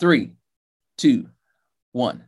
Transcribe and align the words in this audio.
three, 0.00 0.32
two, 0.96 1.28
one. 1.92 2.26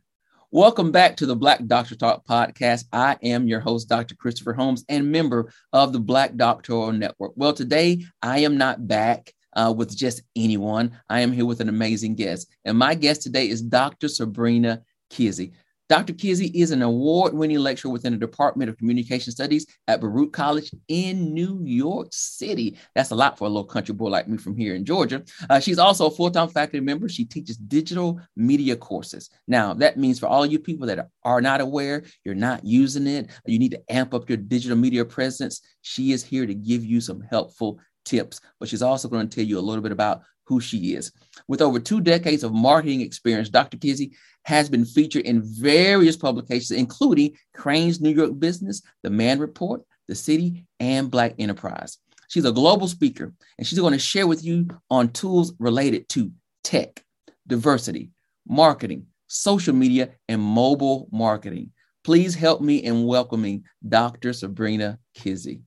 Welcome 0.51 0.91
back 0.91 1.17
to 1.17 1.25
the 1.25 1.35
Black 1.35 1.65
Doctor 1.65 1.95
Talk 1.95 2.23
podcast. 2.23 2.85
I 2.93 3.17
am 3.23 3.47
your 3.47 3.59
host, 3.59 3.89
Dr. 3.89 4.13
Christopher 4.13 4.53
Holmes, 4.53 4.85
and 4.89 5.11
member 5.11 5.51
of 5.73 5.91
the 5.91 5.99
Black 5.99 6.35
Doctoral 6.35 6.91
Network. 6.91 7.31
Well, 7.35 7.51
today 7.51 8.05
I 8.21 8.39
am 8.39 8.59
not 8.59 8.87
back 8.87 9.33
uh, 9.55 9.73
with 9.75 9.97
just 9.97 10.21
anyone. 10.35 10.95
I 11.09 11.21
am 11.21 11.31
here 11.31 11.47
with 11.47 11.61
an 11.61 11.69
amazing 11.69 12.13
guest, 12.13 12.47
and 12.63 12.77
my 12.77 12.93
guest 12.93 13.23
today 13.23 13.49
is 13.49 13.63
Dr. 13.63 14.07
Sabrina 14.07 14.83
Kizzie. 15.09 15.53
Dr. 15.89 16.13
Kizzie 16.13 16.51
is 16.59 16.71
an 16.71 16.81
award 16.81 17.33
winning 17.33 17.59
lecturer 17.59 17.91
within 17.91 18.13
the 18.13 18.19
Department 18.19 18.69
of 18.69 18.77
Communication 18.77 19.33
Studies 19.33 19.67
at 19.87 19.99
Baruch 19.99 20.31
College 20.31 20.71
in 20.87 21.33
New 21.33 21.59
York 21.63 22.07
City. 22.11 22.77
That's 22.95 23.11
a 23.11 23.15
lot 23.15 23.37
for 23.37 23.45
a 23.45 23.49
little 23.49 23.65
country 23.65 23.93
boy 23.93 24.07
like 24.07 24.27
me 24.27 24.37
from 24.37 24.55
here 24.55 24.75
in 24.75 24.85
Georgia. 24.85 25.23
Uh, 25.49 25.59
she's 25.59 25.79
also 25.79 26.07
a 26.07 26.11
full 26.11 26.31
time 26.31 26.47
faculty 26.47 26.79
member. 26.79 27.09
She 27.09 27.25
teaches 27.25 27.57
digital 27.57 28.21
media 28.37 28.77
courses. 28.77 29.29
Now, 29.47 29.73
that 29.73 29.97
means 29.97 30.19
for 30.19 30.27
all 30.27 30.45
you 30.45 30.57
people 30.57 30.87
that 30.87 31.09
are 31.23 31.41
not 31.41 31.59
aware, 31.59 32.03
you're 32.23 32.33
not 32.33 32.63
using 32.63 33.05
it, 33.05 33.29
you 33.45 33.59
need 33.59 33.71
to 33.71 33.83
amp 33.89 34.13
up 34.13 34.29
your 34.29 34.37
digital 34.37 34.77
media 34.77 35.03
presence, 35.03 35.61
she 35.81 36.13
is 36.13 36.23
here 36.23 36.45
to 36.45 36.53
give 36.53 36.85
you 36.85 37.01
some 37.01 37.21
helpful 37.29 37.79
tips. 38.05 38.39
But 38.59 38.69
she's 38.69 38.81
also 38.81 39.09
going 39.09 39.27
to 39.27 39.35
tell 39.35 39.45
you 39.45 39.59
a 39.59 39.61
little 39.61 39.83
bit 39.83 39.91
about 39.91 40.21
who 40.45 40.59
she 40.59 40.95
is. 40.95 41.11
With 41.47 41.61
over 41.61 41.79
two 41.79 42.01
decades 42.01 42.43
of 42.43 42.53
marketing 42.53 43.01
experience, 43.01 43.49
Dr. 43.49 43.77
Kizzie 43.77 44.13
has 44.43 44.69
been 44.69 44.85
featured 44.85 45.25
in 45.25 45.41
various 45.41 46.17
publications, 46.17 46.71
including 46.71 47.35
Crain's 47.53 48.01
New 48.01 48.09
York 48.11 48.37
Business, 48.39 48.81
The 49.01 49.09
Mann 49.09 49.39
Report, 49.39 49.81
The 50.07 50.15
City, 50.15 50.65
and 50.79 51.09
Black 51.09 51.35
Enterprise. 51.39 51.97
She's 52.27 52.45
a 52.45 52.51
global 52.51 52.87
speaker, 52.87 53.33
and 53.57 53.65
she's 53.67 53.79
going 53.79 53.93
to 53.93 53.99
share 53.99 54.27
with 54.27 54.43
you 54.43 54.67
on 54.89 55.09
tools 55.09 55.53
related 55.59 56.09
to 56.09 56.31
tech, 56.63 57.03
diversity, 57.47 58.11
marketing, 58.47 59.07
social 59.27 59.73
media, 59.73 60.09
and 60.27 60.41
mobile 60.41 61.07
marketing. 61.11 61.71
Please 62.03 62.35
help 62.35 62.61
me 62.61 62.77
in 62.77 63.05
welcoming 63.05 63.63
Dr. 63.87 64.33
Sabrina 64.33 64.99
Kizzie. 65.15 65.61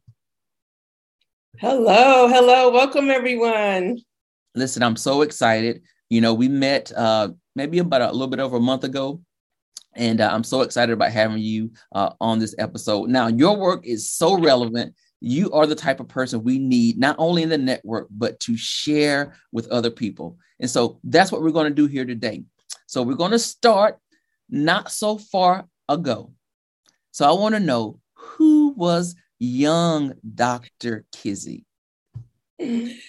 Hello, 1.59 2.29
hello, 2.29 2.71
welcome 2.71 3.11
everyone. 3.11 3.99
Listen, 4.55 4.83
I'm 4.83 4.97
so 4.97 5.23
excited. 5.23 5.83
You 6.11 6.21
know, 6.21 6.35
we 6.35 6.49
met 6.49 6.93
uh, 6.95 7.29
maybe 7.57 7.79
about 7.79 8.03
a 8.03 8.13
little 8.13 8.29
bit 8.29 8.39
over 8.39 8.59
a 8.59 8.61
month 8.61 8.85
ago. 8.85 9.21
And 9.95 10.21
uh, 10.21 10.31
I'm 10.31 10.45
so 10.45 10.61
excited 10.61 10.93
about 10.93 11.11
having 11.11 11.39
you 11.39 11.73
uh, 11.93 12.11
on 12.21 12.39
this 12.39 12.55
episode. 12.59 13.09
Now, 13.09 13.29
your 13.29 13.57
work 13.57 13.85
is 13.87 14.11
so 14.11 14.39
relevant. 14.39 14.95
You 15.21 15.51
are 15.53 15.67
the 15.67 15.75
type 15.75 15.99
of 15.99 16.07
person 16.07 16.45
we 16.45 16.59
need, 16.59 16.99
not 16.99 17.17
only 17.19 17.43
in 17.43 17.49
the 17.49 17.59
network, 17.59 18.09
but 18.11 18.39
to 18.41 18.57
share 18.59 19.35
with 19.53 19.67
other 19.69 19.91
people. 19.91 20.37
And 20.61 20.71
so 20.71 21.01
that's 21.03 21.33
what 21.33 21.41
we're 21.41 21.51
going 21.51 21.69
to 21.69 21.75
do 21.75 21.87
here 21.87 22.05
today. 22.05 22.45
So 22.87 23.03
we're 23.03 23.15
going 23.15 23.31
to 23.31 23.39
start 23.39 23.99
not 24.51 24.93
so 24.93 25.17
far 25.17 25.67
ago. 25.89 26.33
So 27.11 27.27
I 27.27 27.33
want 27.33 27.55
to 27.55 27.61
know 27.61 27.99
who 28.15 28.75
was 28.77 29.15
young 29.39 30.13
Dr. 30.35 31.07
Kizzie? 31.11 31.65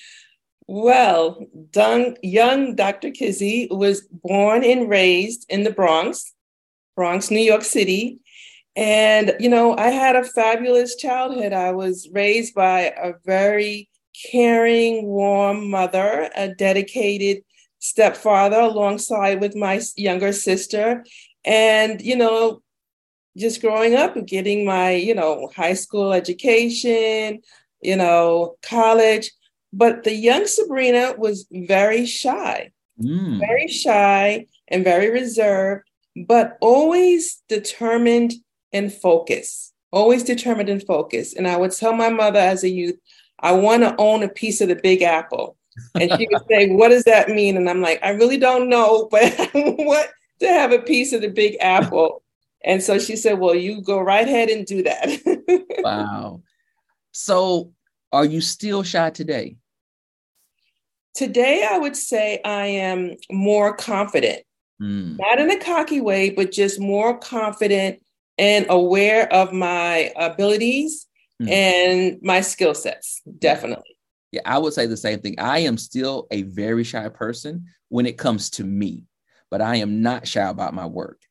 Well, 0.67 1.45
young 2.21 2.75
Dr. 2.75 3.11
Kizzie 3.11 3.69
was 3.71 4.01
born 4.11 4.65
and 4.65 4.89
raised 4.89 5.45
in 5.47 5.63
the 5.63 5.71
Bronx, 5.71 6.33
Bronx, 6.93 7.31
New 7.31 7.39
York 7.39 7.63
City. 7.63 8.19
And, 8.75 9.33
you 9.39 9.49
know, 9.49 9.77
I 9.77 9.89
had 9.89 10.17
a 10.17 10.25
fabulous 10.25 10.97
childhood. 10.97 11.53
I 11.53 11.71
was 11.71 12.09
raised 12.11 12.53
by 12.53 12.93
a 13.01 13.13
very 13.25 13.89
caring, 14.29 15.05
warm 15.05 15.69
mother, 15.69 16.29
a 16.35 16.49
dedicated 16.49 17.43
stepfather 17.79 18.59
alongside 18.59 19.39
with 19.39 19.55
my 19.55 19.79
younger 19.95 20.33
sister. 20.33 21.05
And, 21.45 22.01
you 22.01 22.17
know, 22.17 22.61
just 23.37 23.61
growing 23.61 23.95
up 23.95 24.17
and 24.17 24.27
getting 24.27 24.65
my, 24.65 24.91
you 24.91 25.15
know, 25.15 25.49
high 25.55 25.75
school 25.75 26.11
education, 26.11 27.39
you 27.81 27.95
know, 27.95 28.57
college 28.61 29.31
but 29.73 30.03
the 30.03 30.13
young 30.13 30.45
Sabrina 30.47 31.13
was 31.17 31.47
very 31.51 32.05
shy, 32.05 32.71
mm. 33.01 33.39
very 33.39 33.67
shy 33.67 34.47
and 34.67 34.83
very 34.83 35.09
reserved, 35.09 35.87
but 36.25 36.57
always 36.61 37.41
determined 37.47 38.33
and 38.73 38.91
focused, 38.91 39.73
always 39.91 40.23
determined 40.23 40.69
and 40.69 40.83
focused. 40.83 41.35
And 41.35 41.47
I 41.47 41.57
would 41.57 41.71
tell 41.71 41.93
my 41.93 42.09
mother 42.09 42.39
as 42.39 42.63
a 42.63 42.69
youth, 42.69 42.97
I 43.39 43.51
want 43.51 43.83
to 43.83 43.95
own 43.97 44.23
a 44.23 44.29
piece 44.29 44.61
of 44.61 44.69
the 44.69 44.75
big 44.75 45.01
apple. 45.01 45.57
And 45.95 46.11
she 46.17 46.27
would 46.31 46.41
say, 46.49 46.69
What 46.69 46.89
does 46.89 47.03
that 47.03 47.29
mean? 47.29 47.57
And 47.57 47.69
I'm 47.69 47.81
like, 47.81 47.99
I 48.03 48.09
really 48.09 48.37
don't 48.37 48.69
know, 48.69 49.07
but 49.11 49.23
I 49.39 49.51
want 49.53 50.09
to 50.39 50.47
have 50.47 50.71
a 50.71 50.79
piece 50.79 51.13
of 51.13 51.21
the 51.21 51.29
big 51.29 51.57
apple. 51.59 52.23
And 52.63 52.81
so 52.81 52.99
she 52.99 53.15
said, 53.15 53.39
Well, 53.39 53.55
you 53.55 53.81
go 53.81 53.99
right 53.99 54.27
ahead 54.27 54.49
and 54.49 54.65
do 54.65 54.83
that. 54.83 55.65
wow. 55.83 56.41
So 57.11 57.71
are 58.11 58.25
you 58.25 58.41
still 58.41 58.83
shy 58.83 59.09
today? 59.09 59.57
Today, 61.13 61.67
I 61.69 61.77
would 61.77 61.95
say 61.95 62.39
I 62.45 62.65
am 62.67 63.15
more 63.31 63.75
confident, 63.75 64.43
mm. 64.81 65.17
not 65.17 65.39
in 65.39 65.49
a 65.49 65.59
cocky 65.59 65.99
way, 65.99 66.29
but 66.29 66.51
just 66.51 66.79
more 66.79 67.17
confident 67.17 68.01
and 68.37 68.65
aware 68.69 69.31
of 69.33 69.51
my 69.51 70.11
abilities 70.15 71.07
mm. 71.41 71.49
and 71.49 72.19
my 72.21 72.41
skill 72.41 72.75
sets. 72.75 73.21
Definitely. 73.39 73.97
Yeah, 74.31 74.41
I 74.45 74.57
would 74.57 74.73
say 74.73 74.85
the 74.85 74.97
same 74.97 75.19
thing. 75.19 75.39
I 75.39 75.59
am 75.59 75.77
still 75.77 76.27
a 76.31 76.43
very 76.43 76.83
shy 76.83 77.09
person 77.09 77.65
when 77.89 78.05
it 78.05 78.17
comes 78.17 78.49
to 78.51 78.63
me, 78.63 79.05
but 79.49 79.61
I 79.61 79.77
am 79.77 80.01
not 80.01 80.27
shy 80.27 80.47
about 80.47 80.73
my 80.73 80.85
work. 80.85 81.21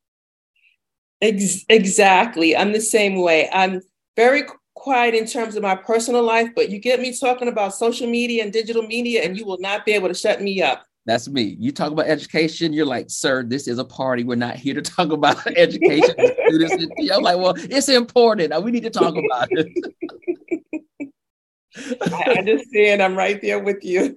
Ex- 1.20 1.64
exactly. 1.68 2.56
I'm 2.56 2.72
the 2.72 2.80
same 2.80 3.20
way. 3.20 3.48
I'm 3.52 3.82
very 4.16 4.44
quiet 4.76 5.14
in 5.14 5.26
terms 5.26 5.56
of 5.56 5.62
my 5.62 5.74
personal 5.74 6.22
life, 6.22 6.50
but 6.54 6.70
you 6.70 6.78
get 6.78 7.00
me 7.00 7.16
talking 7.16 7.48
about 7.48 7.74
social 7.74 8.06
media 8.06 8.44
and 8.44 8.52
digital 8.52 8.82
media, 8.82 9.22
and 9.22 9.36
you 9.36 9.44
will 9.44 9.58
not 9.58 9.84
be 9.84 9.92
able 9.92 10.06
to 10.06 10.14
shut 10.14 10.40
me 10.40 10.62
up. 10.62 10.84
That's 11.06 11.28
me. 11.28 11.56
You 11.58 11.72
talk 11.72 11.92
about 11.92 12.06
education, 12.06 12.72
you're 12.72 12.86
like, 12.86 13.06
sir, 13.08 13.42
this 13.42 13.68
is 13.68 13.78
a 13.78 13.84
party. 13.84 14.22
We're 14.22 14.36
not 14.36 14.56
here 14.56 14.74
to 14.74 14.82
talk 14.82 15.10
about 15.10 15.44
education. 15.56 16.14
I'm 16.18 17.22
like, 17.22 17.38
well, 17.38 17.54
it's 17.56 17.88
important. 17.88 18.52
We 18.62 18.70
need 18.70 18.82
to 18.82 18.90
talk 18.90 19.14
about 19.16 19.48
it. 19.50 19.66
I 22.02 22.34
understand. 22.38 23.02
I'm 23.02 23.16
right 23.16 23.40
there 23.40 23.60
with 23.60 23.82
you. 23.82 24.14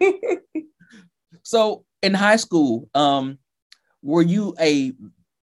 so 1.44 1.86
in 2.02 2.14
high 2.14 2.38
school, 2.38 2.90
um, 2.96 3.38
were 4.02 4.24
you 4.24 4.56
a 4.60 4.94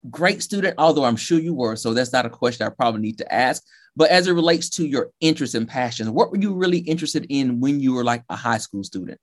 great 0.09 0.41
student? 0.41 0.75
Although 0.77 1.05
I'm 1.05 1.17
sure 1.17 1.39
you 1.39 1.53
were, 1.53 1.75
so 1.75 1.93
that's 1.93 2.13
not 2.13 2.25
a 2.25 2.29
question 2.29 2.65
I 2.65 2.71
probably 2.71 3.01
need 3.01 3.19
to 3.19 3.33
ask. 3.33 3.63
But 3.97 4.11
as 4.11 4.27
it 4.27 4.33
relates 4.33 4.69
to 4.69 4.85
your 4.85 5.09
interests 5.21 5.55
and 5.55 5.67
passions, 5.67 6.11
what 6.11 6.29
were 6.29 6.37
you 6.37 6.53
really 6.53 6.77
interested 6.77 7.25
in 7.29 7.59
when 7.59 7.79
you 7.79 7.93
were 7.93 8.03
like 8.03 8.23
a 8.29 8.35
high 8.35 8.59
school 8.59 8.83
student? 8.83 9.19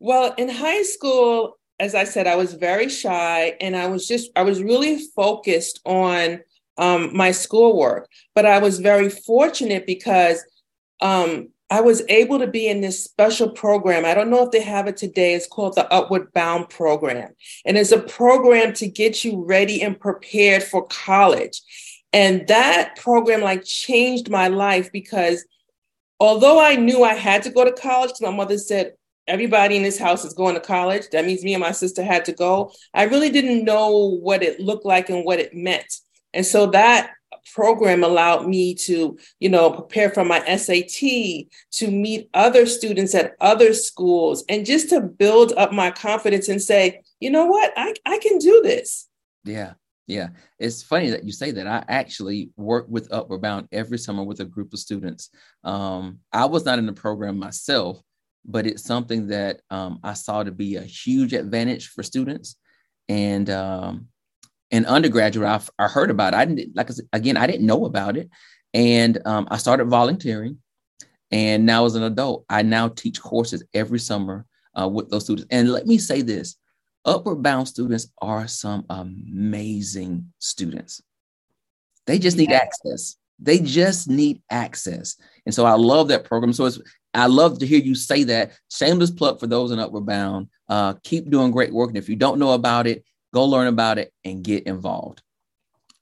Well, 0.00 0.34
in 0.36 0.48
high 0.48 0.82
school, 0.82 1.56
as 1.78 1.94
I 1.94 2.02
said, 2.02 2.26
I 2.26 2.34
was 2.34 2.54
very 2.54 2.88
shy 2.88 3.56
and 3.60 3.76
I 3.76 3.86
was 3.86 4.08
just, 4.08 4.32
I 4.34 4.42
was 4.42 4.60
really 4.60 4.98
focused 5.14 5.80
on 5.86 6.40
um, 6.78 7.16
my 7.16 7.30
schoolwork. 7.30 8.08
But 8.34 8.44
I 8.44 8.58
was 8.58 8.80
very 8.80 9.08
fortunate 9.08 9.86
because 9.86 10.44
um, 11.00 11.50
I 11.70 11.82
was 11.82 12.02
able 12.08 12.40
to 12.40 12.48
be 12.48 12.66
in 12.66 12.80
this 12.80 13.04
special 13.04 13.50
program. 13.50 14.04
I 14.04 14.14
don't 14.14 14.30
know 14.30 14.44
if 14.44 14.50
they 14.50 14.62
have 14.62 14.88
it 14.88 14.96
today. 14.96 15.34
It's 15.34 15.46
called 15.46 15.76
the 15.76 15.90
Upward 15.92 16.32
Bound 16.32 16.70
Program. 16.70 17.34
And 17.64 17.78
it's 17.78 17.92
a 17.92 18.00
program 18.00 18.72
to 18.74 18.88
get 18.88 19.24
you 19.24 19.44
ready 19.44 19.80
and 19.80 19.98
prepared 19.98 20.64
for 20.64 20.86
college. 20.88 21.62
And 22.16 22.46
that 22.48 22.96
program 22.96 23.42
like 23.42 23.62
changed 23.62 24.30
my 24.30 24.48
life 24.48 24.90
because 24.90 25.44
although 26.18 26.58
I 26.58 26.74
knew 26.76 27.04
I 27.04 27.12
had 27.12 27.42
to 27.42 27.50
go 27.50 27.62
to 27.62 27.72
college, 27.72 28.12
my 28.22 28.30
mother 28.30 28.56
said, 28.56 28.94
everybody 29.26 29.76
in 29.76 29.82
this 29.82 29.98
house 29.98 30.24
is 30.24 30.32
going 30.32 30.54
to 30.54 30.60
college. 30.60 31.10
That 31.12 31.26
means 31.26 31.44
me 31.44 31.52
and 31.52 31.60
my 31.60 31.72
sister 31.72 32.02
had 32.02 32.24
to 32.24 32.32
go. 32.32 32.72
I 32.94 33.02
really 33.02 33.28
didn't 33.28 33.66
know 33.66 34.16
what 34.22 34.42
it 34.42 34.60
looked 34.60 34.86
like 34.86 35.10
and 35.10 35.26
what 35.26 35.40
it 35.40 35.52
meant. 35.52 35.92
And 36.32 36.46
so 36.46 36.64
that 36.70 37.10
program 37.52 38.02
allowed 38.02 38.48
me 38.48 38.74
to, 38.74 39.18
you 39.38 39.50
know, 39.50 39.70
prepare 39.70 40.08
for 40.08 40.24
my 40.24 40.40
SAT, 40.56 41.50
to 41.72 41.90
meet 41.90 42.30
other 42.32 42.64
students 42.64 43.14
at 43.14 43.36
other 43.42 43.74
schools, 43.74 44.42
and 44.48 44.64
just 44.64 44.88
to 44.88 45.02
build 45.02 45.52
up 45.58 45.70
my 45.70 45.90
confidence 45.90 46.48
and 46.48 46.62
say, 46.62 47.02
you 47.20 47.28
know 47.28 47.44
what, 47.44 47.74
I, 47.76 47.92
I 48.06 48.18
can 48.20 48.38
do 48.38 48.62
this. 48.62 49.06
Yeah. 49.44 49.74
Yeah, 50.06 50.28
it's 50.58 50.84
funny 50.84 51.10
that 51.10 51.24
you 51.24 51.32
say 51.32 51.50
that. 51.50 51.66
I 51.66 51.84
actually 51.88 52.50
work 52.56 52.86
with 52.88 53.12
Upward 53.12 53.42
Bound 53.42 53.66
every 53.72 53.98
summer 53.98 54.22
with 54.22 54.38
a 54.40 54.44
group 54.44 54.72
of 54.72 54.78
students. 54.78 55.30
Um, 55.64 56.20
I 56.32 56.44
was 56.44 56.64
not 56.64 56.78
in 56.78 56.86
the 56.86 56.92
program 56.92 57.38
myself, 57.38 58.00
but 58.44 58.66
it's 58.66 58.84
something 58.84 59.26
that 59.28 59.60
um, 59.70 59.98
I 60.04 60.12
saw 60.14 60.44
to 60.44 60.52
be 60.52 60.76
a 60.76 60.82
huge 60.82 61.32
advantage 61.32 61.88
for 61.88 62.04
students. 62.04 62.56
And 63.08 63.50
um, 63.50 64.06
in 64.70 64.86
undergraduate, 64.86 65.48
I, 65.78 65.84
I 65.84 65.88
heard 65.88 66.10
about 66.10 66.34
it. 66.34 66.36
I 66.36 66.44
didn't 66.44 66.76
like 66.76 66.90
again, 67.12 67.36
I 67.36 67.46
didn't 67.46 67.66
know 67.66 67.84
about 67.84 68.16
it, 68.16 68.30
and 68.74 69.18
um, 69.26 69.48
I 69.50 69.56
started 69.58 69.86
volunteering. 69.86 70.58
And 71.32 71.66
now, 71.66 71.84
as 71.84 71.96
an 71.96 72.04
adult, 72.04 72.44
I 72.48 72.62
now 72.62 72.88
teach 72.88 73.20
courses 73.20 73.64
every 73.74 73.98
summer 73.98 74.46
uh, 74.80 74.88
with 74.88 75.10
those 75.10 75.24
students. 75.24 75.48
And 75.50 75.72
let 75.72 75.86
me 75.86 75.98
say 75.98 76.22
this: 76.22 76.56
Upward 77.06 77.42
Bound 77.42 77.68
students 77.68 78.12
are 78.20 78.48
some 78.48 78.84
amazing 78.90 80.32
students. 80.38 81.00
They 82.06 82.18
just 82.18 82.36
need 82.36 82.50
yeah. 82.50 82.58
access. 82.58 83.16
They 83.38 83.60
just 83.60 84.08
need 84.08 84.42
access. 84.50 85.16
And 85.44 85.54
so 85.54 85.64
I 85.64 85.74
love 85.74 86.08
that 86.08 86.24
program. 86.24 86.52
So 86.52 86.66
it's 86.66 86.80
I 87.14 87.26
love 87.26 87.58
to 87.60 87.66
hear 87.66 87.80
you 87.80 87.94
say 87.94 88.24
that. 88.24 88.52
Shameless 88.70 89.10
plug 89.10 89.40
for 89.40 89.46
those 89.46 89.70
in 89.70 89.78
Upward 89.78 90.04
Bound. 90.06 90.48
Uh, 90.68 90.94
keep 91.02 91.30
doing 91.30 91.50
great 91.50 91.72
work. 91.72 91.88
And 91.88 91.96
if 91.96 92.08
you 92.08 92.16
don't 92.16 92.38
know 92.38 92.52
about 92.52 92.86
it, 92.86 93.04
go 93.32 93.44
learn 93.44 93.68
about 93.68 93.98
it 93.98 94.12
and 94.24 94.42
get 94.42 94.64
involved. 94.64 95.22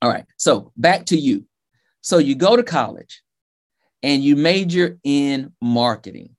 All 0.02 0.10
right. 0.10 0.24
So 0.36 0.72
back 0.76 1.06
to 1.06 1.16
you. 1.16 1.46
So 2.00 2.18
you 2.18 2.34
go 2.34 2.56
to 2.56 2.62
college 2.62 3.22
and 4.02 4.22
you 4.22 4.36
major 4.36 4.98
in 5.04 5.52
marketing. 5.60 6.36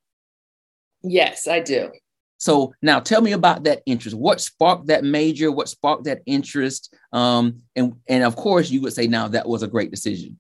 Yes, 1.04 1.48
I 1.48 1.62
do. 1.62 1.92
So 2.38 2.74
now 2.82 3.00
tell 3.00 3.22
me 3.22 3.32
about 3.32 3.64
that 3.64 3.82
interest. 3.86 4.16
What 4.16 4.42
sparked 4.42 4.88
that 4.88 5.04
major? 5.04 5.52
What 5.52 5.70
sparked 5.70 6.06
that 6.06 6.22
interest? 6.26 6.94
Um, 7.14 7.62
and 7.76 7.94
and 8.08 8.24
of 8.24 8.36
course, 8.36 8.70
you 8.70 8.82
would 8.82 8.94
say 8.94 9.08
now 9.08 9.28
that 9.30 9.48
was 9.48 9.64
a 9.64 9.68
great 9.68 9.92
decision. 9.92 10.40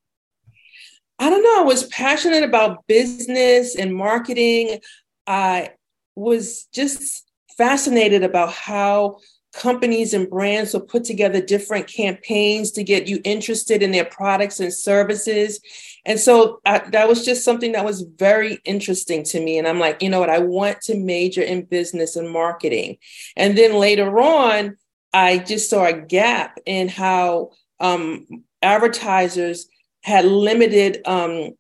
I 1.18 1.30
don't 1.30 1.44
know. 1.44 1.62
I 1.62 1.66
was 1.66 1.86
passionate 1.88 2.44
about 2.44 2.86
business 2.88 3.76
and 3.76 3.96
marketing. 3.96 4.80
I 5.26 5.72
was 6.16 6.66
just 6.74 7.24
fascinated 7.58 8.24
about 8.24 8.52
how 8.52 9.20
companies 9.56 10.14
and 10.14 10.30
brands 10.30 10.74
will 10.74 10.82
put 10.82 11.04
together 11.04 11.42
different 11.42 11.88
campaigns 11.88 12.72
to 12.72 12.84
get 12.84 13.08
you 13.08 13.22
interested 13.24 13.82
in 13.82 13.92
their 13.92 14.06
products 14.06 14.60
and 14.60 14.74
services. 14.74 15.62
And 16.06 16.20
so 16.20 16.60
I, 16.66 16.80
that 16.90 17.08
was 17.08 17.26
just 17.26 17.46
something 17.46 17.72
that 17.72 17.86
was 17.86 18.02
very 18.02 18.60
interesting 18.66 19.24
to 19.24 19.40
me. 19.40 19.58
And 19.58 19.68
I'm 19.68 19.80
like, 19.80 20.04
you 20.04 20.10
know 20.10 20.20
what? 20.20 20.30
I 20.30 20.40
want 20.40 20.82
to 20.82 20.98
major 20.98 21.42
in 21.42 21.64
business 21.64 22.16
and 22.18 22.30
marketing. 22.30 22.98
And 23.38 23.58
then 23.58 23.74
later 23.76 24.20
on, 24.20 24.78
I 25.14 25.38
just 25.38 25.70
saw 25.70 25.86
a 25.86 25.94
gap 25.94 26.60
in 26.66 26.90
how 26.90 27.52
um, 27.80 28.44
advertisers 28.62 29.68
had 30.02 30.26
limited, 30.26 31.02
um, 31.08 31.52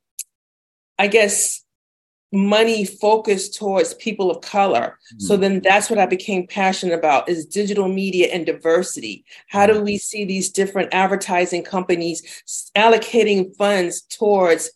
I 0.99 1.07
guess, 1.07 1.64
money 2.35 2.85
focused 2.85 3.55
towards 3.55 3.93
people 3.95 4.29
of 4.29 4.41
color. 4.41 4.99
Mm-hmm. 5.13 5.25
So 5.25 5.37
then 5.37 5.61
that's 5.61 5.89
what 5.89 5.99
I 5.99 6.05
became 6.05 6.47
passionate 6.47 6.93
about 6.93 7.29
is 7.29 7.45
digital 7.45 7.87
media 7.87 8.27
and 8.27 8.45
diversity. 8.45 9.25
How 9.47 9.65
do 9.65 9.81
we 9.81 9.97
see 9.97 10.25
these 10.25 10.51
different 10.51 10.93
advertising 10.93 11.63
companies 11.63 12.43
allocating 12.75 13.55
funds 13.55 14.01
towards 14.01 14.71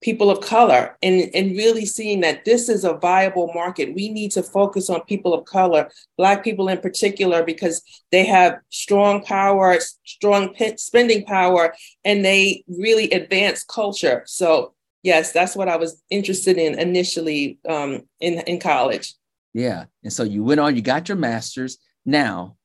people 0.00 0.30
of 0.30 0.40
color 0.40 0.96
and, 1.02 1.28
and 1.34 1.56
really 1.56 1.84
seeing 1.84 2.20
that 2.20 2.44
this 2.44 2.68
is 2.68 2.84
a 2.84 2.94
viable 2.94 3.52
market. 3.52 3.94
We 3.94 4.10
need 4.10 4.30
to 4.32 4.42
focus 4.42 4.88
on 4.90 5.00
people 5.02 5.34
of 5.34 5.44
color, 5.44 5.90
Black 6.16 6.44
people 6.44 6.68
in 6.68 6.78
particular, 6.78 7.42
because 7.42 7.82
they 8.12 8.24
have 8.24 8.58
strong 8.68 9.24
power, 9.24 9.78
strong 10.04 10.54
spending 10.76 11.24
power, 11.24 11.74
and 12.04 12.24
they 12.24 12.64
really 12.68 13.10
advance 13.10 13.64
culture. 13.64 14.22
So 14.26 14.74
yes, 15.08 15.32
that's 15.32 15.56
what 15.56 15.68
I 15.68 15.76
was 15.76 16.02
interested 16.10 16.56
in 16.58 16.78
initially 16.78 17.58
um, 17.66 18.02
in 18.20 18.34
in 18.40 18.60
college. 18.60 19.14
Yeah, 19.54 19.86
and 20.04 20.12
so 20.12 20.22
you 20.22 20.44
went 20.44 20.60
on, 20.60 20.76
you 20.76 20.82
got 20.82 21.08
your 21.08 21.16
master's. 21.16 21.78
Now, 22.04 22.56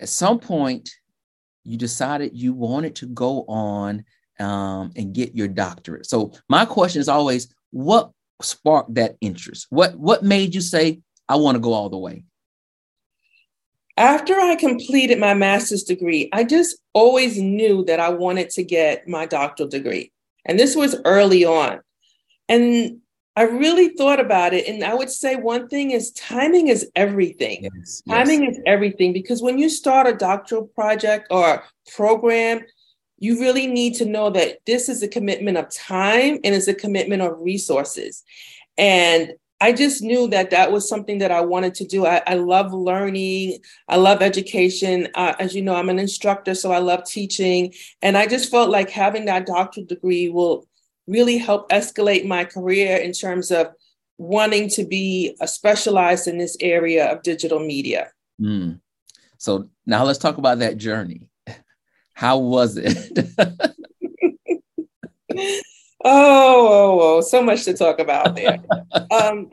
at 0.00 0.08
some 0.08 0.38
point, 0.38 0.90
you 1.64 1.76
decided 1.76 2.32
you 2.34 2.54
wanted 2.54 2.96
to 2.96 3.06
go 3.06 3.44
on 3.46 4.04
um, 4.40 4.90
and 4.96 5.14
get 5.14 5.36
your 5.36 5.48
doctorate. 5.48 6.06
So 6.06 6.32
my 6.48 6.64
question 6.64 7.00
is 7.00 7.08
always, 7.08 7.54
what 7.70 8.10
sparked 8.40 8.94
that 8.94 9.16
interest? 9.20 9.66
What 9.70 9.94
what 9.96 10.22
made 10.24 10.54
you 10.54 10.60
say, 10.60 11.00
I 11.28 11.36
want 11.36 11.56
to 11.56 11.60
go 11.60 11.72
all 11.72 11.90
the 11.90 11.98
way? 11.98 12.24
After 13.98 14.34
I 14.40 14.56
completed 14.56 15.18
my 15.18 15.34
master's 15.34 15.82
degree, 15.82 16.30
I 16.32 16.44
just 16.44 16.78
always 16.94 17.38
knew 17.38 17.84
that 17.84 18.00
I 18.00 18.08
wanted 18.08 18.48
to 18.56 18.62
get 18.64 19.06
my 19.06 19.26
doctoral 19.26 19.68
degree. 19.68 20.11
And 20.44 20.58
this 20.58 20.74
was 20.74 20.96
early 21.04 21.44
on. 21.44 21.80
And 22.48 22.98
I 23.34 23.44
really 23.44 23.90
thought 23.90 24.20
about 24.20 24.52
it. 24.52 24.68
And 24.68 24.84
I 24.84 24.94
would 24.94 25.10
say 25.10 25.36
one 25.36 25.68
thing 25.68 25.92
is 25.92 26.12
timing 26.12 26.68
is 26.68 26.90
everything. 26.94 27.68
Yes, 27.74 28.02
timing 28.06 28.44
yes. 28.44 28.56
is 28.56 28.62
everything 28.66 29.12
because 29.12 29.42
when 29.42 29.58
you 29.58 29.68
start 29.68 30.06
a 30.06 30.14
doctoral 30.14 30.66
project 30.66 31.28
or 31.30 31.62
program, 31.94 32.60
you 33.18 33.40
really 33.40 33.66
need 33.66 33.94
to 33.94 34.04
know 34.04 34.30
that 34.30 34.58
this 34.66 34.88
is 34.88 35.02
a 35.02 35.08
commitment 35.08 35.56
of 35.56 35.72
time 35.72 36.40
and 36.44 36.54
it's 36.54 36.68
a 36.68 36.74
commitment 36.74 37.22
of 37.22 37.40
resources. 37.40 38.22
And 38.76 39.34
I 39.62 39.72
just 39.72 40.02
knew 40.02 40.26
that 40.30 40.50
that 40.50 40.72
was 40.72 40.88
something 40.88 41.18
that 41.18 41.30
I 41.30 41.40
wanted 41.40 41.76
to 41.76 41.86
do. 41.86 42.04
I, 42.04 42.20
I 42.26 42.34
love 42.34 42.72
learning. 42.72 43.60
I 43.86 43.94
love 43.94 44.20
education. 44.20 45.06
Uh, 45.14 45.34
as 45.38 45.54
you 45.54 45.62
know, 45.62 45.76
I'm 45.76 45.88
an 45.88 46.00
instructor, 46.00 46.56
so 46.56 46.72
I 46.72 46.78
love 46.78 47.04
teaching. 47.04 47.72
And 48.02 48.18
I 48.18 48.26
just 48.26 48.50
felt 48.50 48.70
like 48.70 48.90
having 48.90 49.26
that 49.26 49.46
doctorate 49.46 49.86
degree 49.86 50.28
will 50.28 50.66
really 51.06 51.38
help 51.38 51.70
escalate 51.70 52.26
my 52.26 52.44
career 52.44 52.96
in 52.96 53.12
terms 53.12 53.52
of 53.52 53.68
wanting 54.18 54.68
to 54.70 54.84
be 54.84 55.36
a 55.40 55.46
specialized 55.46 56.26
in 56.26 56.38
this 56.38 56.56
area 56.58 57.12
of 57.12 57.22
digital 57.22 57.60
media. 57.60 58.10
Mm. 58.40 58.80
So 59.38 59.68
now 59.86 60.02
let's 60.02 60.18
talk 60.18 60.38
about 60.38 60.58
that 60.58 60.76
journey. 60.76 61.28
How 62.14 62.38
was 62.38 62.76
it? 62.76 63.28
Oh, 66.04 66.68
oh, 66.68 67.00
oh, 67.00 67.20
so 67.20 67.42
much 67.42 67.64
to 67.64 67.74
talk 67.74 67.98
about 67.98 68.34
there. 68.34 68.58
um, 69.10 69.50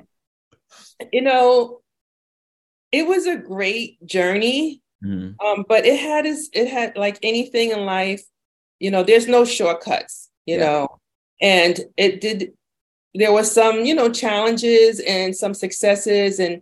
you 1.11 1.21
know, 1.21 1.81
it 2.91 3.07
was 3.07 3.27
a 3.27 3.37
great 3.37 4.03
journey, 4.05 4.81
mm. 5.03 5.35
um, 5.43 5.65
but 5.67 5.85
it 5.85 5.99
had 5.99 6.25
its, 6.25 6.49
it 6.53 6.67
had 6.67 6.97
like 6.97 7.19
anything 7.23 7.71
in 7.71 7.85
life, 7.85 8.23
you 8.79 8.89
know, 8.89 9.03
there's 9.03 9.27
no 9.27 9.45
shortcuts, 9.45 10.29
you 10.45 10.57
yeah. 10.57 10.65
know, 10.65 10.99
and 11.41 11.79
it 11.97 12.21
did. 12.21 12.53
There 13.15 13.31
was 13.31 13.51
some, 13.51 13.85
you 13.85 13.95
know, 13.95 14.11
challenges 14.11 14.99
and 14.99 15.35
some 15.35 15.53
successes, 15.53 16.39
and 16.39 16.61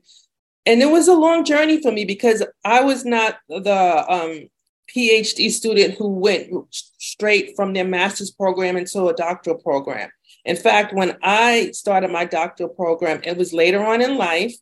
and 0.66 0.82
it 0.82 0.90
was 0.90 1.08
a 1.08 1.14
long 1.14 1.46
journey 1.46 1.82
for 1.82 1.92
me 1.92 2.06
because 2.06 2.44
I 2.64 2.82
was 2.82 3.06
not 3.06 3.38
the 3.50 4.06
um, 4.10 4.50
PhD 4.98 5.52
student 5.52 5.94
who 5.96 6.08
went 6.08 6.52
straight 6.72 7.56
from 7.56 7.74
their 7.74 7.86
master's 7.86 8.32
program 8.32 8.78
into 8.78 9.08
a 9.08 9.14
doctoral 9.14 9.58
program. 9.58 10.10
In 10.44 10.56
fact, 10.56 10.94
when 10.94 11.18
I 11.22 11.72
started 11.72 12.10
my 12.10 12.26
doctoral 12.26 12.70
program, 12.70 13.22
it 13.24 13.38
was 13.38 13.54
later 13.54 13.86
on 13.86 14.02
in 14.02 14.18
life, 14.18 14.56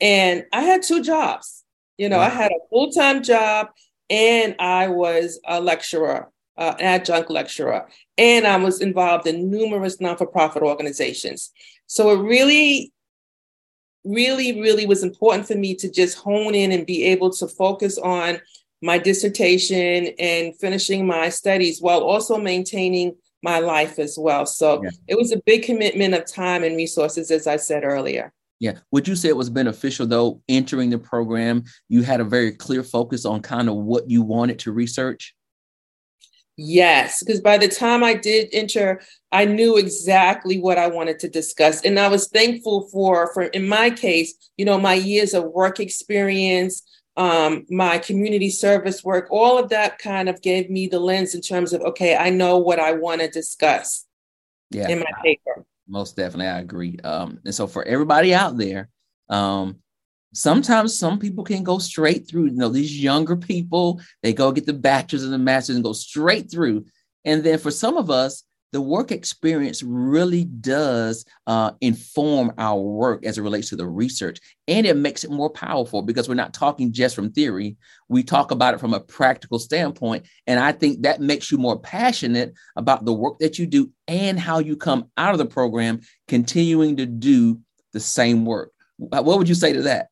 and 0.00 0.44
I 0.52 0.62
had 0.62 0.82
two 0.82 1.02
jobs. 1.02 1.64
You 1.96 2.10
know, 2.10 2.18
wow. 2.18 2.26
I 2.26 2.28
had 2.28 2.50
a 2.50 2.68
full 2.68 2.90
time 2.90 3.22
job, 3.22 3.68
and 4.10 4.54
I 4.58 4.88
was 4.88 5.40
a 5.46 5.60
lecturer, 5.60 6.30
uh, 6.58 6.74
an 6.78 6.84
adjunct 6.84 7.30
lecturer, 7.30 7.88
and 8.18 8.46
I 8.46 8.56
was 8.56 8.82
involved 8.82 9.26
in 9.26 9.50
numerous 9.50 9.98
non 10.00 10.18
for 10.18 10.26
profit 10.26 10.62
organizations. 10.62 11.52
So 11.86 12.10
it 12.10 12.22
really 12.22 12.92
really, 14.04 14.60
really 14.60 14.86
was 14.86 15.02
important 15.02 15.46
for 15.46 15.54
me 15.54 15.74
to 15.74 15.90
just 15.90 16.16
hone 16.16 16.54
in 16.54 16.72
and 16.72 16.86
be 16.86 17.04
able 17.04 17.30
to 17.30 17.46
focus 17.46 17.98
on 17.98 18.40
my 18.82 18.98
dissertation 18.98 20.08
and 20.18 20.56
finishing 20.58 21.06
my 21.06 21.28
studies 21.28 21.80
while 21.80 22.00
also 22.00 22.38
maintaining 22.38 23.14
my 23.42 23.58
life 23.58 23.98
as 23.98 24.16
well. 24.18 24.46
So 24.46 24.82
yeah. 24.82 24.90
it 25.08 25.16
was 25.16 25.32
a 25.32 25.40
big 25.46 25.62
commitment 25.62 26.14
of 26.14 26.26
time 26.26 26.62
and 26.64 26.76
resources, 26.76 27.30
as 27.30 27.46
I 27.46 27.56
said 27.56 27.84
earlier. 27.84 28.32
Yeah. 28.58 28.74
Would 28.90 29.08
you 29.08 29.16
say 29.16 29.30
it 29.30 29.36
was 29.36 29.48
beneficial 29.48 30.06
though, 30.06 30.42
entering 30.48 30.90
the 30.90 30.98
program? 30.98 31.64
You 31.88 32.02
had 32.02 32.20
a 32.20 32.24
very 32.24 32.52
clear 32.52 32.82
focus 32.82 33.24
on 33.24 33.40
kind 33.40 33.68
of 33.68 33.76
what 33.76 34.10
you 34.10 34.22
wanted 34.22 34.58
to 34.60 34.72
research? 34.72 35.34
Yes, 36.62 37.22
because 37.22 37.40
by 37.40 37.56
the 37.56 37.68
time 37.68 38.04
I 38.04 38.12
did 38.12 38.50
enter, 38.52 39.00
I 39.32 39.46
knew 39.46 39.78
exactly 39.78 40.58
what 40.58 40.76
I 40.76 40.88
wanted 40.88 41.18
to 41.20 41.28
discuss. 41.28 41.80
And 41.86 41.98
I 41.98 42.08
was 42.08 42.28
thankful 42.28 42.86
for, 42.92 43.32
for 43.32 43.44
in 43.44 43.66
my 43.66 43.88
case, 43.88 44.34
you 44.58 44.66
know, 44.66 44.78
my 44.78 44.92
years 44.92 45.32
of 45.32 45.44
work 45.44 45.80
experience, 45.80 46.82
um, 47.20 47.66
my 47.68 47.98
community 47.98 48.48
service 48.48 49.04
work, 49.04 49.28
all 49.30 49.58
of 49.58 49.68
that 49.68 49.98
kind 49.98 50.30
of 50.30 50.40
gave 50.40 50.70
me 50.70 50.86
the 50.86 50.98
lens 50.98 51.34
in 51.34 51.42
terms 51.42 51.74
of, 51.74 51.82
okay, 51.82 52.16
I 52.16 52.30
know 52.30 52.56
what 52.56 52.80
I 52.80 52.92
want 52.92 53.20
to 53.20 53.28
discuss 53.28 54.06
yeah, 54.70 54.88
in 54.88 55.00
my 55.00 55.12
paper. 55.22 55.66
Most 55.86 56.16
definitely, 56.16 56.46
I 56.46 56.60
agree. 56.60 56.98
Um, 57.04 57.38
and 57.44 57.54
so 57.54 57.66
for 57.66 57.84
everybody 57.84 58.32
out 58.32 58.56
there, 58.56 58.88
um, 59.28 59.80
sometimes 60.32 60.98
some 60.98 61.18
people 61.18 61.44
can 61.44 61.62
go 61.62 61.78
straight 61.78 62.26
through. 62.26 62.46
You 62.46 62.52
know, 62.52 62.70
these 62.70 62.98
younger 62.98 63.36
people, 63.36 64.00
they 64.22 64.32
go 64.32 64.50
get 64.50 64.64
the 64.64 64.72
bachelor's 64.72 65.24
and 65.24 65.32
the 65.32 65.38
master's 65.38 65.76
and 65.76 65.84
go 65.84 65.92
straight 65.92 66.50
through. 66.50 66.86
And 67.26 67.44
then 67.44 67.58
for 67.58 67.70
some 67.70 67.98
of 67.98 68.10
us, 68.10 68.44
the 68.72 68.80
work 68.80 69.10
experience 69.10 69.82
really 69.82 70.44
does 70.44 71.24
uh, 71.46 71.72
inform 71.80 72.52
our 72.56 72.80
work 72.80 73.24
as 73.24 73.36
it 73.36 73.42
relates 73.42 73.68
to 73.70 73.76
the 73.76 73.86
research 73.86 74.38
and 74.68 74.86
it 74.86 74.96
makes 74.96 75.24
it 75.24 75.30
more 75.30 75.50
powerful 75.50 76.02
because 76.02 76.28
we're 76.28 76.34
not 76.34 76.54
talking 76.54 76.92
just 76.92 77.16
from 77.16 77.32
theory. 77.32 77.76
We 78.08 78.22
talk 78.22 78.52
about 78.52 78.74
it 78.74 78.80
from 78.80 78.94
a 78.94 79.00
practical 79.00 79.58
standpoint 79.58 80.26
and 80.46 80.60
i 80.60 80.72
think 80.72 81.02
that 81.02 81.20
makes 81.20 81.50
you 81.50 81.58
more 81.58 81.78
passionate 81.78 82.54
about 82.76 83.04
the 83.04 83.12
work 83.12 83.38
that 83.40 83.58
you 83.58 83.66
do 83.66 83.90
and 84.08 84.38
how 84.38 84.58
you 84.58 84.76
come 84.76 85.10
out 85.16 85.32
of 85.32 85.38
the 85.38 85.46
program 85.46 86.00
continuing 86.28 86.96
to 86.96 87.06
do 87.06 87.60
the 87.92 88.00
same 88.00 88.44
work. 88.44 88.72
What 88.98 89.24
would 89.24 89.48
you 89.48 89.54
say 89.54 89.72
to 89.72 89.82
that 89.82 90.09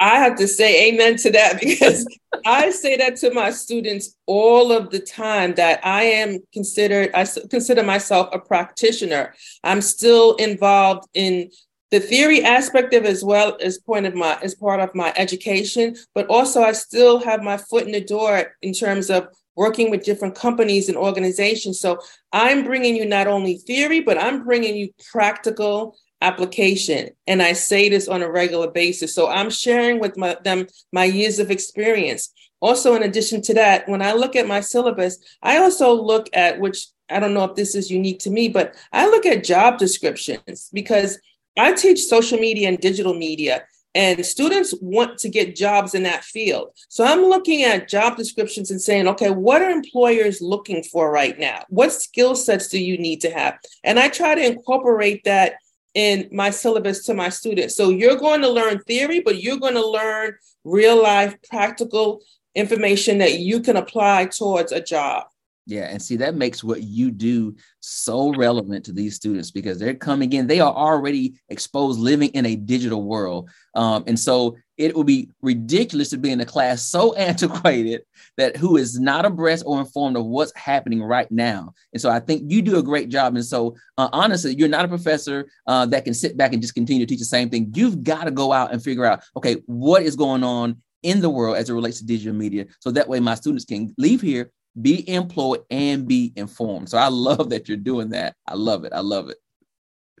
I 0.00 0.16
have 0.16 0.36
to 0.36 0.48
say 0.48 0.88
amen 0.88 1.16
to 1.18 1.30
that 1.32 1.60
because 1.60 2.06
I 2.46 2.70
say 2.70 2.96
that 2.96 3.16
to 3.16 3.32
my 3.32 3.50
students 3.50 4.16
all 4.26 4.72
of 4.72 4.90
the 4.90 4.98
time 4.98 5.54
that 5.54 5.84
I 5.84 6.04
am 6.04 6.38
considered, 6.52 7.10
I 7.14 7.26
consider 7.50 7.82
myself 7.82 8.30
a 8.32 8.38
practitioner. 8.38 9.34
I'm 9.62 9.82
still 9.82 10.34
involved 10.36 11.08
in 11.14 11.50
the 11.90 12.00
theory 12.00 12.42
aspect 12.42 12.94
of 12.94 13.04
as 13.04 13.24
well 13.24 13.58
as 13.60 13.78
point 13.78 14.06
of 14.06 14.14
my 14.14 14.38
as 14.42 14.54
part 14.54 14.80
of 14.80 14.94
my 14.94 15.12
education, 15.16 15.96
but 16.14 16.26
also 16.28 16.62
I 16.62 16.72
still 16.72 17.18
have 17.20 17.42
my 17.42 17.56
foot 17.56 17.84
in 17.84 17.92
the 17.92 18.00
door 18.00 18.54
in 18.62 18.72
terms 18.72 19.10
of 19.10 19.28
working 19.56 19.90
with 19.90 20.04
different 20.04 20.36
companies 20.36 20.88
and 20.88 20.96
organizations. 20.96 21.80
So 21.80 21.98
I'm 22.32 22.64
bringing 22.64 22.96
you 22.96 23.04
not 23.04 23.26
only 23.26 23.58
theory, 23.58 24.00
but 24.00 24.16
I'm 24.16 24.44
bringing 24.44 24.76
you 24.76 24.90
practical 25.10 25.96
application. 26.20 27.10
And 27.26 27.42
I 27.42 27.52
say 27.54 27.88
this 27.88 28.08
on 28.08 28.22
a 28.22 28.30
regular 28.30 28.70
basis. 28.70 29.14
So 29.14 29.28
I'm 29.28 29.50
sharing 29.50 29.98
with 30.00 30.16
my, 30.16 30.36
them 30.44 30.66
my 30.92 31.04
years 31.04 31.38
of 31.38 31.50
experience. 31.50 32.32
Also, 32.60 32.94
in 32.94 33.02
addition 33.02 33.40
to 33.42 33.54
that, 33.54 33.88
when 33.88 34.02
I 34.02 34.12
look 34.12 34.36
at 34.36 34.46
my 34.46 34.60
syllabus, 34.60 35.18
I 35.42 35.56
also 35.58 35.92
look 35.92 36.28
at 36.34 36.60
which 36.60 36.86
I 37.08 37.18
don't 37.18 37.34
know 37.34 37.44
if 37.44 37.56
this 37.56 37.74
is 37.74 37.90
unique 37.90 38.20
to 38.20 38.30
me, 38.30 38.48
but 38.48 38.76
I 38.92 39.06
look 39.06 39.26
at 39.26 39.44
job 39.44 39.78
descriptions 39.78 40.68
because 40.72 41.18
I 41.58 41.72
teach 41.72 42.04
social 42.04 42.38
media 42.38 42.68
and 42.68 42.78
digital 42.78 43.14
media, 43.14 43.64
and 43.94 44.24
students 44.24 44.72
want 44.80 45.18
to 45.18 45.28
get 45.28 45.56
jobs 45.56 45.94
in 45.94 46.04
that 46.04 46.22
field. 46.22 46.70
So 46.88 47.04
I'm 47.04 47.22
looking 47.22 47.64
at 47.64 47.88
job 47.88 48.16
descriptions 48.16 48.70
and 48.70 48.80
saying, 48.80 49.08
okay, 49.08 49.30
what 49.30 49.62
are 49.62 49.70
employers 49.70 50.40
looking 50.40 50.84
for 50.84 51.10
right 51.10 51.36
now? 51.38 51.64
What 51.68 51.92
skill 51.92 52.36
sets 52.36 52.68
do 52.68 52.78
you 52.78 52.98
need 52.98 53.20
to 53.22 53.30
have? 53.30 53.58
And 53.82 53.98
I 53.98 54.08
try 54.08 54.36
to 54.36 54.46
incorporate 54.46 55.24
that 55.24 55.54
in 55.94 56.28
my 56.32 56.50
syllabus 56.50 57.04
to 57.06 57.14
my 57.14 57.28
students. 57.28 57.76
So 57.76 57.90
you're 57.90 58.16
going 58.16 58.42
to 58.42 58.50
learn 58.50 58.80
theory, 58.80 59.20
but 59.20 59.42
you're 59.42 59.58
going 59.58 59.74
to 59.74 59.86
learn 59.86 60.34
real 60.64 61.02
life 61.02 61.34
practical 61.48 62.20
information 62.54 63.18
that 63.18 63.38
you 63.38 63.60
can 63.60 63.76
apply 63.76 64.26
towards 64.26 64.72
a 64.72 64.80
job. 64.80 65.26
Yeah, 65.66 65.84
and 65.84 66.00
see 66.00 66.16
that 66.16 66.34
makes 66.34 66.64
what 66.64 66.82
you 66.82 67.10
do 67.10 67.54
so 67.80 68.34
relevant 68.34 68.84
to 68.86 68.92
these 68.92 69.14
students 69.14 69.50
because 69.50 69.78
they're 69.78 69.94
coming 69.94 70.32
in, 70.32 70.46
they 70.46 70.60
are 70.60 70.72
already 70.72 71.34
exposed 71.48 72.00
living 72.00 72.30
in 72.30 72.46
a 72.46 72.56
digital 72.56 73.04
world. 73.04 73.50
Um, 73.74 74.02
and 74.06 74.18
so 74.18 74.56
it 74.78 74.96
would 74.96 75.06
be 75.06 75.30
ridiculous 75.42 76.08
to 76.10 76.16
be 76.16 76.30
in 76.30 76.40
a 76.40 76.46
class 76.46 76.82
so 76.82 77.14
antiquated 77.16 78.02
that 78.36 78.56
who 78.56 78.78
is 78.78 78.98
not 78.98 79.26
abreast 79.26 79.62
or 79.66 79.78
informed 79.78 80.16
of 80.16 80.24
what's 80.24 80.56
happening 80.56 81.02
right 81.02 81.30
now. 81.30 81.74
And 81.92 82.00
so 82.00 82.10
I 82.10 82.20
think 82.20 82.50
you 82.50 82.62
do 82.62 82.78
a 82.78 82.82
great 82.82 83.10
job. 83.10 83.36
And 83.36 83.44
so 83.44 83.76
uh, 83.98 84.08
honestly, 84.12 84.54
you're 84.56 84.68
not 84.68 84.86
a 84.86 84.88
professor 84.88 85.50
uh, 85.66 85.86
that 85.86 86.04
can 86.04 86.14
sit 86.14 86.36
back 86.36 86.52
and 86.52 86.62
just 86.62 86.74
continue 86.74 87.04
to 87.04 87.08
teach 87.08 87.20
the 87.20 87.26
same 87.26 87.50
thing. 87.50 87.70
You've 87.74 88.02
got 88.02 88.24
to 88.24 88.30
go 88.30 88.52
out 88.52 88.72
and 88.72 88.82
figure 88.82 89.04
out, 89.04 89.22
okay, 89.36 89.56
what 89.66 90.02
is 90.02 90.16
going 90.16 90.42
on 90.42 90.82
in 91.02 91.20
the 91.20 91.30
world 91.30 91.56
as 91.56 91.70
it 91.70 91.74
relates 91.74 91.98
to 91.98 92.06
digital 92.06 92.34
media. 92.34 92.66
So 92.80 92.90
that 92.90 93.08
way 93.08 93.20
my 93.20 93.34
students 93.34 93.64
can 93.64 93.94
leave 93.98 94.20
here 94.20 94.50
be 94.80 95.08
employed 95.08 95.60
and 95.70 96.06
be 96.06 96.32
informed. 96.36 96.88
So 96.90 96.98
I 96.98 97.08
love 97.08 97.50
that 97.50 97.68
you're 97.68 97.76
doing 97.76 98.10
that. 98.10 98.36
I 98.46 98.54
love 98.54 98.84
it. 98.84 98.92
I 98.92 99.00
love 99.00 99.28
it. 99.28 99.38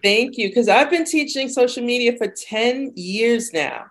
Thank 0.02 0.38
you. 0.38 0.48
Because 0.48 0.68
I've 0.68 0.90
been 0.90 1.04
teaching 1.04 1.48
social 1.48 1.84
media 1.84 2.16
for 2.16 2.26
10 2.26 2.92
years 2.96 3.52
now. 3.52 3.86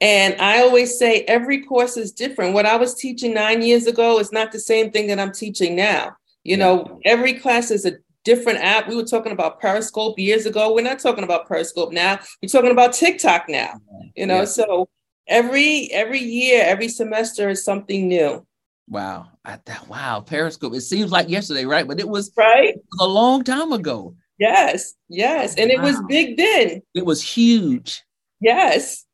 And 0.00 0.34
I 0.40 0.60
always 0.60 0.98
say 0.98 1.22
every 1.22 1.64
course 1.64 1.96
is 1.96 2.10
different. 2.10 2.54
What 2.54 2.66
I 2.66 2.76
was 2.76 2.94
teaching 2.94 3.32
nine 3.32 3.62
years 3.62 3.86
ago 3.86 4.18
is 4.18 4.32
not 4.32 4.50
the 4.50 4.58
same 4.58 4.90
thing 4.90 5.06
that 5.06 5.20
I'm 5.20 5.32
teaching 5.32 5.76
now. 5.76 6.16
You 6.42 6.56
yeah. 6.56 6.64
know, 6.64 7.00
every 7.04 7.34
class 7.34 7.70
is 7.70 7.84
a 7.84 7.98
different 8.24 8.58
app. 8.60 8.88
We 8.88 8.96
were 8.96 9.04
talking 9.04 9.32
about 9.32 9.60
Periscope 9.60 10.18
years 10.18 10.44
ago. 10.44 10.74
We're 10.74 10.82
not 10.82 10.98
talking 10.98 11.24
about 11.24 11.46
Periscope 11.46 11.92
now. 11.92 12.18
We're 12.42 12.48
talking 12.48 12.72
about 12.72 12.92
TikTok 12.94 13.48
now. 13.48 13.80
You 14.16 14.26
know, 14.26 14.40
yeah. 14.40 14.44
so 14.46 14.88
every 15.28 15.90
every 15.92 16.18
year, 16.18 16.64
every 16.64 16.88
semester 16.88 17.48
is 17.48 17.64
something 17.64 18.08
new. 18.08 18.44
Wow. 18.88 19.28
I, 19.44 19.56
thought, 19.56 19.88
wow. 19.88 20.20
Periscope. 20.20 20.74
It 20.74 20.82
seems 20.82 21.10
like 21.10 21.28
yesterday, 21.28 21.64
right? 21.64 21.86
But 21.86 22.00
it 22.00 22.08
was 22.08 22.32
right 22.36 22.74
it 22.74 22.84
was 22.92 23.08
a 23.08 23.10
long 23.10 23.44
time 23.44 23.72
ago. 23.72 24.14
Yes. 24.38 24.94
Yes. 25.08 25.56
And 25.56 25.70
wow. 25.70 25.76
it 25.76 25.82
was 25.82 26.02
big 26.08 26.36
then. 26.36 26.82
It 26.94 27.04
was 27.04 27.22
huge. 27.22 28.02
Yes. 28.40 29.04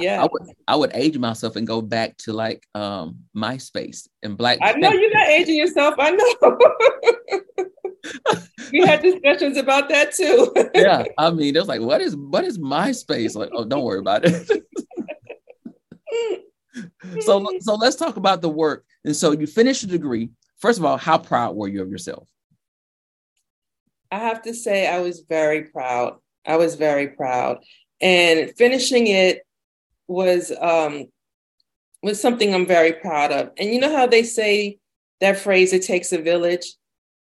Yeah. 0.00 0.22
I, 0.22 0.24
I, 0.24 0.28
would 0.30 0.42
I 0.68 0.76
would 0.76 0.90
age 0.94 1.18
myself 1.18 1.56
and 1.56 1.66
go 1.66 1.80
back 1.80 2.16
to 2.18 2.32
like 2.32 2.66
um 2.74 3.18
MySpace 3.36 4.08
and 4.22 4.36
Black. 4.36 4.58
I 4.60 4.72
know 4.72 4.92
you're 4.92 5.14
not 5.14 5.28
aging 5.28 5.56
yourself. 5.56 5.94
I 5.98 6.10
know. 6.10 6.58
we 8.72 8.80
had 8.80 9.02
discussions 9.02 9.56
about 9.56 9.88
that 9.88 10.12
too. 10.12 10.52
yeah. 10.74 11.04
I 11.16 11.30
mean, 11.30 11.54
it 11.54 11.58
was 11.58 11.68
like, 11.68 11.80
what 11.80 12.00
is 12.00 12.16
what 12.16 12.44
is 12.44 12.58
MySpace? 12.58 13.36
Like, 13.36 13.50
oh, 13.52 13.64
don't 13.64 13.84
worry 13.84 14.00
about 14.00 14.24
it 14.24 14.50
so 17.20 17.46
so 17.60 17.74
let's 17.74 17.96
talk 17.96 18.16
about 18.16 18.42
the 18.42 18.48
work. 18.48 18.84
And 19.04 19.14
so 19.14 19.32
you 19.32 19.46
finished 19.46 19.82
a 19.82 19.86
degree. 19.86 20.30
First 20.58 20.78
of 20.78 20.84
all, 20.84 20.96
how 20.96 21.18
proud 21.18 21.56
were 21.56 21.68
you 21.68 21.82
of 21.82 21.90
yourself? 21.90 22.28
I 24.10 24.18
have 24.18 24.42
to 24.42 24.54
say 24.54 24.86
I 24.86 25.00
was 25.00 25.24
very 25.28 25.64
proud. 25.64 26.18
I 26.46 26.56
was 26.56 26.76
very 26.76 27.08
proud. 27.08 27.64
And 28.00 28.52
finishing 28.56 29.06
it 29.06 29.46
was 30.06 30.52
um 30.60 31.06
was 32.02 32.20
something 32.20 32.54
I'm 32.54 32.66
very 32.66 32.92
proud 32.92 33.32
of. 33.32 33.50
And 33.56 33.70
you 33.70 33.80
know 33.80 33.96
how 33.96 34.06
they 34.06 34.22
say 34.22 34.78
that 35.20 35.38
phrase 35.38 35.72
it 35.72 35.82
takes 35.82 36.12
a 36.12 36.20
village? 36.20 36.74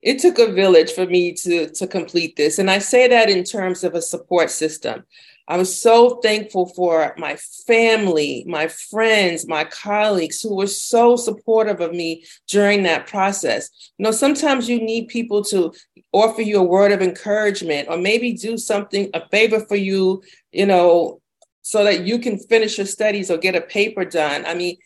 It 0.02 0.18
took 0.18 0.38
a 0.38 0.52
village 0.52 0.92
for 0.92 1.06
me 1.06 1.32
to 1.34 1.70
to 1.70 1.86
complete 1.86 2.36
this. 2.36 2.58
And 2.58 2.70
I 2.70 2.78
say 2.78 3.08
that 3.08 3.30
in 3.30 3.44
terms 3.44 3.84
of 3.84 3.94
a 3.94 4.02
support 4.02 4.50
system. 4.50 5.04
I'm 5.52 5.66
so 5.66 6.16
thankful 6.22 6.64
for 6.64 7.14
my 7.18 7.36
family, 7.66 8.42
my 8.48 8.68
friends, 8.68 9.46
my 9.46 9.64
colleagues 9.64 10.40
who 10.40 10.56
were 10.56 10.66
so 10.66 11.14
supportive 11.14 11.82
of 11.82 11.92
me 11.92 12.24
during 12.48 12.84
that 12.84 13.06
process. 13.06 13.68
You 13.98 14.04
know, 14.04 14.12
sometimes 14.12 14.66
you 14.66 14.80
need 14.80 15.08
people 15.08 15.44
to 15.44 15.74
offer 16.10 16.40
you 16.40 16.58
a 16.58 16.62
word 16.62 16.90
of 16.90 17.02
encouragement 17.02 17.88
or 17.90 17.98
maybe 17.98 18.32
do 18.32 18.56
something, 18.56 19.10
a 19.12 19.28
favor 19.28 19.60
for 19.60 19.76
you, 19.76 20.22
you 20.52 20.64
know, 20.64 21.20
so 21.60 21.84
that 21.84 22.06
you 22.06 22.18
can 22.18 22.38
finish 22.38 22.78
your 22.78 22.86
studies 22.86 23.30
or 23.30 23.36
get 23.36 23.54
a 23.54 23.60
paper 23.60 24.06
done. 24.06 24.46
I 24.46 24.54
mean, 24.54 24.78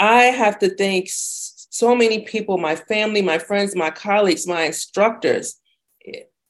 I 0.00 0.24
have 0.24 0.58
to 0.58 0.74
thank 0.74 1.06
so 1.10 1.94
many 1.94 2.24
people 2.24 2.58
my 2.58 2.74
family, 2.74 3.22
my 3.22 3.38
friends, 3.38 3.76
my 3.76 3.90
colleagues, 3.90 4.48
my 4.48 4.62
instructors 4.62 5.60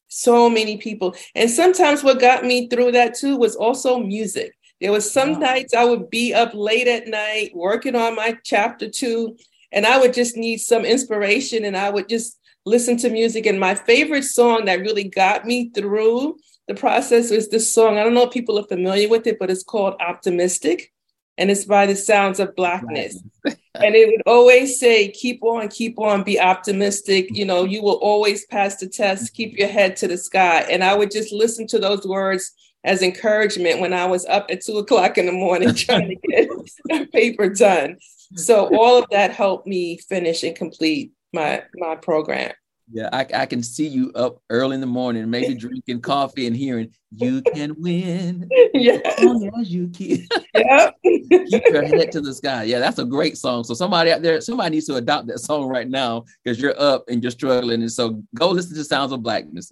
so 0.09 0.51
many 0.51 0.79
people. 0.79 1.15
And 1.35 1.51
sometimes 1.51 2.03
what 2.03 2.21
got 2.21 2.45
me 2.45 2.69
through 2.69 2.93
that 2.93 3.15
too 3.15 3.37
was 3.37 3.57
also 3.57 3.99
music. 3.99 4.55
There 4.81 4.93
was 4.93 5.11
some 5.11 5.35
wow. 5.35 5.39
nights 5.39 5.75
I 5.75 5.85
would 5.85 6.11
be 6.11 6.35
up 6.35 6.53
late 6.55 6.89
at 6.89 7.09
night 7.09 7.51
working 7.55 7.95
on 7.95 8.15
my 8.15 8.37
chapter 8.45 8.89
two, 8.89 9.37
and 9.73 9.85
I 9.87 9.99
would 9.99 10.15
just 10.15 10.37
need 10.37 10.59
some 10.59 10.85
inspiration 10.85 11.65
and 11.65 11.77
I 11.77 11.91
would 11.91 12.09
just 12.09 12.39
listen 12.65 12.97
to 12.99 13.11
music. 13.11 13.47
And 13.47 13.59
my 13.59 13.75
favorite 13.75 14.25
song 14.25 14.67
that 14.67 14.81
really 14.81 15.05
got 15.05 15.45
me 15.45 15.71
through 15.71 16.39
the 16.69 16.75
process 16.75 17.31
was 17.31 17.49
this 17.49 17.73
song. 17.73 17.99
I 17.99 18.05
don't 18.05 18.15
know 18.15 18.25
if 18.25 18.33
people 18.33 18.59
are 18.59 18.65
familiar 18.65 19.09
with 19.09 19.27
it, 19.27 19.39
but 19.39 19.51
it's 19.51 19.65
called 19.65 19.95
Optimistic 20.01 20.93
and 21.39 21.53
it's 21.53 21.65
by 21.65 21.87
the 21.87 21.97
sounds 21.97 22.41
of 22.41 22.55
blackness. 22.57 23.23
and 23.45 23.95
it 23.95 24.09
would 24.09 24.23
always 24.27 24.79
say, 24.79 25.09
keep 25.09 25.43
on, 25.45 25.69
keep 25.69 25.99
on, 25.99 26.25
be 26.25 26.39
optimistic. 26.39 27.29
You 27.31 27.47
know, 27.47 27.65
you 27.65 27.81
will 27.81 27.99
always 28.03 28.45
pass 28.47 28.77
the 28.77 28.89
test, 28.89 29.33
keep 29.35 29.57
your 29.57 29.69
head 29.69 29.97
to 29.99 30.09
the 30.09 30.19
sky. 30.19 30.67
And 30.69 30.83
I 30.83 30.95
would 30.95 31.13
just 31.13 31.33
listen 31.33 31.67
to 31.69 31.79
those 31.79 32.05
words 32.05 32.53
as 32.83 33.03
encouragement 33.03 33.81
when 33.81 33.93
I 33.93 34.07
was 34.07 34.27
up 34.27 34.47
at 34.51 34.63
two 34.63 34.79
o'clock 34.79 35.17
in 35.17 35.27
the 35.27 35.33
morning 35.33 35.75
trying 35.75 36.09
to 36.09 36.17
get 36.17 36.49
a 36.91 37.07
paper 37.07 37.49
done. 37.49 37.99
So 38.35 38.69
all 38.77 38.99
of 38.99 39.09
that 39.11 39.31
helped 39.31 39.67
me 39.67 39.99
finish 39.99 40.43
and 40.43 40.57
complete 40.57 41.13
my 41.33 41.63
my 41.77 41.95
program. 41.95 42.53
Yeah, 42.91 43.11
I, 43.13 43.27
I 43.35 43.47
can 43.47 43.63
see 43.63 43.87
you 43.87 44.11
up 44.15 44.41
early 44.49 44.75
in 44.75 44.81
the 44.81 44.87
morning, 44.87 45.29
maybe 45.29 45.55
drinking 45.59 46.01
coffee 46.01 46.47
and 46.47 46.57
hearing 46.57 46.91
"You 47.11 47.43
can 47.43 47.75
win 47.79 48.49
yes. 48.75 49.03
as 49.05 49.25
long 49.25 49.61
as 49.61 49.71
you 49.73 49.89
keep 49.89 50.21
yep. 50.55 50.95
keep 51.03 51.51
your 51.51 51.85
head 51.85 52.13
to 52.13 52.21
the 52.21 52.33
sky." 52.33 52.63
Yeah, 52.65 52.79
that's 52.79 52.99
a 52.99 53.05
great 53.05 53.37
song. 53.37 53.65
So 53.65 53.75
somebody 53.75 54.11
out 54.11 54.23
there, 54.23 54.41
somebody 54.41 54.71
needs 54.77 54.87
to 54.87 54.97
adopt 54.97 55.27
that 55.29 55.41
song 55.41 55.67
right 55.67 55.89
now 55.89 56.25
because 56.43 56.61
you're 56.61 56.81
up 56.81 57.05
and 57.09 57.23
you're 57.23 57.31
struggling, 57.31 57.83
and 57.83 57.93
so 57.93 58.23
go 58.35 58.51
listen 58.51 58.75
to 58.77 58.85
"Sounds 58.85 59.13
of 59.13 59.23
Blackness." 59.23 59.71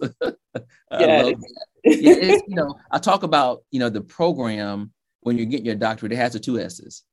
yeah, 0.91 1.31
yeah 1.31 1.33
you 1.83 2.41
know, 2.49 2.75
I 2.91 2.99
talk 2.99 3.23
about 3.23 3.63
you 3.71 3.79
know 3.79 3.89
the 3.89 4.01
program 4.01 4.91
when 5.21 5.37
you're 5.37 5.47
getting 5.47 5.65
your 5.65 5.75
doctorate. 5.75 6.11
It 6.11 6.17
has 6.17 6.33
the 6.33 6.39
two 6.39 6.59
S's. 6.59 7.03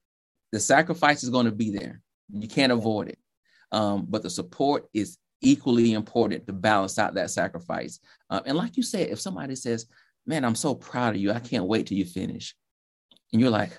The 0.53 0.61
sacrifice 0.61 1.25
is 1.25 1.31
going 1.31 1.47
to 1.47 1.53
be 1.53 1.71
there. 1.71 2.01
You 2.33 2.47
can't 2.49 2.73
avoid 2.73 3.09
it. 3.09 3.19
Um, 3.73 4.07
but 4.09 4.23
the 4.23 4.31
support 4.31 4.87
is 4.95 5.19
equally 5.41 5.93
important 5.93 6.47
to 6.47 6.53
balance 6.53 6.99
out 6.99 7.15
that 7.15 7.31
sacrifice. 7.31 8.01
Uh, 8.31 8.41
and 8.47 8.57
like 8.57 8.77
you 8.77 8.83
said, 8.83 9.11
if 9.11 9.21
somebody 9.21 9.57
says, 9.57 9.87
Man, 10.27 10.45
I'm 10.45 10.55
so 10.55 10.75
proud 10.75 11.15
of 11.15 11.21
you, 11.21 11.33
I 11.33 11.39
can't 11.41 11.67
wait 11.67 11.87
till 11.87 11.99
you 11.99 12.07
finish. 12.07 12.55
And 13.33 13.41
you're 13.41 13.51
like, 13.51 13.79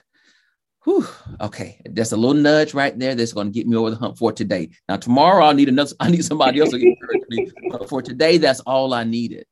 Whew, 0.84 1.08
okay, 1.42 1.82
that's 1.86 2.12
a 2.12 2.18
little 2.18 2.40
nudge 2.40 2.76
right 2.76 2.98
there 2.98 3.16
that's 3.16 3.34
going 3.34 3.48
to 3.48 3.54
get 3.54 3.68
me 3.68 3.76
over 3.76 3.90
the 3.90 3.96
hump 3.96 4.20
for 4.20 4.32
today. 4.32 4.70
Now, 4.88 4.98
tomorrow 4.98 5.44
I'll 5.46 5.56
need 5.56 5.70
another, 5.70 5.94
I 6.00 6.12
need 6.12 6.24
somebody 6.24 6.60
else 6.60 6.70
to 6.72 6.78
encourage 6.78 7.24
me. 7.30 7.52
But 7.72 7.90
for 7.90 8.04
today, 8.04 8.38
that's 8.38 8.60
all 8.62 8.94
I 8.94 9.04
needed. 9.04 9.46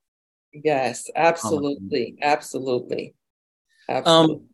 Yes, 0.54 1.10
absolutely. 1.16 2.18
Absolutely. 2.22 3.16
Absolutely. 3.90 4.36
Um, 4.36 4.50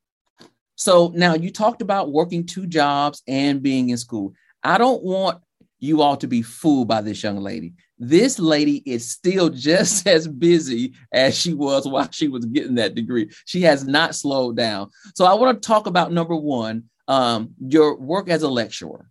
So 0.76 1.12
now 1.14 1.34
you 1.34 1.52
talked 1.52 1.82
about 1.82 2.14
working 2.14 2.46
two 2.46 2.66
jobs 2.66 3.22
and 3.28 3.62
being 3.62 3.90
in 3.90 3.98
school. 3.98 4.34
I 4.64 4.78
don't 4.78 5.04
want 5.04 5.42
you 5.80 6.02
ought 6.02 6.20
to 6.22 6.28
be 6.28 6.42
fooled 6.42 6.88
by 6.88 7.02
this 7.02 7.24
young 7.24 7.38
lady. 7.38 7.74
This 7.98 8.40
lady 8.40 8.84
is 8.86 9.10
still 9.10 9.50
just 9.50 10.08
as 10.08 10.28
busy 10.28 10.94
as 11.12 11.38
she 11.38 11.54
was 11.54 11.88
while 11.88 12.10
she 12.12 12.28
was 12.28 12.46
getting 12.46 12.76
that 12.76 12.96
degree. 12.96 13.30
She 13.46 13.62
has 13.62 13.86
not 13.86 14.16
slowed 14.16 14.56
down. 14.56 14.90
So 15.16 15.26
I 15.26 15.34
want 15.34 15.62
to 15.62 15.68
talk 15.68 15.88
about 15.88 16.12
number 16.12 16.36
one, 16.36 16.86
um, 17.08 17.52
your 17.60 17.98
work 17.98 18.30
as 18.30 18.44
a 18.44 18.50
lecturer. 18.50 19.10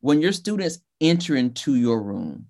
When 0.00 0.20
your 0.20 0.32
students 0.32 0.78
enter 1.00 1.36
into 1.36 1.76
your 1.76 2.02
room, 2.02 2.46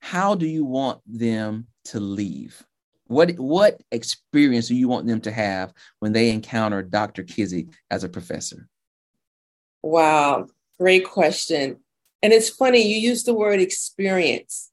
how 0.00 0.34
do 0.34 0.46
you 0.46 0.64
want 0.64 1.00
them 1.06 1.66
to 1.86 2.00
leave? 2.00 2.62
What 3.08 3.30
what 3.38 3.82
experience 3.90 4.68
do 4.68 4.74
you 4.74 4.86
want 4.86 5.06
them 5.06 5.20
to 5.22 5.32
have 5.32 5.72
when 5.98 6.12
they 6.12 6.30
encounter 6.30 6.82
Dr. 6.82 7.24
Kizzie 7.24 7.68
as 7.90 8.04
a 8.04 8.08
professor? 8.08 8.68
Wow, 9.82 10.48
great 10.78 11.06
question. 11.06 11.78
And 12.22 12.32
it's 12.32 12.50
funny, 12.50 12.82
you 12.82 12.96
use 12.96 13.24
the 13.24 13.34
word 13.34 13.60
experience. 13.60 14.70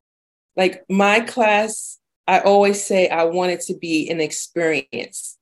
Like 0.56 0.84
my 0.90 1.20
class, 1.20 2.00
I 2.28 2.40
always 2.40 2.84
say 2.84 3.08
I 3.08 3.26
want 3.26 3.52
it 3.52 3.62
to 3.62 3.76
be 3.76 4.10
an 4.10 4.20
experience. 4.20 5.38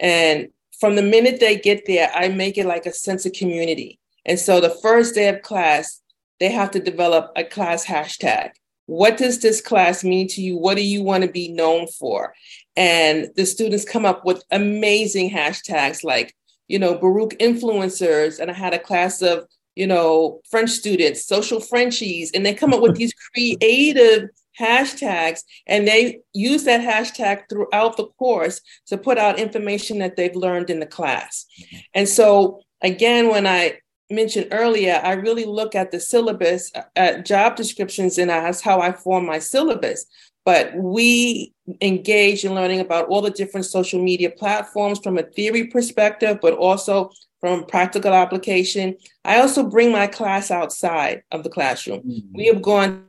And 0.00 0.48
from 0.80 0.96
the 0.96 1.02
minute 1.02 1.40
they 1.40 1.58
get 1.58 1.84
there, 1.86 2.10
I 2.14 2.28
make 2.28 2.56
it 2.58 2.66
like 2.66 2.86
a 2.86 2.92
sense 2.92 3.26
of 3.26 3.32
community. 3.32 3.98
And 4.24 4.38
so 4.38 4.60
the 4.60 4.70
first 4.82 5.14
day 5.14 5.28
of 5.28 5.42
class, 5.42 6.00
they 6.40 6.50
have 6.50 6.70
to 6.72 6.80
develop 6.80 7.32
a 7.36 7.44
class 7.44 7.84
hashtag. 7.84 8.50
What 8.86 9.16
does 9.16 9.40
this 9.40 9.60
class 9.60 10.02
mean 10.02 10.26
to 10.28 10.42
you? 10.42 10.56
What 10.56 10.76
do 10.76 10.82
you 10.82 11.02
want 11.02 11.22
to 11.22 11.30
be 11.30 11.48
known 11.52 11.86
for? 11.86 12.34
And 12.76 13.28
the 13.36 13.46
students 13.46 13.84
come 13.84 14.04
up 14.04 14.24
with 14.24 14.42
amazing 14.50 15.30
hashtags 15.30 16.02
like, 16.02 16.34
you 16.66 16.78
know, 16.78 16.96
Baruch 16.96 17.38
influencers. 17.38 18.40
And 18.40 18.50
I 18.50 18.54
had 18.54 18.74
a 18.74 18.78
class 18.78 19.22
of, 19.22 19.46
you 19.74 19.86
know, 19.86 20.40
French 20.50 20.70
students, 20.70 21.26
social 21.26 21.60
Frenchies, 21.60 22.30
and 22.32 22.44
they 22.44 22.54
come 22.54 22.72
up 22.74 22.82
with 22.82 22.96
these 22.96 23.12
creative 23.34 24.28
hashtags 24.58 25.40
and 25.66 25.88
they 25.88 26.20
use 26.34 26.64
that 26.64 26.80
hashtag 26.80 27.42
throughout 27.48 27.96
the 27.96 28.06
course 28.18 28.60
to 28.86 28.98
put 28.98 29.18
out 29.18 29.38
information 29.38 29.98
that 29.98 30.16
they've 30.16 30.36
learned 30.36 30.70
in 30.70 30.80
the 30.80 30.86
class. 30.86 31.46
And 31.94 32.08
so 32.08 32.60
again, 32.82 33.28
when 33.28 33.46
I 33.46 33.78
mentioned 34.10 34.48
earlier, 34.52 35.00
I 35.02 35.12
really 35.12 35.44
look 35.44 35.74
at 35.74 35.90
the 35.90 36.00
syllabus, 36.00 36.70
uh, 36.74 36.82
at 36.96 37.24
job 37.24 37.56
descriptions, 37.56 38.18
and 38.18 38.30
that's 38.30 38.60
how 38.60 38.80
I 38.80 38.92
form 38.92 39.26
my 39.26 39.38
syllabus. 39.38 40.04
But 40.44 40.74
we 40.74 41.54
engage 41.80 42.44
in 42.44 42.54
learning 42.54 42.80
about 42.80 43.08
all 43.08 43.22
the 43.22 43.30
different 43.30 43.64
social 43.64 44.02
media 44.02 44.30
platforms 44.30 44.98
from 44.98 45.16
a 45.16 45.22
theory 45.22 45.68
perspective, 45.68 46.38
but 46.42 46.54
also 46.54 47.10
from 47.42 47.66
practical 47.66 48.14
application. 48.14 48.96
I 49.24 49.40
also 49.40 49.68
bring 49.68 49.90
my 49.90 50.06
class 50.06 50.52
outside 50.52 51.24
of 51.32 51.42
the 51.42 51.50
classroom. 51.50 52.02
Mm-hmm. 52.02 52.36
We 52.36 52.46
have 52.46 52.62
gone 52.62 53.06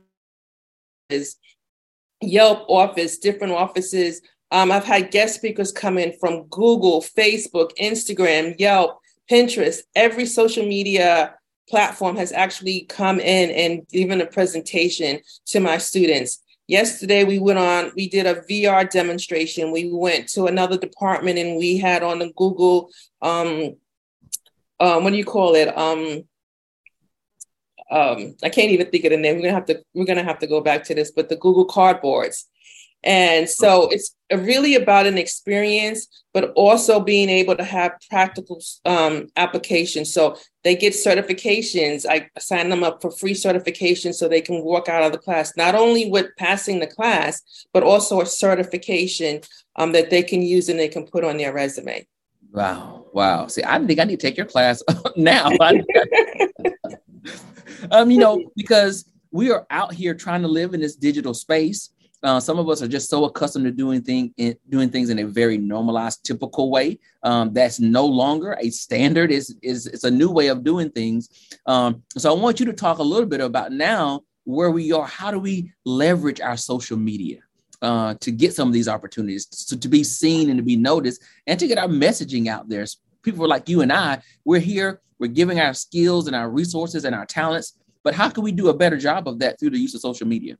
Yelp 2.20 2.64
office, 2.68 3.18
different 3.18 3.52
offices. 3.52 4.22
Um, 4.50 4.72
I've 4.72 4.84
had 4.84 5.12
guest 5.12 5.36
speakers 5.36 5.70
come 5.70 5.98
in 5.98 6.14
from 6.18 6.48
Google, 6.48 7.00
Facebook, 7.00 7.70
Instagram, 7.80 8.58
Yelp, 8.58 8.98
Pinterest, 9.30 9.78
every 9.94 10.26
social 10.26 10.66
media 10.66 11.34
platform 11.68 12.16
has 12.16 12.32
actually 12.32 12.86
come 12.88 13.20
in 13.20 13.50
and 13.50 13.88
given 13.88 14.20
a 14.20 14.26
presentation 14.26 15.20
to 15.46 15.60
my 15.60 15.78
students. 15.78 16.42
Yesterday, 16.66 17.24
we 17.24 17.38
went 17.38 17.58
on, 17.58 17.92
we 17.94 18.08
did 18.08 18.26
a 18.26 18.42
VR 18.42 18.90
demonstration. 18.90 19.70
We 19.70 19.90
went 19.92 20.28
to 20.30 20.46
another 20.46 20.78
department 20.78 21.38
and 21.38 21.56
we 21.56 21.78
had 21.78 22.02
on 22.02 22.18
the 22.18 22.32
Google, 22.36 22.90
um, 23.22 23.76
um, 24.80 25.04
what 25.04 25.10
do 25.10 25.16
you 25.16 25.24
call 25.24 25.54
it? 25.54 25.76
Um, 25.76 26.24
um, 27.90 28.34
I 28.42 28.48
can't 28.48 28.70
even 28.70 28.90
think 28.90 29.04
of 29.04 29.10
the 29.10 29.16
name. 29.16 29.36
We're 29.36 29.42
gonna 29.42 29.54
have 29.54 29.66
to 29.66 29.82
we're 29.94 30.06
gonna 30.06 30.24
have 30.24 30.38
to 30.40 30.46
go 30.46 30.60
back 30.60 30.84
to 30.84 30.94
this, 30.94 31.10
but 31.10 31.28
the 31.28 31.36
Google 31.36 31.66
Cardboards. 31.66 32.44
And 33.04 33.48
so 33.50 33.88
it's 33.90 34.16
really 34.32 34.76
about 34.76 35.06
an 35.06 35.18
experience, 35.18 36.08
but 36.32 36.52
also 36.56 36.98
being 36.98 37.28
able 37.28 37.54
to 37.54 37.62
have 37.62 37.92
practical 38.08 38.62
um, 38.86 39.28
applications. 39.36 40.12
So 40.14 40.38
they 40.64 40.74
get 40.74 40.94
certifications. 40.94 42.06
I 42.08 42.30
sign 42.38 42.70
them 42.70 42.82
up 42.82 43.02
for 43.02 43.10
free 43.10 43.34
certifications 43.34 44.14
so 44.14 44.26
they 44.26 44.40
can 44.40 44.64
walk 44.64 44.88
out 44.88 45.02
of 45.02 45.12
the 45.12 45.18
class, 45.18 45.54
not 45.54 45.74
only 45.74 46.10
with 46.10 46.28
passing 46.38 46.80
the 46.80 46.86
class, 46.86 47.42
but 47.74 47.82
also 47.82 48.22
a 48.22 48.26
certification 48.26 49.42
um, 49.76 49.92
that 49.92 50.08
they 50.08 50.22
can 50.22 50.40
use 50.40 50.70
and 50.70 50.78
they 50.78 50.88
can 50.88 51.04
put 51.04 51.24
on 51.24 51.36
their 51.36 51.52
resume. 51.52 52.06
Wow. 52.54 53.04
Wow. 53.12 53.48
See, 53.48 53.62
I 53.62 53.78
think 53.84 54.00
I 54.00 54.04
need 54.04 54.18
to 54.20 54.26
take 54.26 54.38
your 54.38 54.46
class 54.46 54.82
now. 55.16 55.50
um, 57.90 58.10
you 58.10 58.16
know, 58.18 58.50
because 58.56 59.04
we 59.30 59.50
are 59.50 59.66
out 59.70 59.92
here 59.92 60.14
trying 60.14 60.40
to 60.42 60.48
live 60.48 60.72
in 60.72 60.80
this 60.80 60.96
digital 60.96 61.34
space 61.34 61.90
uh, 62.24 62.40
some 62.40 62.58
of 62.58 62.70
us 62.70 62.80
are 62.80 62.88
just 62.88 63.10
so 63.10 63.26
accustomed 63.26 63.66
to 63.66 63.70
doing 63.70 64.00
thing 64.00 64.32
in, 64.38 64.56
doing 64.70 64.88
things 64.88 65.10
in 65.10 65.18
a 65.18 65.26
very 65.26 65.58
normalized, 65.58 66.24
typical 66.24 66.70
way. 66.70 66.98
Um, 67.22 67.52
that's 67.52 67.78
no 67.78 68.06
longer 68.06 68.56
a 68.60 68.70
standard. 68.70 69.30
is 69.30 69.54
is 69.62 69.86
it's 69.86 70.04
a 70.04 70.10
new 70.10 70.30
way 70.30 70.48
of 70.48 70.64
doing 70.64 70.90
things. 70.90 71.28
Um, 71.66 72.02
so 72.16 72.34
I 72.34 72.40
want 72.40 72.58
you 72.58 72.66
to 72.66 72.72
talk 72.72 72.96
a 72.96 73.02
little 73.02 73.28
bit 73.28 73.42
about 73.42 73.72
now 73.72 74.22
where 74.44 74.70
we 74.70 74.90
are. 74.90 75.06
How 75.06 75.30
do 75.30 75.38
we 75.38 75.70
leverage 75.84 76.40
our 76.40 76.56
social 76.56 76.96
media? 76.96 77.40
Uh, 77.84 78.14
to 78.24 78.30
get 78.30 78.54
some 78.54 78.68
of 78.70 78.74
these 78.74 78.88
opportunities, 78.96 79.44
to, 79.68 79.74
to 79.84 79.88
be 79.88 80.02
seen 80.02 80.48
and 80.50 80.58
to 80.60 80.66
be 80.72 80.78
noticed, 80.90 81.18
and 81.48 81.60
to 81.60 81.66
get 81.68 81.78
our 81.82 81.92
messaging 82.04 82.44
out 82.54 82.64
there. 82.70 82.84
People 83.22 83.46
like 83.54 83.68
you 83.68 83.82
and 83.82 83.92
I, 83.92 84.22
we're 84.48 84.66
here, 84.72 84.90
we're 85.18 85.36
giving 85.40 85.58
our 85.60 85.74
skills 85.74 86.26
and 86.26 86.34
our 86.40 86.48
resources 86.60 87.04
and 87.04 87.14
our 87.14 87.26
talents, 87.26 87.68
but 88.02 88.14
how 88.14 88.30
can 88.30 88.42
we 88.42 88.52
do 88.52 88.68
a 88.68 88.78
better 88.82 88.96
job 88.96 89.28
of 89.28 89.38
that 89.40 89.52
through 89.58 89.72
the 89.74 89.82
use 89.86 89.94
of 89.94 90.00
social 90.00 90.26
media? 90.26 90.56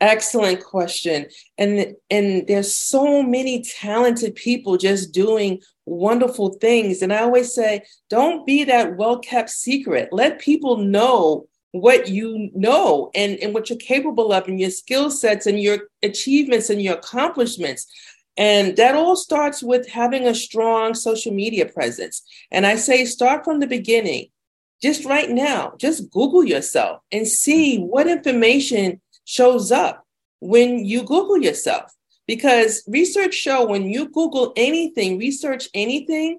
Excellent 0.00 0.64
question. 0.64 1.26
And 1.58 1.94
and 2.16 2.46
there's 2.48 2.74
so 2.74 3.22
many 3.22 3.62
talented 3.62 4.34
people 4.34 4.78
just 4.88 5.12
doing 5.12 5.60
wonderful 5.86 6.48
things. 6.66 7.02
And 7.02 7.12
I 7.12 7.20
always 7.22 7.54
say, 7.54 7.82
don't 8.08 8.44
be 8.44 8.64
that 8.64 8.96
well-kept 8.96 9.50
secret. 9.50 10.08
Let 10.10 10.40
people 10.40 10.74
know 10.96 11.46
what 11.72 12.08
you 12.08 12.50
know 12.54 13.10
and, 13.14 13.38
and 13.38 13.54
what 13.54 13.70
you're 13.70 13.78
capable 13.78 14.32
of 14.32 14.48
and 14.48 14.60
your 14.60 14.70
skill 14.70 15.10
sets 15.10 15.46
and 15.46 15.60
your 15.60 15.88
achievements 16.02 16.70
and 16.70 16.82
your 16.82 16.94
accomplishments. 16.94 17.86
And 18.36 18.76
that 18.76 18.94
all 18.94 19.16
starts 19.16 19.62
with 19.62 19.88
having 19.88 20.26
a 20.26 20.34
strong 20.34 20.94
social 20.94 21.32
media 21.32 21.66
presence. 21.66 22.22
And 22.50 22.66
I 22.66 22.76
say 22.76 23.04
start 23.04 23.44
from 23.44 23.60
the 23.60 23.66
beginning. 23.66 24.28
Just 24.82 25.04
right 25.04 25.28
now, 25.28 25.74
just 25.78 26.10
Google 26.10 26.42
yourself 26.42 27.02
and 27.12 27.28
see 27.28 27.78
what 27.78 28.08
information 28.08 29.00
shows 29.26 29.70
up 29.70 30.06
when 30.40 30.84
you 30.84 31.02
Google 31.02 31.38
yourself. 31.38 31.92
Because 32.26 32.82
research 32.86 33.34
show 33.34 33.66
when 33.66 33.90
you 33.90 34.08
Google 34.08 34.52
anything, 34.56 35.18
research 35.18 35.68
anything, 35.74 36.38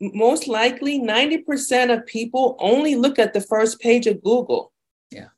most 0.00 0.48
likely 0.48 1.00
90% 1.00 1.96
of 1.96 2.06
people 2.06 2.56
only 2.58 2.94
look 2.94 3.18
at 3.18 3.32
the 3.32 3.40
first 3.40 3.80
page 3.80 4.06
of 4.06 4.22
Google. 4.22 4.72
Yeah. 5.10 5.28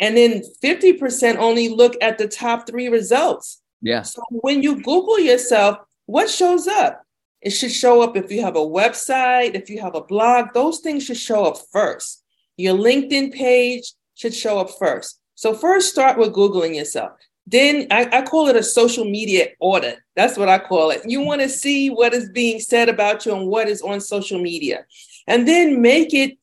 And 0.00 0.16
then 0.16 0.42
50% 0.62 1.36
only 1.36 1.68
look 1.68 1.96
at 2.00 2.18
the 2.18 2.28
top 2.28 2.66
three 2.66 2.88
results. 2.88 3.62
Yeah. 3.80 4.02
So 4.02 4.22
when 4.30 4.62
you 4.62 4.82
Google 4.82 5.18
yourself, 5.18 5.78
what 6.06 6.28
shows 6.28 6.66
up? 6.66 7.02
It 7.40 7.50
should 7.50 7.72
show 7.72 8.00
up 8.00 8.16
if 8.16 8.30
you 8.32 8.40
have 8.40 8.56
a 8.56 8.60
website, 8.60 9.54
if 9.54 9.68
you 9.68 9.80
have 9.80 9.94
a 9.94 10.00
blog, 10.00 10.54
those 10.54 10.80
things 10.80 11.04
should 11.04 11.18
show 11.18 11.44
up 11.44 11.58
first. 11.70 12.24
Your 12.56 12.74
LinkedIn 12.74 13.32
page 13.34 13.92
should 14.14 14.34
show 14.34 14.58
up 14.58 14.70
first. 14.78 15.20
So 15.34 15.52
first 15.52 15.90
start 15.90 16.16
with 16.16 16.32
Googling 16.32 16.76
yourself. 16.76 17.12
Then 17.46 17.86
I, 17.90 18.08
I, 18.10 18.22
call 18.22 18.48
it 18.48 18.56
a 18.56 18.62
social 18.62 19.04
media 19.04 19.48
audit. 19.60 19.98
That's 20.16 20.38
what 20.38 20.48
I 20.48 20.58
call 20.58 20.90
it. 20.90 21.02
You 21.04 21.20
want 21.20 21.42
to 21.42 21.48
see 21.48 21.90
what 21.90 22.14
is 22.14 22.30
being 22.30 22.58
said 22.58 22.88
about 22.88 23.26
you 23.26 23.34
and 23.34 23.48
what 23.48 23.68
is 23.68 23.82
on 23.82 24.00
social 24.00 24.40
media. 24.40 24.86
And 25.26 25.46
then 25.46 25.82
make 25.82 26.14
it 26.14 26.38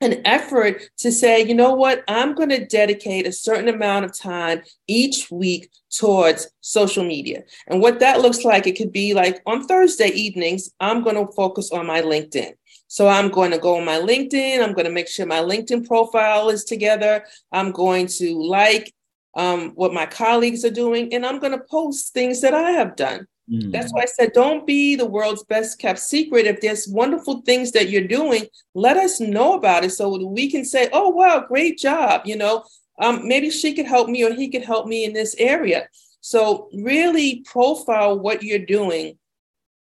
an 0.00 0.20
effort 0.24 0.82
to 0.98 1.10
say, 1.10 1.44
you 1.44 1.54
know 1.54 1.74
what, 1.74 2.04
I'm 2.06 2.34
going 2.34 2.50
to 2.50 2.64
dedicate 2.64 3.26
a 3.26 3.32
certain 3.32 3.68
amount 3.68 4.04
of 4.04 4.16
time 4.16 4.62
each 4.86 5.28
week 5.30 5.70
towards 5.90 6.48
social 6.60 7.04
media. 7.04 7.42
And 7.66 7.80
what 7.80 7.98
that 7.98 8.20
looks 8.20 8.44
like, 8.44 8.66
it 8.66 8.78
could 8.78 8.92
be 8.92 9.14
like 9.14 9.42
on 9.44 9.66
Thursday 9.66 10.08
evenings, 10.08 10.70
I'm 10.78 11.02
going 11.02 11.16
to 11.16 11.32
focus 11.32 11.72
on 11.72 11.86
my 11.86 12.00
LinkedIn. 12.00 12.52
So 12.86 13.08
I'm 13.08 13.28
going 13.28 13.50
to 13.50 13.58
go 13.58 13.76
on 13.76 13.84
my 13.84 13.98
LinkedIn. 13.98 14.62
I'm 14.62 14.72
going 14.72 14.86
to 14.86 14.92
make 14.92 15.08
sure 15.08 15.26
my 15.26 15.40
LinkedIn 15.40 15.86
profile 15.86 16.48
is 16.48 16.64
together. 16.64 17.24
I'm 17.52 17.72
going 17.72 18.06
to 18.18 18.40
like 18.40 18.94
um, 19.38 19.70
what 19.76 19.94
my 19.94 20.04
colleagues 20.04 20.64
are 20.64 20.70
doing, 20.70 21.14
and 21.14 21.24
I'm 21.24 21.38
going 21.38 21.52
to 21.52 21.64
post 21.70 22.12
things 22.12 22.40
that 22.40 22.54
I 22.54 22.72
have 22.72 22.96
done. 22.96 23.26
Mm. 23.50 23.70
That's 23.70 23.92
why 23.92 24.02
I 24.02 24.06
said, 24.06 24.32
don't 24.32 24.66
be 24.66 24.96
the 24.96 25.06
world's 25.06 25.44
best 25.44 25.78
kept 25.78 26.00
secret. 26.00 26.46
If 26.46 26.60
there's 26.60 26.88
wonderful 26.88 27.42
things 27.42 27.70
that 27.72 27.88
you're 27.88 28.06
doing, 28.06 28.46
let 28.74 28.96
us 28.96 29.20
know 29.20 29.54
about 29.54 29.84
it 29.84 29.90
so 29.90 30.26
we 30.26 30.50
can 30.50 30.64
say, 30.64 30.90
oh, 30.92 31.10
wow, 31.10 31.44
great 31.46 31.78
job. 31.78 32.22
You 32.24 32.36
know, 32.36 32.64
um, 33.00 33.28
maybe 33.28 33.48
she 33.48 33.74
could 33.74 33.86
help 33.86 34.08
me 34.08 34.24
or 34.24 34.34
he 34.34 34.48
could 34.48 34.64
help 34.64 34.88
me 34.88 35.04
in 35.04 35.12
this 35.12 35.36
area. 35.38 35.88
So, 36.20 36.68
really 36.74 37.44
profile 37.46 38.18
what 38.18 38.42
you're 38.42 38.58
doing 38.58 39.18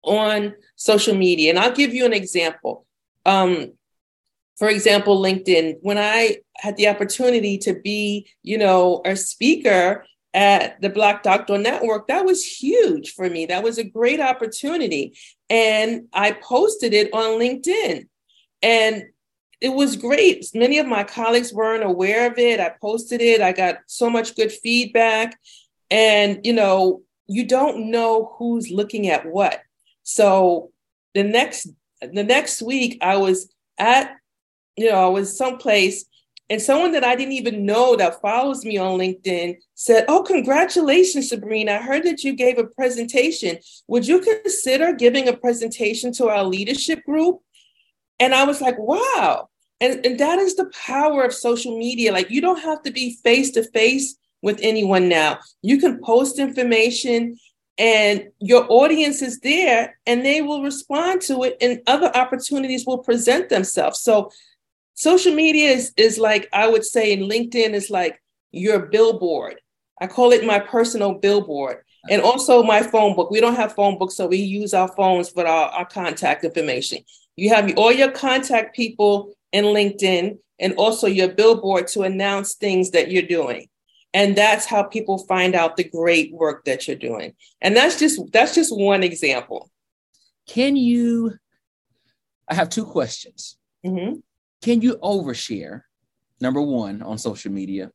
on 0.03 0.53
social 0.75 1.15
media. 1.15 1.49
And 1.51 1.59
I'll 1.59 1.71
give 1.71 1.93
you 1.93 2.05
an 2.05 2.13
example. 2.13 2.85
Um, 3.25 3.71
for 4.59 4.67
example, 4.67 5.21
LinkedIn, 5.21 5.77
when 5.81 5.97
I 5.97 6.39
had 6.57 6.75
the 6.75 6.89
opportunity 6.89 7.57
to 7.59 7.73
be, 7.73 8.27
you 8.43 8.57
know, 8.57 9.01
a 9.05 9.15
speaker 9.15 10.05
at 10.33 10.81
the 10.81 10.89
Black 10.89 11.23
Doctor 11.23 11.57
Network, 11.57 12.07
that 12.07 12.25
was 12.25 12.45
huge 12.45 13.13
for 13.13 13.29
me. 13.29 13.45
That 13.45 13.63
was 13.63 13.77
a 13.77 13.85
great 13.85 14.19
opportunity. 14.19 15.17
And 15.49 16.09
I 16.13 16.33
posted 16.33 16.93
it 16.93 17.13
on 17.13 17.39
LinkedIn. 17.39 18.07
And 18.61 19.05
it 19.61 19.69
was 19.69 19.95
great. 19.95 20.45
Many 20.53 20.77
of 20.77 20.87
my 20.87 21.05
colleagues 21.05 21.53
weren't 21.53 21.83
aware 21.83 22.29
of 22.29 22.37
it. 22.37 22.59
I 22.59 22.73
posted 22.81 23.21
it. 23.21 23.41
I 23.41 23.53
got 23.53 23.77
so 23.87 24.09
much 24.09 24.35
good 24.35 24.51
feedback. 24.51 25.39
And, 25.89 26.45
you 26.45 26.53
know, 26.53 27.01
you 27.27 27.45
don't 27.45 27.91
know 27.91 28.35
who's 28.37 28.69
looking 28.69 29.07
at 29.07 29.25
what. 29.25 29.61
So 30.03 30.71
the 31.13 31.23
next 31.23 31.69
the 32.01 32.23
next 32.23 32.61
week 32.61 32.97
I 33.01 33.17
was 33.17 33.53
at, 33.77 34.15
you 34.79 34.89
know, 34.89 35.05
I 35.05 35.07
was 35.07 35.37
someplace 35.37 36.05
and 36.49 36.61
someone 36.61 36.93
that 36.93 37.03
I 37.03 37.15
didn't 37.15 37.33
even 37.33 37.65
know 37.65 37.95
that 37.95 38.21
follows 38.21 38.65
me 38.65 38.77
on 38.77 38.97
LinkedIn 38.97 39.57
said, 39.75 40.05
Oh, 40.07 40.23
congratulations, 40.23 41.29
Sabrina. 41.29 41.73
I 41.73 41.77
heard 41.77 42.03
that 42.05 42.23
you 42.23 42.33
gave 42.33 42.57
a 42.57 42.65
presentation. 42.65 43.59
Would 43.87 44.07
you 44.07 44.19
consider 44.19 44.93
giving 44.93 45.27
a 45.27 45.37
presentation 45.37 46.11
to 46.13 46.27
our 46.29 46.43
leadership 46.43 47.03
group? 47.05 47.39
And 48.19 48.33
I 48.33 48.45
was 48.45 48.61
like, 48.61 48.77
wow. 48.79 49.49
And, 49.79 50.05
and 50.05 50.19
that 50.19 50.39
is 50.39 50.55
the 50.55 50.71
power 50.85 51.23
of 51.23 51.33
social 51.33 51.77
media. 51.77 52.11
Like, 52.11 52.31
you 52.31 52.41
don't 52.41 52.59
have 52.59 52.81
to 52.83 52.91
be 52.91 53.17
face 53.23 53.51
to 53.51 53.63
face 53.63 54.15
with 54.41 54.59
anyone 54.61 55.07
now. 55.07 55.39
You 55.61 55.79
can 55.79 56.01
post 56.01 56.39
information 56.39 57.37
and 57.77 58.27
your 58.39 58.65
audience 58.69 59.21
is 59.21 59.39
there 59.39 59.97
and 60.05 60.25
they 60.25 60.41
will 60.41 60.63
respond 60.63 61.21
to 61.21 61.43
it 61.43 61.57
and 61.61 61.81
other 61.87 62.11
opportunities 62.15 62.85
will 62.85 62.97
present 62.97 63.47
themselves. 63.49 64.01
So 64.01 64.31
social 64.99 65.33
media 65.33 65.69
is, 65.69 65.93
is 65.95 66.17
like, 66.17 66.49
I 66.51 66.67
would 66.67 66.83
say 66.83 67.13
in 67.13 67.21
LinkedIn 67.21 67.71
is 67.71 67.89
like 67.89 68.21
your 68.51 68.87
billboard. 68.87 69.55
I 70.01 70.07
call 70.07 70.33
it 70.33 70.45
my 70.45 70.59
personal 70.59 71.13
billboard. 71.13 71.77
And 72.09 72.21
also 72.21 72.63
my 72.63 72.81
phone 72.81 73.15
book. 73.15 73.31
We 73.31 73.41
don't 73.41 73.55
have 73.55 73.75
phone 73.75 73.97
books, 73.97 74.15
so 74.15 74.27
we 74.27 74.37
use 74.37 74.73
our 74.73 74.87
phones 74.87 75.29
for 75.29 75.45
our, 75.45 75.69
our 75.69 75.85
contact 75.85 76.43
information. 76.43 76.99
You 77.35 77.49
have 77.49 77.77
all 77.77 77.91
your 77.91 78.11
contact 78.11 78.75
people 78.75 79.33
in 79.51 79.65
LinkedIn 79.65 80.37
and 80.59 80.73
also 80.75 81.07
your 81.07 81.29
billboard 81.29 81.87
to 81.89 82.01
announce 82.01 82.55
things 82.55 82.91
that 82.91 83.11
you're 83.11 83.23
doing. 83.23 83.67
And 84.13 84.35
that's 84.35 84.65
how 84.65 84.83
people 84.83 85.19
find 85.27 85.55
out 85.55 85.77
the 85.77 85.83
great 85.83 86.33
work 86.33 86.65
that 86.65 86.87
you're 86.87 86.97
doing. 86.97 87.35
And 87.61 87.75
that's 87.75 87.99
just 87.99 88.19
that's 88.31 88.55
just 88.55 88.75
one 88.75 89.03
example. 89.03 89.69
Can 90.47 90.75
you 90.75 91.37
I 92.49 92.55
have 92.55 92.69
two 92.69 92.85
questions. 92.85 93.57
Mm-hmm. 93.85 94.19
Can 94.61 94.81
you 94.81 94.97
overshare? 94.97 95.83
Number 96.41 96.61
one 96.61 97.01
on 97.01 97.17
social 97.17 97.51
media. 97.51 97.91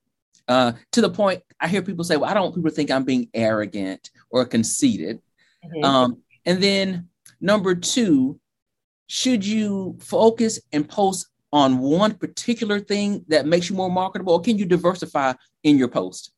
Uh, 0.46 0.72
to 0.92 1.00
the 1.00 1.08
point, 1.08 1.42
I 1.58 1.68
hear 1.68 1.80
people 1.80 2.04
say, 2.04 2.16
"Well, 2.16 2.30
I 2.30 2.34
don't 2.34 2.44
want 2.44 2.56
people 2.56 2.70
to 2.70 2.76
think 2.76 2.90
I'm 2.90 3.04
being 3.04 3.28
arrogant 3.32 4.10
or 4.30 4.44
conceited." 4.44 5.20
Mm-hmm. 5.64 5.84
Um, 5.84 6.18
and 6.44 6.62
then 6.62 7.08
number 7.40 7.74
two, 7.74 8.38
should 9.06 9.44
you 9.44 9.96
focus 10.00 10.60
and 10.72 10.86
post 10.88 11.28
on 11.52 11.78
one 11.78 12.14
particular 12.14 12.80
thing 12.80 13.24
that 13.28 13.46
makes 13.46 13.70
you 13.70 13.76
more 13.76 13.90
marketable, 13.90 14.34
or 14.34 14.40
can 14.40 14.58
you 14.58 14.66
diversify 14.66 15.32
in 15.62 15.78
your 15.78 15.88
post? 15.88 16.32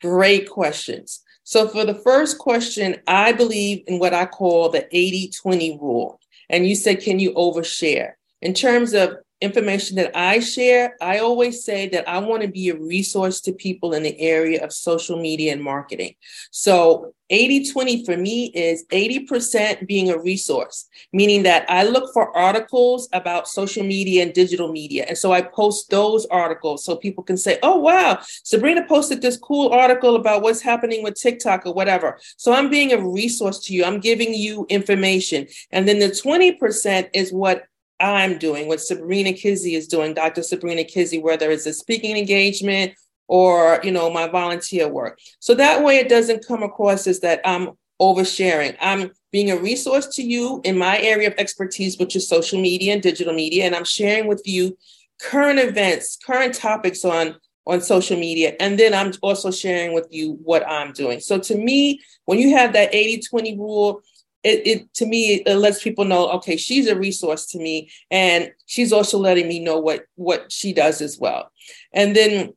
Great 0.00 0.50
questions. 0.50 1.22
So, 1.44 1.66
for 1.66 1.84
the 1.84 1.94
first 1.94 2.38
question, 2.38 2.96
I 3.06 3.32
believe 3.32 3.82
in 3.86 3.98
what 3.98 4.14
I 4.14 4.26
call 4.26 4.68
the 4.68 4.86
80 4.96 5.30
20 5.30 5.78
rule. 5.80 6.20
And 6.50 6.66
you 6.66 6.74
said, 6.76 7.00
can 7.00 7.18
you 7.18 7.32
overshare? 7.32 8.12
In 8.42 8.54
terms 8.54 8.92
of 8.92 9.16
information 9.40 9.96
that 9.96 10.16
I 10.16 10.38
share, 10.38 10.96
I 11.00 11.18
always 11.18 11.64
say 11.64 11.88
that 11.88 12.08
I 12.08 12.18
want 12.18 12.42
to 12.42 12.48
be 12.48 12.68
a 12.68 12.76
resource 12.76 13.40
to 13.42 13.52
people 13.52 13.92
in 13.92 14.02
the 14.02 14.18
area 14.20 14.64
of 14.64 14.72
social 14.72 15.20
media 15.20 15.52
and 15.52 15.62
marketing. 15.62 16.14
So 16.52 17.14
80 17.30 17.70
20 17.72 18.04
for 18.04 18.16
me 18.16 18.52
is 18.54 18.84
80% 18.92 19.86
being 19.86 20.10
a 20.10 20.18
resource, 20.18 20.86
meaning 21.12 21.42
that 21.44 21.64
I 21.68 21.82
look 21.84 22.12
for 22.12 22.36
articles 22.36 23.08
about 23.12 23.48
social 23.48 23.82
media 23.84 24.22
and 24.22 24.32
digital 24.32 24.70
media. 24.70 25.06
And 25.08 25.16
so 25.16 25.32
I 25.32 25.40
post 25.40 25.90
those 25.90 26.26
articles 26.26 26.84
so 26.84 26.94
people 26.94 27.24
can 27.24 27.36
say, 27.36 27.58
oh, 27.62 27.78
wow, 27.78 28.18
Sabrina 28.44 28.86
posted 28.86 29.22
this 29.22 29.38
cool 29.38 29.70
article 29.70 30.14
about 30.14 30.42
what's 30.42 30.60
happening 30.60 31.02
with 31.02 31.14
TikTok 31.14 31.66
or 31.66 31.72
whatever. 31.72 32.18
So 32.36 32.52
I'm 32.52 32.70
being 32.70 32.92
a 32.92 33.02
resource 33.02 33.60
to 33.60 33.74
you, 33.74 33.84
I'm 33.84 34.00
giving 34.00 34.34
you 34.34 34.66
information. 34.68 35.46
And 35.70 35.88
then 35.88 35.98
the 35.98 36.08
20% 36.08 37.08
is 37.14 37.32
what 37.32 37.64
I'm 38.02 38.38
doing, 38.38 38.68
what 38.68 38.80
Sabrina 38.80 39.32
Kizzie 39.32 39.74
is 39.74 39.86
doing, 39.86 40.14
Dr. 40.14 40.42
Sabrina 40.42 40.84
Kizzie, 40.84 41.20
whether 41.20 41.50
it's 41.50 41.66
a 41.66 41.72
speaking 41.72 42.16
engagement 42.16 42.94
or, 43.28 43.80
you 43.82 43.92
know, 43.92 44.10
my 44.10 44.28
volunteer 44.28 44.88
work. 44.88 45.18
So 45.38 45.54
that 45.54 45.82
way 45.82 45.96
it 45.96 46.08
doesn't 46.08 46.46
come 46.46 46.62
across 46.62 47.06
as 47.06 47.20
that 47.20 47.40
I'm 47.44 47.70
oversharing. 48.00 48.76
I'm 48.80 49.12
being 49.30 49.50
a 49.50 49.56
resource 49.56 50.08
to 50.16 50.22
you 50.22 50.60
in 50.64 50.76
my 50.76 50.98
area 50.98 51.28
of 51.28 51.34
expertise, 51.38 51.98
which 51.98 52.16
is 52.16 52.28
social 52.28 52.60
media 52.60 52.92
and 52.92 53.02
digital 53.02 53.32
media, 53.32 53.64
and 53.64 53.74
I'm 53.74 53.84
sharing 53.84 54.26
with 54.26 54.42
you 54.44 54.76
current 55.20 55.60
events, 55.60 56.18
current 56.26 56.54
topics 56.54 57.04
on 57.04 57.36
on 57.66 57.80
social 57.80 58.18
media. 58.18 58.54
And 58.58 58.78
then 58.78 58.94
I'm 58.94 59.12
also 59.22 59.50
sharing 59.50 59.94
with 59.94 60.08
you 60.10 60.38
what 60.42 60.68
I'm 60.68 60.92
doing. 60.92 61.20
So 61.20 61.38
to 61.38 61.56
me, 61.56 62.00
when 62.24 62.38
you 62.38 62.56
have 62.56 62.72
that 62.72 62.94
80 62.94 63.22
20 63.28 63.56
rule, 63.56 64.02
it, 64.44 64.66
it 64.66 64.94
to 64.94 65.06
me 65.06 65.42
it 65.46 65.56
lets 65.56 65.82
people 65.82 66.04
know 66.04 66.28
okay 66.30 66.56
she's 66.56 66.88
a 66.88 66.96
resource 66.96 67.46
to 67.46 67.58
me 67.58 67.90
and 68.10 68.50
she's 68.66 68.92
also 68.92 69.18
letting 69.18 69.48
me 69.48 69.60
know 69.60 69.78
what 69.78 70.04
what 70.16 70.50
she 70.50 70.72
does 70.72 71.00
as 71.00 71.18
well 71.18 71.50
and 71.92 72.16
then 72.16 72.52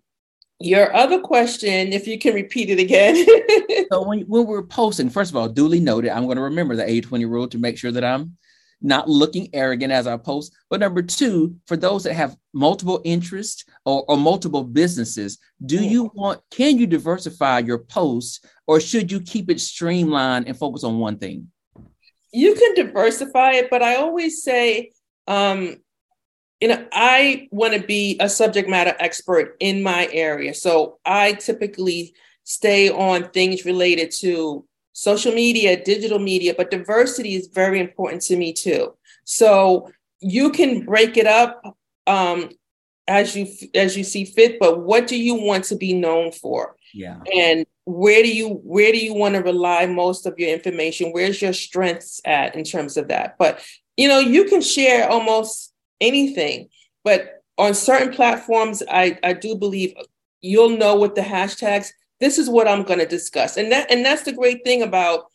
your 0.59 0.95
other 0.95 1.19
question 1.19 1.93
if 1.93 2.07
you 2.07 2.17
can 2.17 2.33
repeat 2.33 2.69
it 2.69 2.79
again 2.79 3.15
so 3.91 4.07
when, 4.07 4.21
when 4.21 4.45
we're 4.45 4.63
posting 4.63 5.09
first 5.09 5.31
of 5.31 5.35
all 5.35 5.49
duly 5.49 5.79
noted 5.79 6.11
i'm 6.11 6.25
going 6.25 6.37
to 6.37 6.43
remember 6.43 6.75
the 6.75 6.83
80-20 6.83 7.29
rule 7.29 7.47
to 7.47 7.57
make 7.57 7.77
sure 7.77 7.91
that 7.91 8.03
i'm 8.03 8.37
not 8.81 9.09
looking 9.09 9.49
arrogant 9.53 9.91
as 9.91 10.05
I 10.07 10.17
post. 10.17 10.55
But 10.69 10.79
number 10.79 11.01
two, 11.01 11.55
for 11.65 11.77
those 11.77 12.03
that 12.03 12.13
have 12.13 12.37
multiple 12.53 13.01
interests 13.03 13.65
or, 13.85 14.05
or, 14.07 14.17
multiple 14.17 14.63
businesses, 14.63 15.39
do 15.65 15.79
mm. 15.79 15.89
you 15.89 16.11
want, 16.13 16.41
can 16.51 16.77
you 16.77 16.85
diversify 16.85 17.59
your 17.59 17.79
posts 17.79 18.41
or 18.67 18.79
should 18.79 19.11
you 19.11 19.21
keep 19.21 19.49
it 19.49 19.59
streamlined 19.59 20.47
and 20.47 20.57
focus 20.57 20.83
on 20.83 20.99
one 20.99 21.17
thing? 21.17 21.51
You 22.35 22.53
can 22.53 22.75
diversify 22.75 23.53
it, 23.53 23.69
but 23.69 23.81
I 23.81 23.95
always 23.95 24.43
say, 24.43 24.91
um, 25.25 25.77
you 26.59 26.67
know, 26.67 26.85
I 26.91 27.47
want 27.51 27.73
to 27.73 27.79
be 27.79 28.17
a 28.19 28.27
subject 28.27 28.69
matter 28.69 28.93
expert 28.99 29.55
in 29.59 29.81
my 29.81 30.09
area. 30.11 30.53
So 30.53 30.99
I 31.05 31.33
typically 31.33 32.13
stay 32.43 32.89
on 32.89 33.29
things 33.29 33.63
related 33.63 34.11
to 34.19 34.65
social 34.91 35.33
media, 35.33 35.81
digital 35.81 36.19
media, 36.19 36.53
but 36.57 36.71
diversity 36.71 37.35
is 37.35 37.47
very 37.47 37.79
important 37.79 38.21
to 38.23 38.35
me 38.35 38.51
too. 38.51 38.93
So 39.23 39.89
you 40.19 40.51
can 40.51 40.85
break 40.85 41.15
it 41.15 41.27
up 41.27 41.61
um, 42.05 42.49
as 43.07 43.35
you 43.35 43.47
as 43.73 43.95
you 43.95 44.03
see 44.03 44.25
fit, 44.25 44.59
but 44.59 44.81
what 44.81 45.07
do 45.07 45.17
you 45.17 45.35
want 45.35 45.63
to 45.65 45.75
be 45.75 45.93
known 45.93 46.31
for? 46.31 46.75
Yeah. 46.93 47.19
And 47.33 47.65
where 47.85 48.23
do 48.23 48.33
you 48.33 48.49
where 48.63 48.91
do 48.91 48.97
you 48.97 49.13
want 49.13 49.35
to 49.35 49.41
rely 49.41 49.85
most 49.85 50.25
of 50.25 50.37
your 50.37 50.49
information? 50.49 51.11
Where's 51.11 51.41
your 51.41 51.53
strengths 51.53 52.19
at 52.25 52.55
in 52.55 52.63
terms 52.63 52.97
of 52.97 53.07
that? 53.09 53.37
But 53.37 53.63
you 53.97 54.07
know 54.07 54.19
you 54.19 54.45
can 54.45 54.61
share 54.61 55.09
almost 55.09 55.73
anything 56.01 56.67
but 57.03 57.41
on 57.57 57.73
certain 57.73 58.13
platforms 58.13 58.83
i 58.91 59.17
i 59.23 59.31
do 59.31 59.55
believe 59.55 59.93
you'll 60.41 60.77
know 60.77 60.99
with 60.99 61.15
the 61.15 61.21
hashtags 61.21 61.87
this 62.19 62.37
is 62.37 62.49
what 62.49 62.67
i'm 62.67 62.83
going 62.83 62.99
to 62.99 63.05
discuss. 63.05 63.57
And 63.57 63.71
that 63.71 63.91
and 63.91 64.05
that's 64.05 64.23
the 64.23 64.31
great 64.31 64.63
thing 64.63 64.81
about 64.81 65.25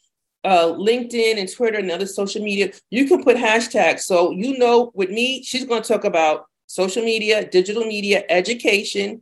uh, 0.42 0.72
linkedin 0.72 1.38
and 1.38 1.52
twitter 1.52 1.78
and 1.78 1.90
other 1.90 2.06
social 2.06 2.42
media. 2.42 2.72
You 2.90 3.06
can 3.06 3.22
put 3.22 3.36
hashtags. 3.36 4.00
So 4.00 4.30
you 4.30 4.58
know 4.58 4.90
with 4.94 5.10
me 5.10 5.42
she's 5.42 5.64
going 5.64 5.82
to 5.82 5.88
talk 5.88 6.04
about 6.04 6.46
social 6.66 7.04
media 7.04 7.46
digital 7.46 7.84
media 7.84 8.24
education 8.28 9.20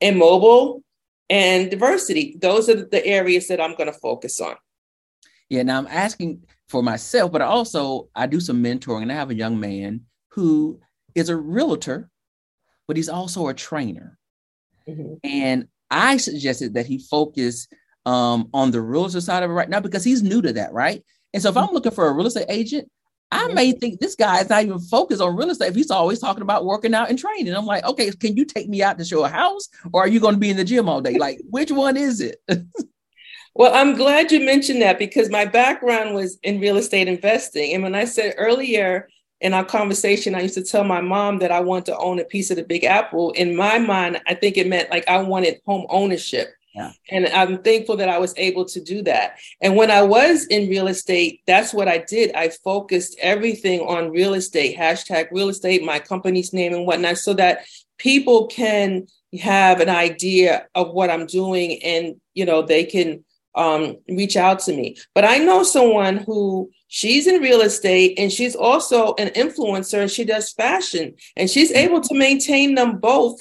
and 0.00 0.18
mobile 0.18 0.82
and 1.30 1.70
diversity. 1.70 2.36
Those 2.40 2.68
are 2.68 2.84
the 2.84 3.06
areas 3.06 3.48
that 3.48 3.60
I'm 3.60 3.76
going 3.76 3.90
to 3.90 3.98
focus 3.98 4.40
on. 4.40 4.56
Yeah, 5.48 5.62
now 5.62 5.78
I'm 5.78 5.86
asking 5.86 6.42
for 6.68 6.82
myself, 6.82 7.32
but 7.32 7.40
also 7.40 8.08
I 8.14 8.26
do 8.26 8.40
some 8.40 8.62
mentoring 8.62 9.02
and 9.02 9.12
I 9.12 9.14
have 9.14 9.30
a 9.30 9.34
young 9.34 9.58
man 9.58 10.02
who 10.28 10.80
is 11.14 11.28
a 11.28 11.36
realtor, 11.36 12.10
but 12.86 12.96
he's 12.96 13.08
also 13.08 13.48
a 13.48 13.54
trainer. 13.54 14.18
Mm-hmm. 14.88 15.14
And 15.24 15.68
I 15.90 16.16
suggested 16.18 16.74
that 16.74 16.86
he 16.86 16.98
focus 16.98 17.68
um, 18.06 18.48
on 18.52 18.70
the 18.70 18.80
realtor 18.80 19.20
side 19.20 19.42
of 19.42 19.50
it 19.50 19.54
right 19.54 19.68
now 19.68 19.80
because 19.80 20.04
he's 20.04 20.22
new 20.22 20.42
to 20.42 20.52
that, 20.54 20.72
right? 20.72 21.04
And 21.32 21.42
so 21.42 21.50
if 21.50 21.56
I'm 21.56 21.66
mm-hmm. 21.66 21.74
looking 21.74 21.92
for 21.92 22.06
a 22.06 22.12
real 22.12 22.26
estate 22.26 22.46
agent, 22.48 22.90
I 23.30 23.44
mm-hmm. 23.44 23.54
may 23.54 23.72
think 23.72 24.00
this 24.00 24.16
guy 24.16 24.40
is 24.40 24.48
not 24.48 24.64
even 24.64 24.78
focused 24.78 25.22
on 25.22 25.36
real 25.36 25.50
estate 25.50 25.68
if 25.68 25.74
he's 25.74 25.90
always 25.90 26.18
talking 26.18 26.42
about 26.42 26.64
working 26.64 26.94
out 26.94 27.10
and 27.10 27.18
training. 27.18 27.54
I'm 27.54 27.66
like, 27.66 27.84
okay, 27.84 28.10
can 28.10 28.36
you 28.36 28.44
take 28.44 28.68
me 28.68 28.82
out 28.82 28.98
to 28.98 29.04
show 29.04 29.24
a 29.24 29.28
house 29.28 29.68
or 29.92 30.02
are 30.02 30.08
you 30.08 30.20
going 30.20 30.34
to 30.34 30.40
be 30.40 30.50
in 30.50 30.56
the 30.56 30.64
gym 30.64 30.88
all 30.88 31.00
day? 31.00 31.16
Like, 31.18 31.40
which 31.48 31.70
one 31.70 31.96
is 31.96 32.20
it? 32.20 32.42
Well, 33.54 33.74
I'm 33.74 33.96
glad 33.96 34.30
you 34.30 34.40
mentioned 34.44 34.80
that 34.82 34.98
because 34.98 35.28
my 35.28 35.44
background 35.44 36.14
was 36.14 36.38
in 36.42 36.60
real 36.60 36.76
estate 36.76 37.08
investing. 37.08 37.74
And 37.74 37.82
when 37.82 37.96
I 37.96 38.04
said 38.04 38.34
earlier 38.38 39.08
in 39.40 39.54
our 39.54 39.64
conversation, 39.64 40.34
I 40.34 40.42
used 40.42 40.54
to 40.54 40.62
tell 40.62 40.84
my 40.84 41.00
mom 41.00 41.38
that 41.38 41.50
I 41.50 41.60
wanted 41.60 41.86
to 41.86 41.98
own 41.98 42.20
a 42.20 42.24
piece 42.24 42.50
of 42.50 42.56
the 42.56 42.62
Big 42.62 42.84
Apple. 42.84 43.32
In 43.32 43.56
my 43.56 43.78
mind, 43.78 44.20
I 44.26 44.34
think 44.34 44.56
it 44.56 44.68
meant 44.68 44.90
like 44.90 45.08
I 45.08 45.20
wanted 45.20 45.60
home 45.66 45.84
ownership. 45.88 46.48
Yeah. 46.74 46.92
And 47.10 47.26
I'm 47.28 47.62
thankful 47.62 47.96
that 47.96 48.08
I 48.08 48.18
was 48.18 48.32
able 48.36 48.64
to 48.66 48.80
do 48.80 49.02
that. 49.02 49.38
And 49.60 49.76
when 49.76 49.90
I 49.90 50.02
was 50.02 50.46
in 50.46 50.70
real 50.70 50.86
estate, 50.86 51.40
that's 51.46 51.74
what 51.74 51.88
I 51.88 51.98
did. 51.98 52.32
I 52.34 52.50
focused 52.50 53.18
everything 53.20 53.80
on 53.80 54.10
real 54.10 54.34
estate, 54.34 54.76
hashtag 54.78 55.28
real 55.32 55.48
estate, 55.48 55.82
my 55.82 55.98
company's 55.98 56.52
name 56.52 56.72
and 56.72 56.86
whatnot, 56.86 57.18
so 57.18 57.34
that 57.34 57.66
people 57.98 58.46
can 58.46 59.06
have 59.40 59.80
an 59.80 59.88
idea 59.88 60.66
of 60.74 60.92
what 60.92 61.10
I'm 61.10 61.26
doing 61.26 61.82
and, 61.82 62.20
you 62.34 62.44
know, 62.44 62.62
they 62.62 62.84
can 62.84 63.24
um, 63.54 63.96
reach 64.08 64.36
out 64.36 64.60
to 64.60 64.72
me. 64.72 64.96
But 65.14 65.24
I 65.24 65.38
know 65.38 65.62
someone 65.62 66.18
who 66.18 66.70
she's 66.88 67.26
in 67.26 67.42
real 67.42 67.60
estate 67.60 68.18
and 68.18 68.30
she's 68.30 68.54
also 68.54 69.14
an 69.14 69.28
influencer 69.30 70.00
and 70.00 70.10
she 70.10 70.24
does 70.24 70.52
fashion 70.52 71.14
and 71.36 71.50
she's 71.50 71.72
able 71.72 72.00
to 72.00 72.14
maintain 72.14 72.74
them 72.74 72.98
both 72.98 73.38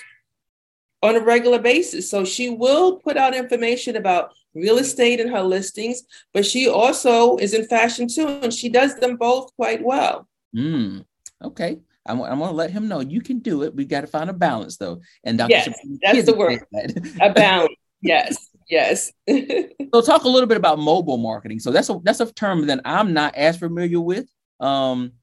on 1.02 1.16
a 1.16 1.20
regular 1.20 1.60
basis. 1.60 2.10
So 2.10 2.26
she 2.26 2.50
will 2.50 2.98
put 2.98 3.18
out 3.18 3.36
information 3.36 3.96
about 3.96 4.34
real 4.54 4.78
estate 4.78 5.20
in 5.20 5.30
her 5.30 5.42
listings, 5.42 6.04
but 6.34 6.46
she 6.46 6.68
also 6.68 7.38
is 7.38 7.54
in 7.54 7.66
fashion 7.68 8.08
too, 8.08 8.28
and 8.28 8.54
she 8.54 8.70
does 8.70 8.96
them 8.96 9.16
both 9.16 9.56
quite 9.56 9.84
well. 9.84 10.28
Mm, 10.56 11.06
okay. 11.44 11.78
I'm, 12.06 12.22
I'm 12.22 12.40
going 12.40 12.50
to 12.50 12.56
let 12.56 12.72
him 12.72 12.88
know 12.88 13.02
you 13.02 13.22
can 13.22 13.40
do 13.40 13.64
it. 13.64 13.76
We've 13.76 13.88
got 13.88 14.02
to 14.02 14.08
find 14.08 14.30
a 14.30 14.34
balance 14.34 14.78
though. 14.78 15.02
And 15.24 15.38
Dr. 15.38 15.52
Yes, 15.52 15.80
that's 16.02 16.26
the 16.26 16.36
word. 16.36 16.60
That. 16.72 17.18
a 17.22 17.32
balance. 17.32 17.76
Yes. 18.02 18.50
Yes. 18.70 19.12
so 19.30 20.02
talk 20.02 20.24
a 20.24 20.30
little 20.30 20.48
bit 20.48 20.58
about 20.58 20.80
mobile 20.80 21.18
marketing. 21.18 21.60
So 21.60 21.72
that's 21.72 21.90
a 21.90 22.00
that's 22.04 22.20
a 22.20 22.32
term 22.32 22.68
that 22.68 22.82
I'm 22.86 23.14
not 23.14 23.36
as 23.36 23.58
familiar 23.58 24.00
with. 24.00 24.28
Um, 24.60 25.14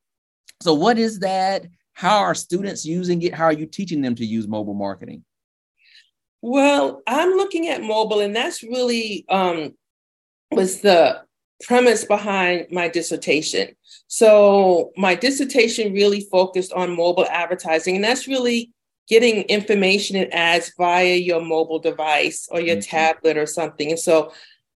so 0.61 0.75
what 0.75 0.99
is 0.99 1.21
that? 1.21 1.67
How 1.93 2.19
are 2.19 2.35
students 2.35 2.85
using 2.85 3.23
it? 3.23 3.35
How 3.35 3.45
are 3.45 3.53
you 3.53 3.67
teaching 3.67 4.03
them 4.03 4.15
to 4.17 4.27
use 4.27 4.47
mobile 4.47 4.75
marketing? 4.75 5.25
Well, 6.43 7.03
I'm 7.07 7.31
looking 7.31 7.69
at 7.69 7.83
mobile, 7.83 8.21
and 8.21 8.35
that's 8.35 8.63
really 8.63 9.25
um, 9.29 9.75
was 10.51 10.81
the 10.81 11.23
premise 11.63 12.05
behind 12.05 12.67
my 12.71 12.89
dissertation. 12.89 13.75
So 14.09 14.93
my 14.97 15.15
dissertation 15.15 15.93
really 15.93 16.21
focused 16.31 16.73
on 16.73 16.97
mobile 16.97 17.27
advertising, 17.31 17.97
and 17.97 18.05
that's 18.05 18.29
really 18.29 18.73
getting 19.09 19.43
information 19.43 20.17
and 20.17 20.33
ads 20.35 20.73
via 20.77 21.15
your 21.15 21.41
mobile 21.41 21.79
device 21.79 22.49
or 22.51 22.61
your 22.61 22.77
mm-hmm. 22.77 22.91
tablet 22.91 23.37
or 23.37 23.47
something. 23.47 23.91
And 23.91 23.99
so 23.99 24.33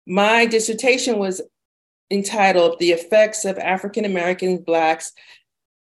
my 0.06 0.46
dissertation 0.46 1.18
was 1.18 1.42
entitled 2.12 2.80
The 2.80 2.92
Effects 2.92 3.46
of 3.46 3.58
African 3.58 4.06
American 4.06 4.58
Blacks 4.58 5.12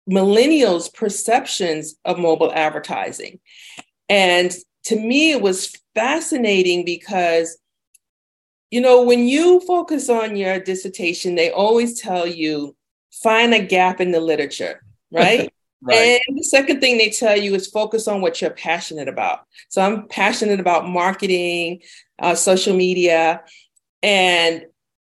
Millennials' 0.10 0.94
Perceptions 0.94 1.96
of 2.06 2.18
Mobile 2.18 2.52
Advertising. 2.54 3.40
And 4.08 4.56
to 4.88 4.96
me, 4.96 5.32
it 5.32 5.42
was 5.42 5.76
fascinating 5.94 6.86
because, 6.86 7.58
you 8.72 8.80
know, 8.80 9.04
when 9.04 9.28
you 9.28 9.60
focus 9.62 10.10
on 10.10 10.38
your 10.38 10.60
dissertation, 10.60 11.36
they 11.36 11.52
always 11.52 12.00
tell 12.00 12.26
you 12.26 12.74
find 13.12 13.54
a 13.54 13.60
gap 13.60 14.00
in 14.00 14.12
the 14.12 14.22
literature, 14.22 14.82
right? 15.12 15.52
Right. 15.82 16.20
And 16.28 16.38
the 16.38 16.44
second 16.44 16.80
thing 16.80 16.98
they 16.98 17.12
tell 17.12 17.38
you 17.38 17.54
is 17.54 17.68
focus 17.68 18.08
on 18.08 18.22
what 18.22 18.42
you're 18.42 18.50
passionate 18.50 19.08
about. 19.08 19.42
So 19.70 19.82
I'm 19.82 20.08
passionate 20.08 20.60
about 20.60 20.88
marketing, 20.88 21.82
uh, 22.18 22.34
social 22.34 22.76
media, 22.76 23.44
and 24.02 24.66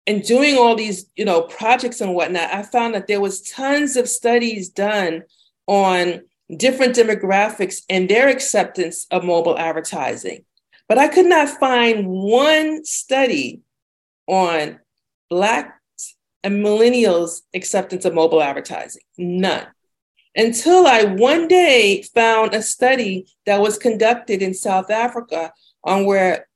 and 0.09 0.25
doing 0.25 0.57
all 0.57 0.75
these 0.75 1.09
you 1.15 1.25
know 1.25 1.43
projects 1.43 2.01
and 2.01 2.15
whatnot. 2.15 2.53
I 2.53 2.63
found 2.63 2.95
that 2.95 3.07
there 3.07 3.21
was 3.21 3.43
tons 3.43 3.97
of 3.97 4.09
studies 4.09 4.69
done 4.69 5.23
on 5.69 6.23
different 6.55 6.95
demographics 6.95 7.83
and 7.89 8.09
their 8.09 8.29
acceptance 8.29 9.07
of 9.11 9.25
mobile 9.25 9.59
advertising, 9.59 10.45
but 10.89 10.99
I 10.99 11.09
could 11.09 11.27
not 11.27 11.49
find 11.49 12.07
one 12.07 12.85
study 12.85 13.63
on 14.27 14.79
Black 15.29 15.81
and 16.45 16.65
millennials 16.65 17.43
acceptance 17.55 18.05
of 18.05 18.15
mobile 18.15 18.43
advertising. 18.43 19.03
None 19.19 19.67
until 20.37 20.87
I 20.87 21.05
one 21.05 21.49
day 21.49 22.03
found 22.15 22.55
a 22.55 22.63
study 22.63 23.27
that 23.47 23.61
was 23.61 23.79
conducted 23.79 24.43
in 24.43 24.53
South 24.53 24.91
Africa 24.91 25.53
on 25.83 26.05
where 26.05 26.47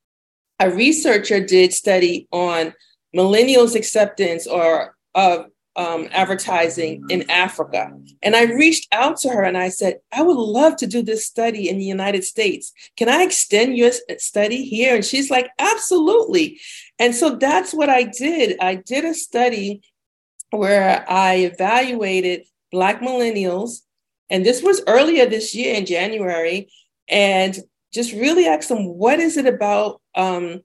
a 0.60 0.70
researcher 0.70 1.44
did 1.44 1.72
study 1.72 2.28
on 2.30 2.74
millennials 3.16 3.74
acceptance 3.74 4.46
or 4.46 4.94
of 5.14 5.46
um, 5.76 6.08
advertising 6.10 7.04
in 7.10 7.30
Africa. 7.30 7.92
And 8.22 8.34
I 8.34 8.44
reached 8.44 8.88
out 8.92 9.16
to 9.18 9.30
her 9.30 9.42
and 9.42 9.56
I 9.56 9.68
said, 9.68 10.00
I 10.12 10.22
would 10.22 10.36
love 10.36 10.76
to 10.76 10.86
do 10.86 11.02
this 11.02 11.26
study 11.26 11.68
in 11.68 11.78
the 11.78 11.84
United 11.84 12.24
States. 12.24 12.72
Can 12.96 13.08
I 13.08 13.22
extend 13.22 13.76
your 13.76 13.92
study 14.18 14.64
here? 14.64 14.96
And 14.96 15.04
she's 15.04 15.30
like, 15.30 15.48
absolutely. 15.58 16.60
And 16.98 17.14
so 17.14 17.36
that's 17.36 17.72
what 17.72 17.88
I 17.88 18.02
did. 18.02 18.58
I 18.60 18.74
did 18.74 19.04
a 19.04 19.14
study 19.14 19.82
where 20.50 21.08
I 21.08 21.36
evaluated 21.36 22.44
Black 22.72 23.00
millennials. 23.00 23.80
And 24.28 24.44
this 24.44 24.62
was 24.62 24.82
earlier 24.86 25.26
this 25.26 25.54
year 25.54 25.74
in 25.74 25.86
January. 25.86 26.70
And 27.08 27.58
just 27.92 28.12
really 28.12 28.46
ask 28.46 28.68
them, 28.68 28.86
what 28.86 29.18
is 29.18 29.36
it 29.36 29.46
about 29.46 30.00
um, 30.14 30.60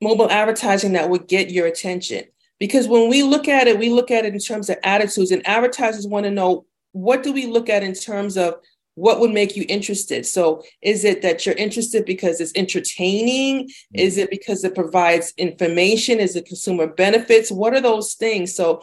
mobile 0.00 0.30
advertising 0.30 0.92
that 0.92 1.10
would 1.10 1.28
get 1.28 1.50
your 1.50 1.66
attention? 1.66 2.24
Because 2.64 2.88
when 2.88 3.10
we 3.10 3.22
look 3.22 3.46
at 3.46 3.66
it, 3.66 3.78
we 3.78 3.90
look 3.90 4.10
at 4.10 4.24
it 4.24 4.32
in 4.32 4.38
terms 4.38 4.70
of 4.70 4.78
attitudes, 4.84 5.30
and 5.30 5.46
advertisers 5.46 6.06
want 6.06 6.24
to 6.24 6.30
know 6.30 6.64
what 6.92 7.22
do 7.22 7.30
we 7.30 7.44
look 7.44 7.68
at 7.68 7.82
in 7.82 7.92
terms 7.92 8.38
of 8.38 8.54
what 8.94 9.20
would 9.20 9.32
make 9.32 9.54
you 9.54 9.66
interested? 9.68 10.24
So 10.24 10.62
is 10.80 11.04
it 11.04 11.20
that 11.20 11.44
you're 11.44 11.54
interested 11.56 12.06
because 12.06 12.40
it's 12.40 12.54
entertaining? 12.54 13.68
Is 13.92 14.16
it 14.16 14.30
because 14.30 14.64
it 14.64 14.74
provides 14.74 15.34
information? 15.36 16.20
Is 16.20 16.36
it 16.36 16.46
consumer 16.46 16.86
benefits? 16.86 17.52
What 17.52 17.74
are 17.74 17.82
those 17.82 18.14
things? 18.14 18.54
So 18.54 18.80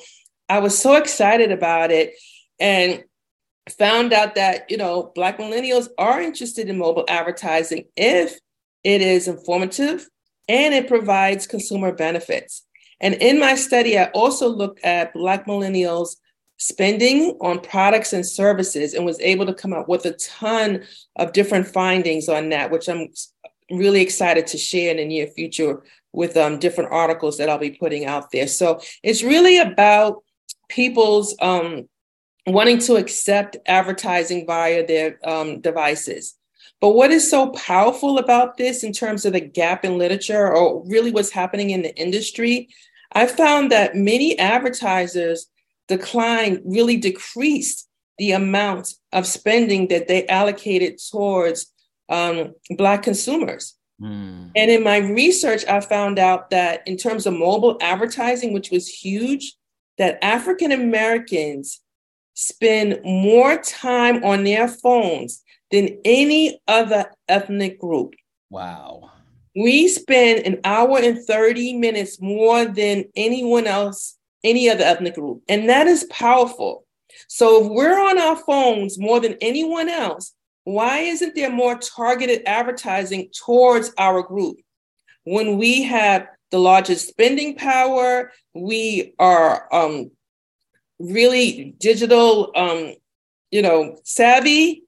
I 0.48 0.60
was 0.60 0.78
so 0.78 0.94
excited 0.94 1.52
about 1.52 1.90
it 1.90 2.14
and 2.60 3.04
found 3.80 4.14
out 4.14 4.36
that, 4.36 4.70
you 4.70 4.78
know, 4.78 5.12
Black 5.16 5.40
millennials 5.40 5.88
are 5.98 6.22
interested 6.22 6.70
in 6.70 6.78
mobile 6.78 7.06
advertising 7.08 7.86
if 7.98 8.38
it 8.84 9.02
is 9.02 9.28
informative 9.28 10.08
and 10.48 10.72
it 10.72 10.88
provides 10.88 11.48
consumer 11.48 11.92
benefits. 11.92 12.64
And 13.02 13.16
in 13.16 13.40
my 13.40 13.56
study, 13.56 13.98
I 13.98 14.06
also 14.14 14.48
looked 14.48 14.80
at 14.84 15.14
Black 15.14 15.46
millennials 15.48 16.16
spending 16.58 17.36
on 17.42 17.60
products 17.60 18.14
and 18.14 18.26
services 18.26 18.94
and 18.94 19.04
was 19.04 19.20
able 19.20 19.48
to 19.48 19.54
come 19.54 19.74
up 19.74 19.90
with 19.90 20.06
a 20.06 20.12
ton 20.14 20.84
of 21.16 21.34
different 21.34 21.68
findings 21.68 22.30
on 22.30 22.50
that, 22.50 22.70
which 22.70 22.88
I'm 22.88 23.08
really 23.72 24.02
excited 24.02 24.46
to 24.48 24.58
share 24.60 24.92
in 24.92 24.98
the 24.98 25.06
near 25.06 25.26
future 25.28 25.82
with 26.14 26.38
um, 26.38 26.60
different 26.60 26.92
articles 26.92 27.38
that 27.38 27.50
I'll 27.50 27.58
be 27.58 27.72
putting 27.72 28.06
out 28.06 28.32
there. 28.32 28.48
So 28.48 28.80
it's 29.02 29.24
really 29.24 29.58
about 29.58 30.24
people's 30.70 31.36
um, 31.42 31.90
wanting 32.46 32.78
to 32.80 32.96
accept 32.96 33.58
advertising 33.66 34.46
via 34.46 34.86
their 34.86 35.20
um, 35.28 35.62
devices. 35.62 36.36
But 36.80 36.92
what 36.92 37.12
is 37.12 37.30
so 37.30 37.52
powerful 37.52 38.18
about 38.18 38.58
this 38.58 38.84
in 38.84 38.92
terms 38.92 39.26
of 39.26 39.34
the 39.34 39.40
gap 39.40 39.86
in 39.86 39.98
literature 39.98 40.52
or 40.52 40.84
really 40.88 41.12
what's 41.12 41.32
happening 41.32 41.72
in 41.72 41.82
the 41.82 41.96
industry? 41.96 42.70
I 43.14 43.28
found 43.28 43.72
that 43.72 43.96
many 43.96 44.38
advertisers 44.40 45.48
declined, 45.88 46.62
really 46.66 46.98
decreased 46.98 47.88
the 48.18 48.32
amount 48.32 48.94
of 49.12 49.26
spending 49.26 49.88
that 49.88 50.08
they 50.08 50.28
allocated 50.28 51.00
towards 51.12 51.72
um, 52.10 52.54
Black 52.78 53.04
consumers. 53.04 53.76
Mm. 54.02 54.52
And 54.56 54.72
in 54.72 54.84
my 54.84 54.98
research, 54.98 55.66
I 55.66 55.80
found 55.80 56.20
out 56.20 56.50
that 56.50 56.88
in 56.88 56.98
terms 56.98 57.26
of 57.26 57.34
mobile 57.34 57.78
advertising, 57.82 58.54
which 58.54 58.72
was 58.72 58.88
huge, 58.88 59.56
that 59.98 60.24
African 60.24 60.72
Americans 60.72 61.82
spend 62.34 63.00
more 63.04 63.58
time 63.58 64.24
on 64.24 64.44
their 64.44 64.68
phones 64.68 65.44
than 65.70 66.00
any 66.04 66.60
other 66.68 67.12
ethnic 67.28 67.80
group. 67.80 68.14
Wow. 68.50 69.12
We 69.56 69.88
spend 69.88 70.46
an 70.46 70.60
hour 70.64 71.00
and 71.00 71.22
30 71.24 71.78
minutes 71.78 72.22
more 72.22 72.66
than 72.66 73.06
anyone 73.16 73.68
else, 73.68 74.18
any 74.44 74.70
other 74.70 74.84
ethnic 74.84 75.16
group. 75.16 75.44
And 75.50 75.70
that 75.70 75.88
is 75.88 76.06
powerful. 76.06 76.86
So 77.28 77.66
if 77.66 77.72
we're 77.72 78.00
on 78.00 78.18
our 78.18 78.38
phones 78.38 78.98
more 78.98 79.20
than 79.20 79.36
anyone 79.42 79.90
else, 79.90 80.34
why 80.64 81.00
isn't 81.00 81.36
there 81.36 81.52
more 81.52 81.78
targeted 81.78 82.44
advertising 82.46 83.30
towards 83.34 83.92
our 83.98 84.22
group? 84.22 84.58
When 85.24 85.58
we 85.58 85.84
have 85.84 86.28
the 86.52 86.60
largest 86.60 87.08
spending 87.08 87.56
power. 87.56 88.32
We 88.54 89.16
are 89.18 89.74
um, 89.74 90.12
really 91.00 91.74
digital, 91.80 92.52
um, 92.56 92.94
you 93.50 93.62
know, 93.62 93.98
savvy, 94.04 94.84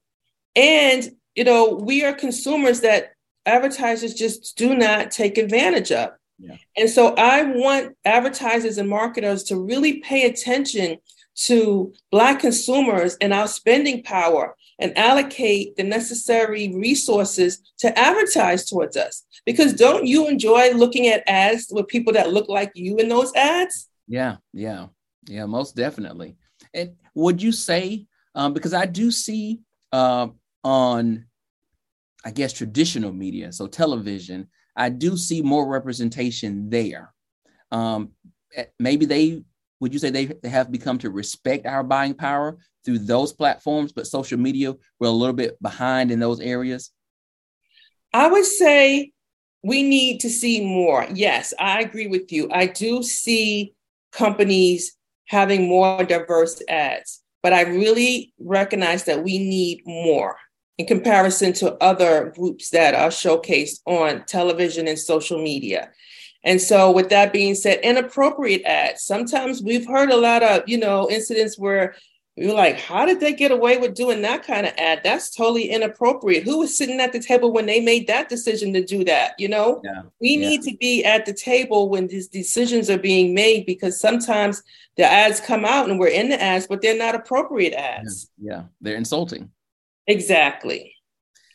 and 0.54 1.10
you 1.34 1.42
know 1.42 1.80
we 1.82 2.04
are 2.04 2.12
consumers 2.12 2.82
that 2.82 3.13
advertisers 3.46 4.14
just 4.14 4.56
do 4.56 4.74
not 4.74 5.10
take 5.10 5.38
advantage 5.38 5.92
of. 5.92 6.10
Yeah. 6.38 6.56
And 6.76 6.90
so 6.90 7.14
I 7.14 7.42
want 7.44 7.96
advertisers 8.04 8.78
and 8.78 8.88
marketers 8.88 9.44
to 9.44 9.56
really 9.56 10.00
pay 10.00 10.26
attention 10.26 10.98
to 11.36 11.92
Black 12.10 12.40
consumers 12.40 13.16
and 13.20 13.32
our 13.32 13.48
spending 13.48 14.02
power 14.02 14.56
and 14.78 14.96
allocate 14.96 15.76
the 15.76 15.82
necessary 15.82 16.72
resources 16.74 17.60
to 17.78 17.96
advertise 17.98 18.66
towards 18.66 18.96
us. 18.96 19.24
Because 19.44 19.74
don't 19.74 20.06
you 20.06 20.28
enjoy 20.28 20.72
looking 20.72 21.08
at 21.08 21.22
ads 21.26 21.68
with 21.70 21.88
people 21.88 22.12
that 22.14 22.32
look 22.32 22.48
like 22.48 22.72
you 22.74 22.96
in 22.96 23.08
those 23.08 23.34
ads? 23.34 23.88
Yeah, 24.06 24.36
yeah, 24.52 24.86
yeah, 25.26 25.46
most 25.46 25.76
definitely. 25.76 26.36
And 26.72 26.94
would 27.14 27.42
you 27.42 27.52
say, 27.52 28.06
um, 28.34 28.52
because 28.52 28.74
I 28.74 28.86
do 28.86 29.10
see 29.10 29.60
uh, 29.92 30.28
on, 30.62 31.26
I 32.24 32.30
guess, 32.30 32.52
traditional 32.52 33.12
media, 33.12 33.52
so 33.52 33.66
television, 33.66 34.48
I 34.76 34.88
do 34.88 35.16
see 35.16 35.42
more 35.42 35.68
representation 35.68 36.70
there. 36.70 37.12
Um, 37.70 38.12
eh, 38.56 38.64
maybe 38.78 39.06
they 39.06 39.42
would 39.80 39.92
you 39.92 39.98
say 39.98 40.10
they, 40.10 40.26
they 40.26 40.48
have 40.48 40.72
become 40.72 40.98
to 40.98 41.10
respect 41.10 41.66
our 41.66 41.82
buying 41.82 42.14
power 42.14 42.56
through 42.84 43.00
those 43.00 43.32
platforms, 43.32 43.92
but 43.92 44.06
social 44.06 44.38
media 44.38 44.74
we're 44.98 45.08
a 45.08 45.10
little 45.10 45.34
bit 45.34 45.60
behind 45.60 46.10
in 46.10 46.20
those 46.20 46.40
areas? 46.40 46.90
I 48.12 48.28
would 48.28 48.46
say 48.46 49.12
we 49.62 49.82
need 49.82 50.20
to 50.20 50.30
see 50.30 50.64
more. 50.64 51.06
Yes, 51.12 51.52
I 51.58 51.80
agree 51.80 52.06
with 52.06 52.32
you. 52.32 52.48
I 52.50 52.66
do 52.66 53.02
see 53.02 53.74
companies 54.12 54.96
having 55.26 55.68
more 55.68 56.04
diverse 56.04 56.62
ads, 56.68 57.22
but 57.42 57.52
I 57.52 57.62
really 57.62 58.32
recognize 58.38 59.04
that 59.04 59.24
we 59.24 59.38
need 59.38 59.82
more 59.84 60.36
in 60.78 60.86
comparison 60.86 61.52
to 61.54 61.74
other 61.82 62.32
groups 62.36 62.70
that 62.70 62.94
are 62.94 63.10
showcased 63.10 63.80
on 63.86 64.24
television 64.26 64.88
and 64.88 64.98
social 64.98 65.42
media. 65.42 65.90
And 66.42 66.60
so, 66.60 66.90
with 66.90 67.08
that 67.08 67.32
being 67.32 67.54
said, 67.54 67.80
inappropriate 67.82 68.64
ads. 68.64 69.02
Sometimes 69.02 69.62
we've 69.62 69.86
heard 69.86 70.10
a 70.10 70.16
lot 70.16 70.42
of, 70.42 70.62
you 70.66 70.76
know, 70.76 71.08
incidents 71.10 71.58
where 71.58 71.94
are 72.38 72.52
like, 72.52 72.80
how 72.80 73.06
did 73.06 73.20
they 73.20 73.32
get 73.32 73.52
away 73.52 73.78
with 73.78 73.94
doing 73.94 74.20
that 74.22 74.42
kind 74.44 74.66
of 74.66 74.72
ad? 74.76 75.00
That's 75.04 75.34
totally 75.34 75.70
inappropriate. 75.70 76.42
Who 76.42 76.58
was 76.58 76.76
sitting 76.76 77.00
at 77.00 77.12
the 77.12 77.20
table 77.20 77.52
when 77.52 77.66
they 77.66 77.80
made 77.80 78.08
that 78.08 78.28
decision 78.28 78.72
to 78.72 78.84
do 78.84 79.04
that? 79.04 79.34
You 79.38 79.48
know, 79.48 79.80
yeah. 79.84 80.02
we 80.20 80.30
yeah. 80.30 80.48
need 80.48 80.62
to 80.62 80.76
be 80.76 81.04
at 81.04 81.26
the 81.26 81.32
table 81.32 81.88
when 81.88 82.08
these 82.08 82.28
decisions 82.28 82.90
are 82.90 82.98
being 82.98 83.34
made 83.34 83.66
because 83.66 84.00
sometimes 84.00 84.62
the 84.96 85.04
ads 85.04 85.40
come 85.40 85.64
out 85.64 85.88
and 85.88 85.98
we're 85.98 86.08
in 86.08 86.28
the 86.28 86.42
ads, 86.42 86.66
but 86.66 86.82
they're 86.82 86.98
not 86.98 87.14
appropriate 87.14 87.72
ads. 87.72 88.30
Yeah, 88.36 88.52
yeah. 88.52 88.62
they're 88.80 88.96
insulting. 88.96 89.50
Exactly. 90.06 90.94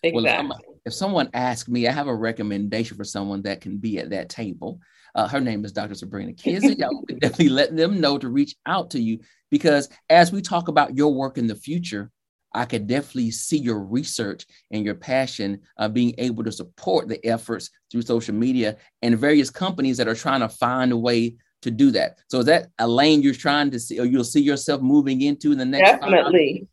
Exactly. 0.03 0.47
Well, 0.47 0.59
if 0.85 0.93
someone 0.93 1.29
asks 1.33 1.69
me, 1.69 1.87
I 1.87 1.91
have 1.91 2.07
a 2.07 2.15
recommendation 2.15 2.97
for 2.97 3.03
someone 3.03 3.41
that 3.43 3.61
can 3.61 3.77
be 3.77 3.99
at 3.99 4.09
that 4.11 4.29
table. 4.29 4.79
Uh, 5.15 5.27
her 5.27 5.39
name 5.39 5.65
is 5.65 5.71
Dr. 5.71 5.95
Sabrina 5.95 6.33
Kizzie. 6.33 6.83
I 6.83 6.87
would 6.91 7.19
definitely 7.19 7.49
let 7.49 7.75
them 7.75 7.99
know 7.99 8.17
to 8.17 8.29
reach 8.29 8.55
out 8.65 8.91
to 8.91 8.99
you 8.99 9.19
because 9.51 9.89
as 10.09 10.31
we 10.31 10.41
talk 10.41 10.67
about 10.67 10.95
your 10.95 11.13
work 11.13 11.37
in 11.37 11.47
the 11.47 11.55
future, 11.55 12.11
I 12.53 12.65
could 12.65 12.87
definitely 12.87 13.31
see 13.31 13.57
your 13.57 13.79
research 13.79 14.45
and 14.71 14.83
your 14.83 14.95
passion 14.95 15.61
uh, 15.77 15.87
being 15.87 16.15
able 16.17 16.43
to 16.43 16.51
support 16.51 17.07
the 17.07 17.23
efforts 17.25 17.69
through 17.91 18.01
social 18.03 18.33
media 18.33 18.77
and 19.01 19.17
various 19.17 19.49
companies 19.49 19.97
that 19.97 20.07
are 20.07 20.15
trying 20.15 20.39
to 20.39 20.49
find 20.49 20.91
a 20.91 20.97
way 20.97 21.35
to 21.61 21.71
do 21.71 21.91
that. 21.91 22.19
So 22.29 22.39
is 22.39 22.45
that 22.45 22.69
a 22.79 22.87
lane 22.87 23.21
you're 23.21 23.33
trying 23.33 23.69
to 23.71 23.79
see 23.79 23.99
or 23.99 24.05
you'll 24.05 24.23
see 24.23 24.41
yourself 24.41 24.81
moving 24.81 25.21
into 25.21 25.51
in 25.51 25.57
the 25.57 25.65
next 25.65 25.99
definitely 26.01 26.67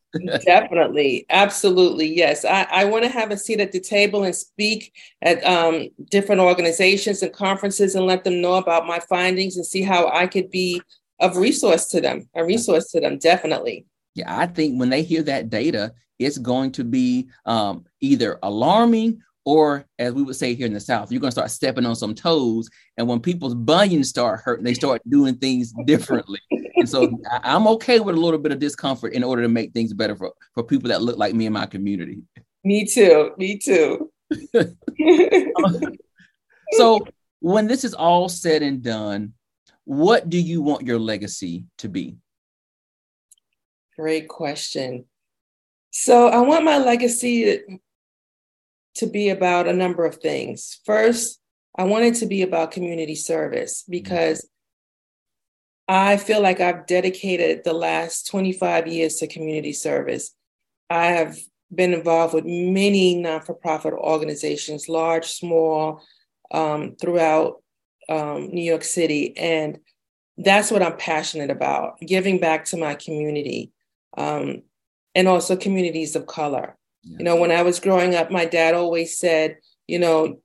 definitely. 0.44 1.26
Absolutely. 1.30 2.06
Yes. 2.06 2.44
I, 2.44 2.66
I 2.70 2.84
want 2.84 3.04
to 3.04 3.10
have 3.10 3.30
a 3.30 3.36
seat 3.36 3.60
at 3.60 3.72
the 3.72 3.80
table 3.80 4.24
and 4.24 4.34
speak 4.34 4.92
at 5.22 5.44
um, 5.44 5.88
different 6.10 6.40
organizations 6.40 7.22
and 7.22 7.32
conferences 7.32 7.94
and 7.94 8.06
let 8.06 8.24
them 8.24 8.40
know 8.40 8.54
about 8.54 8.86
my 8.86 9.00
findings 9.00 9.56
and 9.56 9.66
see 9.66 9.82
how 9.82 10.08
i 10.08 10.26
could 10.26 10.50
be 10.50 10.80
of 11.20 11.36
resource 11.36 11.86
to 11.88 12.00
them 12.00 12.28
a 12.34 12.44
resource 12.44 12.90
to 12.92 13.00
them. 13.00 13.18
Definitely. 13.18 13.86
Yeah 14.14 14.38
i 14.38 14.46
think 14.46 14.78
when 14.78 14.90
they 14.90 15.02
hear 15.02 15.22
that 15.22 15.50
data 15.50 15.92
it's 16.18 16.38
going 16.38 16.72
to 16.72 16.84
be 16.84 17.28
um, 17.44 17.84
either 18.00 18.38
alarming 18.42 19.22
or 19.44 19.86
as 19.98 20.12
we 20.12 20.22
would 20.22 20.34
say 20.34 20.54
here 20.54 20.66
in 20.66 20.72
the 20.72 20.80
South, 20.80 21.12
you're 21.12 21.20
going 21.20 21.28
to 21.30 21.36
start 21.36 21.52
stepping 21.52 21.86
on 21.86 21.94
some 21.94 22.16
toes. 22.16 22.68
And 22.96 23.06
when 23.06 23.20
people's 23.20 23.54
bunions 23.54 24.08
start 24.08 24.40
hurting, 24.40 24.64
they 24.64 24.74
start 24.74 25.00
doing 25.08 25.36
things 25.36 25.72
differently. 25.84 26.40
And 26.76 26.88
so 26.88 27.18
I'm 27.42 27.66
okay 27.68 28.00
with 28.00 28.14
a 28.16 28.20
little 28.20 28.38
bit 28.38 28.52
of 28.52 28.58
discomfort 28.58 29.12
in 29.12 29.24
order 29.24 29.42
to 29.42 29.48
make 29.48 29.72
things 29.72 29.92
better 29.92 30.16
for, 30.16 30.32
for 30.54 30.62
people 30.62 30.88
that 30.90 31.02
look 31.02 31.18
like 31.18 31.34
me 31.34 31.46
in 31.46 31.52
my 31.52 31.66
community. 31.66 32.22
Me 32.64 32.84
too. 32.84 33.32
Me 33.38 33.58
too. 33.58 34.10
so 36.72 37.06
when 37.40 37.66
this 37.66 37.84
is 37.84 37.94
all 37.94 38.28
said 38.28 38.62
and 38.62 38.82
done, 38.82 39.32
what 39.84 40.28
do 40.28 40.38
you 40.38 40.62
want 40.62 40.86
your 40.86 40.98
legacy 40.98 41.64
to 41.78 41.88
be? 41.88 42.16
Great 43.96 44.28
question. 44.28 45.04
So 45.90 46.28
I 46.28 46.40
want 46.40 46.64
my 46.64 46.78
legacy 46.78 47.60
to 48.96 49.06
be 49.06 49.28
about 49.30 49.68
a 49.68 49.72
number 49.72 50.04
of 50.04 50.16
things. 50.16 50.80
First, 50.84 51.40
I 51.78 51.84
want 51.84 52.04
it 52.04 52.14
to 52.16 52.26
be 52.26 52.42
about 52.42 52.72
community 52.72 53.14
service 53.14 53.82
mm-hmm. 53.82 53.92
because 53.92 54.46
I 55.88 56.16
feel 56.16 56.42
like 56.42 56.60
I've 56.60 56.86
dedicated 56.86 57.62
the 57.62 57.72
last 57.72 58.26
25 58.28 58.88
years 58.88 59.16
to 59.16 59.26
community 59.26 59.72
service. 59.72 60.34
I 60.90 61.06
have 61.06 61.38
been 61.74 61.92
involved 61.94 62.34
with 62.34 62.44
many 62.44 63.16
non 63.16 63.40
for 63.40 63.54
profit 63.54 63.94
organizations, 63.94 64.88
large, 64.88 65.26
small, 65.26 66.02
um, 66.50 66.96
throughout 67.00 67.62
um, 68.08 68.48
New 68.52 68.62
York 68.62 68.84
City. 68.84 69.36
And 69.36 69.78
that's 70.38 70.70
what 70.70 70.82
I'm 70.82 70.96
passionate 70.96 71.50
about 71.50 71.98
giving 72.00 72.38
back 72.38 72.66
to 72.66 72.76
my 72.76 72.94
community 72.94 73.72
um, 74.16 74.62
and 75.14 75.28
also 75.28 75.56
communities 75.56 76.14
of 76.16 76.26
color. 76.26 76.76
You 77.02 77.24
know, 77.24 77.36
when 77.36 77.52
I 77.52 77.62
was 77.62 77.78
growing 77.78 78.16
up, 78.16 78.30
my 78.30 78.44
dad 78.44 78.74
always 78.74 79.16
said, 79.16 79.58
you 79.86 80.00
know, 80.00 80.40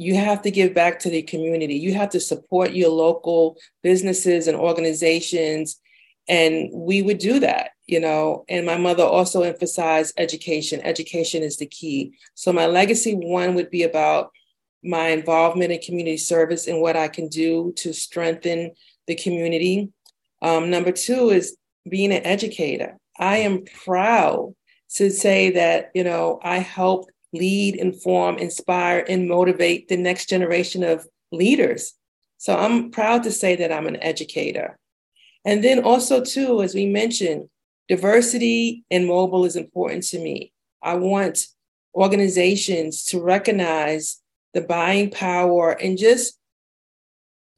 you 0.00 0.14
have 0.14 0.40
to 0.40 0.50
give 0.50 0.72
back 0.72 0.98
to 1.00 1.10
the 1.10 1.20
community. 1.20 1.74
You 1.74 1.92
have 1.92 2.08
to 2.10 2.20
support 2.20 2.72
your 2.72 2.88
local 2.88 3.58
businesses 3.82 4.46
and 4.46 4.56
organizations. 4.56 5.78
And 6.26 6.70
we 6.72 7.02
would 7.02 7.18
do 7.18 7.38
that, 7.40 7.72
you 7.86 8.00
know. 8.00 8.46
And 8.48 8.64
my 8.64 8.78
mother 8.78 9.04
also 9.04 9.42
emphasized 9.42 10.14
education. 10.16 10.80
Education 10.80 11.42
is 11.42 11.58
the 11.58 11.66
key. 11.66 12.14
So 12.34 12.50
my 12.50 12.64
legacy 12.64 13.12
one 13.12 13.54
would 13.56 13.68
be 13.68 13.82
about 13.82 14.30
my 14.82 15.08
involvement 15.08 15.70
in 15.70 15.80
community 15.82 16.16
service 16.16 16.66
and 16.66 16.80
what 16.80 16.96
I 16.96 17.08
can 17.08 17.28
do 17.28 17.74
to 17.76 17.92
strengthen 17.92 18.70
the 19.06 19.16
community. 19.16 19.90
Um, 20.40 20.70
number 20.70 20.92
two 20.92 21.28
is 21.28 21.58
being 21.86 22.10
an 22.10 22.24
educator. 22.24 22.96
I 23.18 23.38
am 23.38 23.64
proud 23.84 24.54
to 24.94 25.10
say 25.10 25.50
that, 25.50 25.90
you 25.94 26.04
know, 26.04 26.40
I 26.42 26.56
help 26.56 27.10
lead, 27.32 27.76
inform, 27.76 28.38
inspire, 28.38 29.04
and 29.08 29.28
motivate 29.28 29.88
the 29.88 29.96
next 29.96 30.28
generation 30.28 30.82
of 30.82 31.06
leaders. 31.32 31.94
So 32.38 32.56
I'm 32.56 32.90
proud 32.90 33.22
to 33.24 33.30
say 33.30 33.56
that 33.56 33.72
I'm 33.72 33.86
an 33.86 34.02
educator. 34.02 34.78
And 35.44 35.62
then 35.64 35.82
also, 35.84 36.22
too, 36.22 36.62
as 36.62 36.74
we 36.74 36.86
mentioned, 36.86 37.48
diversity 37.88 38.84
and 38.90 39.06
mobile 39.06 39.44
is 39.44 39.56
important 39.56 40.04
to 40.04 40.18
me. 40.18 40.52
I 40.82 40.94
want 40.94 41.46
organizations 41.94 43.04
to 43.06 43.20
recognize 43.20 44.20
the 44.54 44.60
buying 44.60 45.10
power 45.10 45.72
and 45.72 45.98
just 45.98 46.38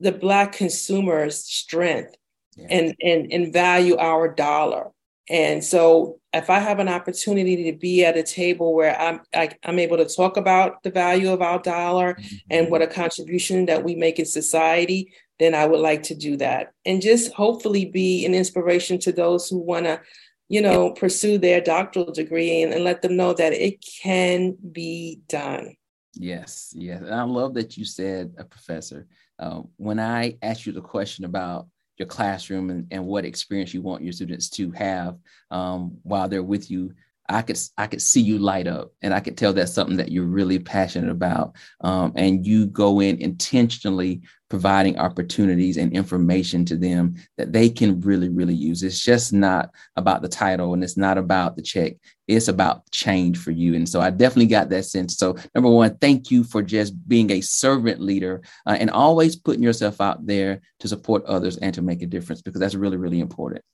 the 0.01 0.13
Black 0.13 0.53
consumer's 0.53 1.37
strength 1.45 2.15
yeah. 2.57 2.67
and, 2.71 2.95
and, 3.01 3.33
and 3.33 3.53
value 3.53 3.97
our 3.99 4.33
dollar. 4.35 4.91
And 5.29 5.63
so 5.63 6.19
if 6.35 6.49
I 6.49 6.59
have 6.59 6.79
an 6.79 6.89
opportunity 6.89 7.71
to 7.71 7.77
be 7.77 8.05
at 8.05 8.17
a 8.17 8.23
table 8.23 8.75
where 8.75 8.99
I'm 8.99 9.21
I, 9.35 9.45
am 9.45 9.51
i 9.65 9.69
am 9.71 9.79
able 9.79 9.99
to 9.99 10.05
talk 10.05 10.37
about 10.37 10.83
the 10.83 10.91
value 10.91 11.31
of 11.31 11.43
our 11.43 11.59
dollar 11.59 12.15
mm-hmm. 12.15 12.37
and 12.51 12.71
what 12.71 12.83
a 12.83 12.87
contribution 12.87 13.67
that 13.67 13.85
we 13.85 13.95
make 13.95 14.19
in 14.19 14.25
society, 14.25 15.13
then 15.39 15.55
I 15.55 15.67
would 15.67 15.81
like 15.81 16.03
to 16.05 16.15
do 16.15 16.37
that 16.39 16.73
and 16.87 17.03
just 17.03 17.33
hopefully 17.33 17.85
be 17.85 18.25
an 18.25 18.35
inspiration 18.35 18.99
to 19.01 19.13
those 19.13 19.49
who 19.49 19.59
want 19.59 19.87
to, 19.87 20.01
you 20.49 20.63
know, 20.63 20.93
pursue 20.93 21.39
their 21.39 21.61
doctoral 21.61 22.13
degree 22.13 22.63
and, 22.63 22.73
and 22.73 22.85
let 22.85 23.03
them 23.03 23.17
know 23.17 23.35
that 23.35 23.53
it 23.53 23.85
can 24.03 24.57
be 24.73 25.21
done. 25.29 25.77
Yes, 26.15 26.73
yes, 26.77 27.01
and 27.01 27.15
I 27.15 27.23
love 27.23 27.55
that 27.55 27.77
you 27.77 27.85
said, 27.85 28.35
a 28.37 28.43
uh, 28.43 28.45
professor. 28.45 29.07
Uh, 29.39 29.63
when 29.77 29.99
I 29.99 30.37
asked 30.43 30.67
you 30.67 30.73
the 30.73 30.83
question 30.83 31.25
about 31.25 31.67
your 31.99 32.09
classroom 32.09 32.71
and, 32.71 32.87
and 32.91 33.05
what 33.05 33.25
experience 33.25 33.73
you 33.75 33.83
want 33.83 34.03
your 34.03 34.13
students 34.13 34.49
to 34.51 34.71
have 34.73 35.17
um, 35.51 35.97
while 36.03 36.29
they're 36.29 36.43
with 36.43 36.71
you 36.71 36.93
I 37.29 37.43
could 37.43 37.59
I 37.79 37.87
could 37.87 38.03
see 38.03 38.21
you 38.21 38.39
light 38.39 38.67
up, 38.67 38.93
and 39.01 39.15
I 39.15 39.21
could 39.21 39.37
tell 39.37 39.53
that's 39.53 39.73
something 39.73 39.97
that 39.97 40.11
you're 40.11 40.25
really 40.25 40.59
passionate 40.59 41.11
about. 41.11 41.57
Um, 41.81 42.13
and 42.17 42.47
you 42.47 42.67
go 42.67 43.01
in 43.01 43.19
intentionally 43.19 44.23
providing 44.53 44.99
opportunities 44.99 45.79
and 45.79 45.97
information 45.97 46.63
to 46.63 46.77
them 46.77 47.15
that 47.39 47.55
they 47.55 47.71
can 47.71 47.99
really, 48.03 48.29
really 48.29 48.53
use. 48.53 48.83
It's 48.83 49.01
just 49.01 49.33
not 49.33 49.71
about 49.97 50.21
the 50.21 50.29
title 50.29 50.75
and 50.75 50.85
it's 50.85 50.99
not 50.99 51.17
about 51.17 51.57
the 51.57 51.63
check. 51.63 51.95
It's 52.29 52.49
about 52.49 52.91
change 52.91 53.39
for 53.39 53.51
you. 53.51 53.75
And 53.75 53.89
so 53.89 54.03
I 54.03 54.11
definitely 54.11 54.49
got 54.49 54.69
that 54.69 54.85
sense. 54.85 55.17
So, 55.17 55.37
number 55.55 55.71
one, 55.71 55.97
thank 56.03 56.31
you 56.31 56.45
for 56.45 56.61
just 56.61 56.93
being 57.09 57.31
a 57.31 57.41
servant 57.41 58.03
leader 58.03 58.43
uh, 58.67 58.77
and 58.79 58.91
always 58.91 59.37
putting 59.37 59.63
yourself 59.63 60.03
out 60.03 60.27
there 60.27 60.61
to 60.81 60.87
support 60.87 61.25
others 61.25 61.57
and 61.57 61.73
to 61.75 61.81
make 61.81 62.03
a 62.03 62.07
difference 62.07 62.43
because 62.43 62.61
that's 62.61 62.75
really, 62.75 62.99
really 62.99 63.21
important. 63.21 63.65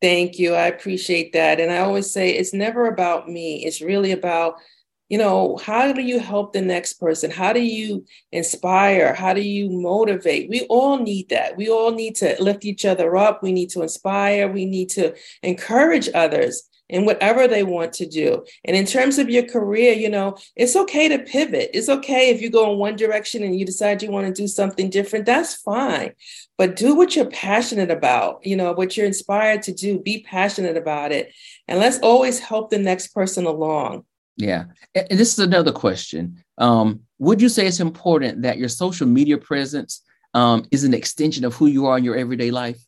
Thank 0.00 0.38
you. 0.38 0.54
I 0.54 0.68
appreciate 0.68 1.32
that. 1.32 1.58
And 1.58 1.72
I 1.72 1.78
always 1.78 2.12
say 2.12 2.30
it's 2.30 2.54
never 2.54 2.86
about 2.86 3.28
me, 3.28 3.64
it's 3.64 3.80
really 3.82 4.12
about 4.12 4.60
you 5.08 5.18
know, 5.18 5.56
how 5.56 5.92
do 5.92 6.02
you 6.02 6.18
help 6.18 6.52
the 6.52 6.60
next 6.60 6.94
person? 6.94 7.30
How 7.30 7.52
do 7.52 7.60
you 7.60 8.04
inspire? 8.32 9.14
How 9.14 9.32
do 9.32 9.40
you 9.40 9.70
motivate? 9.70 10.50
We 10.50 10.66
all 10.68 10.98
need 10.98 11.30
that. 11.30 11.56
We 11.56 11.70
all 11.70 11.92
need 11.92 12.16
to 12.16 12.36
lift 12.40 12.64
each 12.64 12.84
other 12.84 13.16
up. 13.16 13.42
We 13.42 13.52
need 13.52 13.70
to 13.70 13.82
inspire. 13.82 14.50
We 14.50 14.66
need 14.66 14.90
to 14.90 15.14
encourage 15.42 16.10
others 16.14 16.68
in 16.88 17.04
whatever 17.04 17.46
they 17.46 17.62
want 17.62 17.92
to 17.92 18.06
do. 18.06 18.44
And 18.64 18.74
in 18.76 18.86
terms 18.86 19.18
of 19.18 19.28
your 19.28 19.42
career, 19.42 19.92
you 19.92 20.08
know, 20.08 20.36
it's 20.56 20.74
okay 20.74 21.08
to 21.08 21.18
pivot. 21.18 21.70
It's 21.74 21.88
okay 21.88 22.30
if 22.30 22.40
you 22.40 22.50
go 22.50 22.72
in 22.72 22.78
one 22.78 22.96
direction 22.96 23.42
and 23.42 23.58
you 23.58 23.66
decide 23.66 24.02
you 24.02 24.10
want 24.10 24.26
to 24.26 24.42
do 24.42 24.48
something 24.48 24.88
different, 24.88 25.26
that's 25.26 25.54
fine. 25.54 26.12
But 26.56 26.76
do 26.76 26.94
what 26.94 27.14
you're 27.14 27.26
passionate 27.30 27.90
about, 27.90 28.44
you 28.44 28.56
know, 28.56 28.72
what 28.72 28.96
you're 28.96 29.06
inspired 29.06 29.62
to 29.64 29.72
do, 29.72 29.98
be 29.98 30.22
passionate 30.22 30.76
about 30.76 31.12
it. 31.12 31.32
And 31.66 31.78
let's 31.78 31.98
always 31.98 32.38
help 32.38 32.70
the 32.70 32.78
next 32.78 33.08
person 33.08 33.44
along. 33.44 34.04
Yeah. 34.38 34.66
And 34.94 35.18
this 35.18 35.32
is 35.32 35.40
another 35.40 35.72
question. 35.72 36.42
Um, 36.58 37.00
would 37.18 37.42
you 37.42 37.48
say 37.48 37.66
it's 37.66 37.80
important 37.80 38.42
that 38.42 38.56
your 38.56 38.68
social 38.68 39.06
media 39.06 39.36
presence 39.36 40.02
um, 40.32 40.64
is 40.70 40.84
an 40.84 40.94
extension 40.94 41.44
of 41.44 41.56
who 41.56 41.66
you 41.66 41.86
are 41.86 41.98
in 41.98 42.04
your 42.04 42.16
everyday 42.16 42.52
life? 42.52 42.78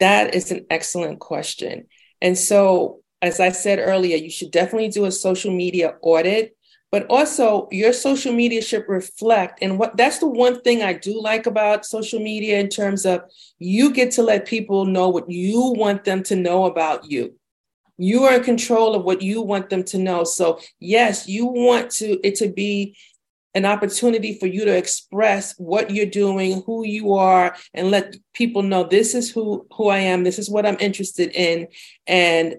That 0.00 0.34
is 0.34 0.50
an 0.50 0.66
excellent 0.68 1.20
question. 1.20 1.86
And 2.20 2.36
so, 2.36 3.02
as 3.22 3.38
I 3.38 3.50
said 3.50 3.78
earlier, 3.78 4.16
you 4.16 4.30
should 4.30 4.50
definitely 4.50 4.88
do 4.88 5.04
a 5.04 5.12
social 5.12 5.54
media 5.54 5.94
audit, 6.02 6.56
but 6.90 7.06
also 7.08 7.68
your 7.70 7.92
social 7.92 8.32
media 8.32 8.62
should 8.62 8.84
reflect. 8.88 9.62
And 9.62 9.78
what 9.78 9.96
that's 9.96 10.18
the 10.18 10.26
one 10.26 10.60
thing 10.62 10.82
I 10.82 10.94
do 10.94 11.22
like 11.22 11.46
about 11.46 11.86
social 11.86 12.18
media 12.18 12.58
in 12.58 12.68
terms 12.68 13.06
of 13.06 13.22
you 13.60 13.92
get 13.92 14.10
to 14.12 14.24
let 14.24 14.44
people 14.44 14.86
know 14.86 15.08
what 15.08 15.30
you 15.30 15.72
want 15.76 16.02
them 16.02 16.24
to 16.24 16.34
know 16.34 16.64
about 16.64 17.08
you 17.08 17.36
you 18.02 18.24
are 18.24 18.34
in 18.34 18.42
control 18.42 18.94
of 18.94 19.04
what 19.04 19.22
you 19.22 19.42
want 19.42 19.70
them 19.70 19.84
to 19.84 19.98
know. 19.98 20.24
So 20.24 20.60
yes 20.80 21.28
you 21.28 21.46
want 21.46 21.90
to 21.92 22.18
it 22.26 22.34
to 22.36 22.48
be 22.48 22.96
an 23.54 23.64
opportunity 23.66 24.38
for 24.38 24.46
you 24.46 24.64
to 24.64 24.76
express 24.76 25.54
what 25.58 25.90
you're 25.90 26.06
doing 26.06 26.62
who 26.64 26.86
you 26.86 27.12
are 27.12 27.54
and 27.74 27.90
let 27.90 28.16
people 28.32 28.62
know 28.62 28.84
this 28.84 29.14
is 29.14 29.30
who 29.30 29.66
who 29.72 29.88
i 29.88 29.98
am. 29.98 30.24
This 30.24 30.38
is 30.38 30.50
what 30.50 30.66
i'm 30.66 30.78
interested 30.80 31.30
in. 31.34 31.68
And 32.06 32.56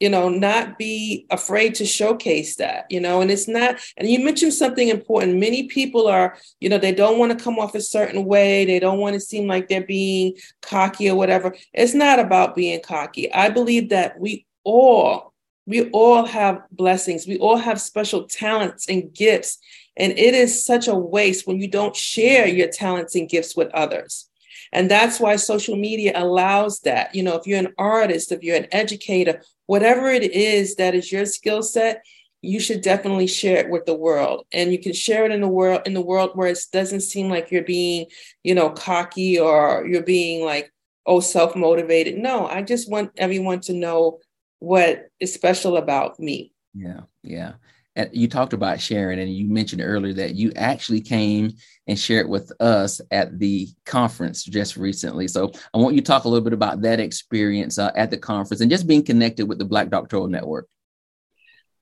you 0.00 0.10
know 0.10 0.28
not 0.28 0.76
be 0.76 1.24
afraid 1.30 1.74
to 1.76 1.86
showcase 1.86 2.56
that 2.56 2.84
you 2.90 3.00
know? 3.00 3.20
And 3.20 3.30
it's 3.30 3.48
not 3.48 3.80
and 3.96 4.08
you 4.08 4.24
mentioned 4.24 4.52
something 4.52 4.88
important. 4.88 5.38
Many 5.38 5.66
people 5.68 6.06
are 6.06 6.36
you 6.60 6.68
know 6.68 6.78
they 6.78 6.92
don't 6.92 7.18
want 7.18 7.36
to 7.36 7.42
come 7.42 7.58
off 7.58 7.74
a 7.74 7.80
certain 7.80 8.24
way. 8.26 8.64
They 8.64 8.78
don't 8.78 8.98
want 8.98 9.14
to 9.14 9.20
seem 9.20 9.48
like 9.48 9.68
they're 9.68 9.86
being 9.86 10.34
cocky 10.62 11.10
or 11.10 11.16
whatever. 11.16 11.56
It's 11.72 11.94
not 11.94 12.18
about 12.18 12.54
being 12.54 12.80
cocky. 12.80 13.32
I 13.32 13.48
believe 13.48 13.88
that 13.88 14.20
we 14.20 14.46
all 14.64 15.34
we 15.66 15.90
all 15.90 16.26
have 16.26 16.62
blessings. 16.70 17.26
We 17.26 17.38
all 17.38 17.56
have 17.56 17.80
special 17.80 18.24
talents 18.24 18.88
and 18.88 19.12
gifts. 19.14 19.58
And 19.96 20.12
it 20.12 20.34
is 20.34 20.64
such 20.64 20.88
a 20.88 20.94
waste 20.94 21.46
when 21.46 21.60
you 21.60 21.68
don't 21.68 21.96
share 21.96 22.46
your 22.46 22.68
talents 22.68 23.14
and 23.14 23.28
gifts 23.28 23.56
with 23.56 23.72
others. 23.72 24.28
And 24.72 24.90
that's 24.90 25.20
why 25.20 25.36
social 25.36 25.76
media 25.76 26.12
allows 26.14 26.80
that. 26.80 27.14
You 27.14 27.22
know 27.22 27.36
if 27.36 27.46
you're 27.46 27.60
an 27.60 27.74
artist 27.78 28.32
if 28.32 28.42
you're 28.42 28.56
an 28.56 28.66
educator 28.72 29.42
whatever 29.66 30.08
it 30.08 30.32
is 30.32 30.76
that 30.76 30.94
is 30.94 31.10
your 31.10 31.24
skill 31.24 31.62
set 31.62 32.04
you 32.42 32.60
should 32.60 32.82
definitely 32.82 33.26
share 33.26 33.56
it 33.56 33.70
with 33.70 33.86
the 33.86 33.94
world. 33.94 34.44
And 34.52 34.70
you 34.70 34.78
can 34.78 34.92
share 34.92 35.24
it 35.24 35.32
in 35.32 35.40
the 35.40 35.48
world 35.48 35.82
in 35.86 35.94
the 35.94 36.02
world 36.02 36.32
where 36.34 36.48
it 36.48 36.58
doesn't 36.72 37.00
seem 37.00 37.30
like 37.30 37.50
you're 37.50 37.62
being 37.62 38.06
you 38.42 38.54
know 38.54 38.70
cocky 38.70 39.38
or 39.38 39.86
you're 39.86 40.02
being 40.02 40.44
like 40.44 40.72
oh 41.06 41.20
self-motivated. 41.20 42.18
No 42.18 42.46
i 42.46 42.60
just 42.62 42.90
want 42.90 43.12
everyone 43.16 43.60
to 43.60 43.72
know 43.72 44.18
what 44.64 45.08
is 45.20 45.34
special 45.34 45.76
about 45.76 46.18
me. 46.18 46.52
Yeah, 46.74 47.00
yeah. 47.22 47.52
And 47.96 48.10
you 48.12 48.26
talked 48.26 48.54
about 48.54 48.80
sharing, 48.80 49.20
and 49.20 49.32
you 49.32 49.46
mentioned 49.46 49.82
earlier 49.84 50.14
that 50.14 50.34
you 50.34 50.52
actually 50.56 51.00
came 51.00 51.52
and 51.86 51.98
shared 51.98 52.28
with 52.28 52.50
us 52.60 53.00
at 53.12 53.38
the 53.38 53.68
conference 53.86 54.42
just 54.42 54.76
recently. 54.76 55.28
So 55.28 55.52
I 55.72 55.78
want 55.78 55.94
you 55.94 56.00
to 56.00 56.06
talk 56.06 56.24
a 56.24 56.28
little 56.28 56.42
bit 56.42 56.52
about 56.52 56.82
that 56.82 56.98
experience 56.98 57.78
uh, 57.78 57.92
at 57.94 58.10
the 58.10 58.16
conference 58.16 58.60
and 58.60 58.70
just 58.70 58.88
being 58.88 59.04
connected 59.04 59.46
with 59.46 59.58
the 59.58 59.64
Black 59.64 59.90
Doctoral 59.90 60.26
Network. 60.26 60.66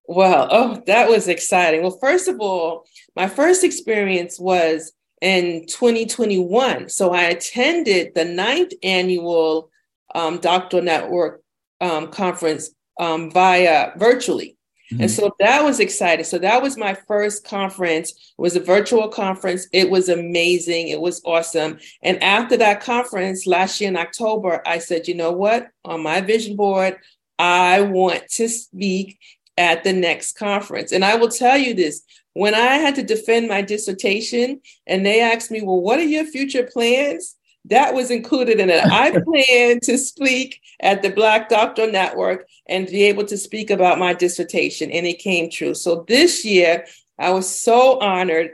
Well, 0.04 0.48
oh, 0.50 0.82
that 0.86 1.08
was 1.08 1.28
exciting. 1.28 1.80
Well, 1.80 1.98
first 1.98 2.28
of 2.28 2.40
all, 2.40 2.84
my 3.16 3.28
first 3.28 3.64
experience 3.64 4.38
was 4.38 4.92
in 5.22 5.66
2021. 5.66 6.90
So 6.90 7.14
I 7.14 7.22
attended 7.22 8.14
the 8.14 8.24
ninth 8.24 8.72
annual 8.82 9.70
um, 10.14 10.38
Doctoral 10.38 10.82
Network 10.82 11.41
um, 11.82 12.06
conference 12.08 12.70
um, 12.98 13.30
via 13.30 13.92
virtually. 13.96 14.56
Mm-hmm. 14.92 15.02
And 15.02 15.10
so 15.10 15.34
that 15.40 15.64
was 15.64 15.80
exciting. 15.80 16.24
So 16.24 16.38
that 16.38 16.62
was 16.62 16.76
my 16.76 16.94
first 16.94 17.44
conference. 17.44 18.10
It 18.10 18.40
was 18.40 18.56
a 18.56 18.60
virtual 18.60 19.08
conference. 19.08 19.66
It 19.72 19.90
was 19.90 20.08
amazing. 20.08 20.88
It 20.88 21.00
was 21.00 21.20
awesome. 21.24 21.78
And 22.02 22.22
after 22.22 22.56
that 22.58 22.82
conference 22.82 23.46
last 23.46 23.80
year 23.80 23.88
in 23.88 23.96
October, 23.96 24.62
I 24.66 24.78
said, 24.78 25.08
you 25.08 25.14
know 25.14 25.32
what? 25.32 25.68
On 25.84 26.02
my 26.02 26.20
vision 26.20 26.56
board, 26.56 26.98
I 27.38 27.80
want 27.80 28.28
to 28.32 28.48
speak 28.48 29.18
at 29.58 29.84
the 29.84 29.92
next 29.92 30.38
conference. 30.38 30.92
And 30.92 31.04
I 31.04 31.16
will 31.16 31.28
tell 31.28 31.58
you 31.58 31.74
this 31.74 32.02
when 32.34 32.54
I 32.54 32.76
had 32.76 32.94
to 32.96 33.02
defend 33.02 33.48
my 33.48 33.62
dissertation 33.62 34.60
and 34.86 35.04
they 35.04 35.20
asked 35.20 35.50
me, 35.50 35.62
well, 35.62 35.80
what 35.80 35.98
are 35.98 36.04
your 36.04 36.24
future 36.24 36.68
plans? 36.70 37.36
That 37.66 37.94
was 37.94 38.10
included 38.10 38.60
in 38.60 38.70
it. 38.70 38.84
I 38.84 39.10
plan 39.24 39.80
to 39.80 39.96
speak 39.96 40.60
at 40.80 41.02
the 41.02 41.10
Black 41.10 41.48
Doctor 41.48 41.90
Network 41.90 42.48
and 42.66 42.86
be 42.86 43.04
able 43.04 43.24
to 43.26 43.36
speak 43.36 43.70
about 43.70 43.98
my 43.98 44.14
dissertation, 44.14 44.90
and 44.90 45.06
it 45.06 45.18
came 45.18 45.50
true. 45.50 45.74
So 45.74 46.04
this 46.08 46.44
year, 46.44 46.86
I 47.18 47.30
was 47.30 47.48
so 47.48 48.00
honored 48.00 48.52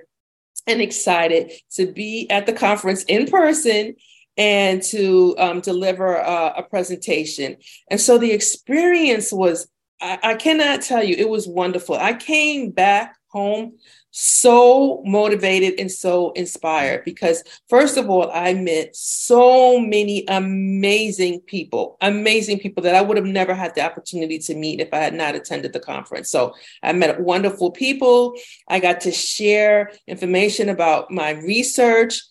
and 0.67 0.83
excited 0.83 1.53
to 1.73 1.87
be 1.87 2.29
at 2.31 2.47
the 2.47 2.53
conference 2.53 3.05
in 3.05 3.27
person 3.27 3.97
and 4.37 4.83
to 4.83 5.35
um, 5.39 5.61
deliver 5.61 6.17
a, 6.17 6.55
a, 6.59 6.63
presentation. 6.63 7.57
And 7.91 8.01
so 8.01 8.19
the 8.19 8.31
experience 8.31 9.33
was, 9.33 9.69
I, 10.01 10.19
I 10.23 10.35
cannot 10.35 10.83
tell 10.83 11.03
you, 11.03 11.17
it 11.17 11.29
was 11.29 11.49
wonderful. 11.49 11.97
I 11.97 12.13
came 12.13 12.71
back 12.71 13.17
home 13.29 13.79
so 14.11 15.03
motivated 15.05 15.79
and 15.79 15.93
so 15.93 16.33
inspired 16.33 17.05
because 17.05 17.45
first 17.69 17.99
of 17.99 18.09
all 18.09 18.31
i 18.33 18.55
met 18.55 18.95
so 18.97 19.79
many 19.79 20.25
amazing 20.29 21.41
people 21.41 21.99
amazing 22.01 22.59
people 22.59 22.83
that 22.83 22.95
i 22.95 23.03
would 23.03 23.19
have 23.19 23.27
never 23.27 23.55
had 23.55 23.75
the 23.75 23.83
opportunity 23.83 24.39
to 24.39 24.55
meet 24.55 24.81
if 24.81 24.93
i 24.95 24.99
had 24.99 25.15
not 25.15 25.35
attended 25.35 25.73
the 25.73 25.81
conference. 25.81 26.31
So 26.31 26.55
i 26.83 26.93
met 26.93 27.21
wonderful 27.21 27.71
people. 27.71 28.35
I 28.67 28.81
got 28.81 29.03
to 29.03 29.13
share 29.13 29.93
information 30.07 30.69
about 30.69 31.11
my 31.11 31.31
research 31.33 32.23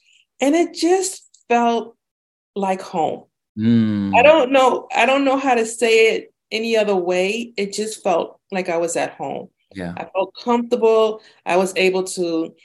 and 0.41 0.55
it 0.55 0.73
just 0.73 1.29
felt 1.47 1.95
like 2.55 2.81
home. 2.81 3.25
Mm. 3.57 4.15
i 4.15 4.21
don't 4.21 4.51
know 4.51 4.87
i 4.95 5.07
don't 5.07 5.25
know 5.25 5.37
how 5.37 5.55
to 5.55 5.65
say 5.65 6.15
it 6.15 6.33
any 6.51 6.77
other 6.77 6.95
way. 6.95 7.53
It 7.57 7.73
just 7.73 8.03
felt 8.03 8.39
like 8.51 8.69
i 8.69 8.77
was 8.77 8.95
at 8.95 9.13
home 9.13 9.49
yeah. 9.73 9.93
I 9.97 10.05
felt 10.05 10.33
comfortable. 10.43 11.21
I 11.45 11.57
was 11.57 11.73
able 11.75 12.03
to 12.03 12.55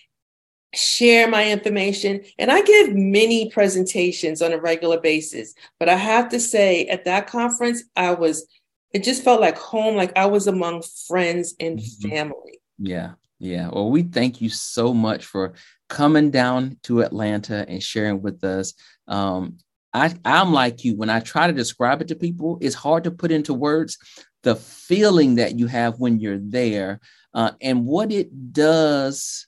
share 0.74 1.28
my 1.28 1.50
information. 1.50 2.22
And 2.38 2.50
I 2.50 2.62
give 2.62 2.94
many 2.94 3.50
presentations 3.50 4.40
on 4.40 4.52
a 4.52 4.58
regular 4.58 5.00
basis. 5.00 5.54
But 5.78 5.88
I 5.88 5.96
have 5.96 6.28
to 6.30 6.40
say, 6.40 6.86
at 6.86 7.04
that 7.04 7.26
conference, 7.26 7.84
I 7.96 8.12
was, 8.12 8.46
it 8.92 9.04
just 9.04 9.22
felt 9.22 9.40
like 9.40 9.58
home, 9.58 9.96
like 9.96 10.16
I 10.16 10.26
was 10.26 10.46
among 10.46 10.82
friends 11.06 11.54
and 11.60 11.78
mm-hmm. 11.78 12.08
family. 12.08 12.60
Yeah. 12.78 13.12
Yeah. 13.38 13.68
Well, 13.72 13.90
we 13.90 14.02
thank 14.02 14.40
you 14.40 14.48
so 14.48 14.94
much 14.94 15.24
for 15.24 15.54
coming 15.88 16.30
down 16.30 16.78
to 16.84 17.02
Atlanta 17.02 17.66
and 17.68 17.82
sharing 17.82 18.22
with 18.22 18.42
us. 18.44 18.72
Um, 19.08 19.58
I, 19.92 20.14
I'm 20.24 20.52
like 20.52 20.84
you, 20.84 20.96
when 20.96 21.10
I 21.10 21.20
try 21.20 21.48
to 21.48 21.52
describe 21.52 22.00
it 22.00 22.08
to 22.08 22.14
people, 22.14 22.56
it's 22.62 22.74
hard 22.74 23.04
to 23.04 23.10
put 23.10 23.30
into 23.30 23.52
words 23.52 23.98
the 24.42 24.56
feeling 24.56 25.36
that 25.36 25.58
you 25.58 25.66
have 25.66 25.98
when 25.98 26.18
you're 26.18 26.38
there 26.38 27.00
uh, 27.34 27.52
and 27.60 27.86
what 27.86 28.10
it 28.12 28.52
does 28.52 29.46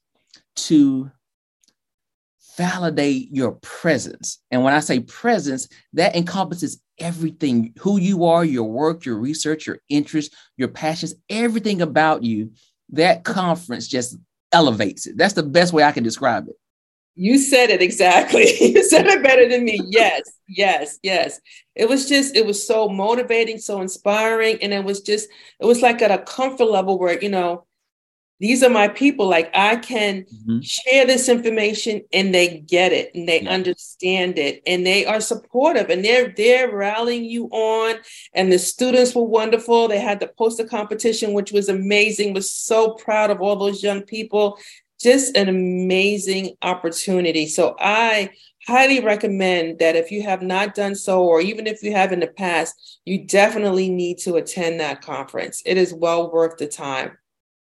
to 0.57 1.11
validate 2.57 3.29
your 3.33 3.53
presence. 3.63 4.41
And 4.51 4.63
when 4.63 4.75
I 4.75 4.81
say 4.81 5.01
presence, 5.01 5.69
that 5.95 6.15
encompasses 6.15 6.81
everything 6.99 7.75
who 7.79 7.99
you 7.99 8.25
are, 8.25 8.45
your 8.45 8.65
work, 8.65 9.05
your 9.05 9.17
research, 9.17 9.67
your 9.67 9.79
interests, 9.89 10.35
your 10.57 10.69
passions, 10.69 11.15
everything 11.29 11.83
about 11.83 12.23
you. 12.23 12.53
That 12.91 13.25
conference 13.25 13.89
just 13.89 14.17
elevates 14.53 15.07
it. 15.07 15.17
That's 15.17 15.35
the 15.35 15.43
best 15.43 15.73
way 15.73 15.83
I 15.83 15.93
can 15.93 16.05
describe 16.05 16.49
it. 16.49 16.55
You 17.17 17.39
said 17.39 17.71
it 17.71 17.81
exactly. 17.81 18.47
you 18.61 18.83
said 18.85 19.07
it 19.07 19.23
better 19.23 19.49
than 19.49 19.65
me. 19.65 19.81
Yes, 19.85 20.23
yes, 20.49 20.99
yes. 21.03 21.41
It 21.75 21.89
was 21.89 22.09
just, 22.09 22.37
it 22.37 22.47
was 22.47 22.65
so 22.65 22.89
motivating, 22.89 23.59
so 23.59 23.81
inspiring. 23.81 24.59
And 24.63 24.73
it 24.73 24.85
was 24.85 25.01
just, 25.01 25.29
it 25.61 25.67
was 25.67 25.83
like 25.83 26.03
at 26.03 26.11
a 26.11 26.19
comfort 26.19 26.67
level 26.67 26.99
where, 26.99 27.21
you 27.21 27.29
know, 27.29 27.67
these 28.41 28.63
are 28.63 28.71
my 28.71 28.89
people. 28.89 29.29
Like 29.29 29.51
I 29.55 29.77
can 29.77 30.25
mm-hmm. 30.25 30.61
share 30.61 31.07
this 31.07 31.29
information 31.29 32.03
and 32.13 32.35
they 32.35 32.59
get 32.59 32.93
it 32.93 33.15
and 33.15 33.29
they 33.29 33.43
yeah. 33.43 33.51
understand 33.51 34.39
it 34.39 34.63
and 34.67 34.85
they 34.85 35.07
are 35.07 35.21
supportive 35.21 35.89
and 35.89 36.05
they're 36.05 36.35
they're 36.37 36.71
rallying 36.71 37.25
you 37.25 37.47
on. 37.47 37.97
And 38.35 38.53
the 38.53 38.59
students 38.59 39.15
were 39.15 39.25
wonderful. 39.25 39.89
They 39.89 40.01
had 40.01 40.21
the 40.21 40.27
poster 40.27 40.65
competition, 40.65 41.33
which 41.33 41.53
was 41.53 41.69
amazing. 41.69 42.35
Was 42.35 42.51
so 42.51 42.95
proud 42.95 43.31
of 43.31 43.41
all 43.41 43.57
those 43.57 43.83
young 43.83 44.03
people. 44.03 44.59
Just 45.05 45.37
an 45.37 45.51
amazing 45.51 46.57
opportunity. 46.63 47.47
So 47.47 47.77
I 47.79 48.31
highly 48.67 49.01
recommend 49.01 49.79
that 49.81 49.97
if 49.97 50.11
you 50.11 50.23
have 50.23 50.41
not 50.41 50.75
done 50.75 50.95
so, 50.95 51.23
or 51.23 51.43
even 51.43 51.67
if 51.67 51.83
you 51.83 51.93
have 51.93 52.11
in 52.11 52.21
the 52.21 52.27
past, 52.27 53.01
you 53.05 53.27
definitely 53.27 53.91
need 53.91 54.17
to 54.21 54.37
attend 54.37 54.81
that 54.81 55.03
conference. 55.03 55.61
It 55.67 55.77
is 55.77 55.93
well 55.93 56.33
worth 56.33 56.57
the 56.57 56.67
time. 56.67 57.19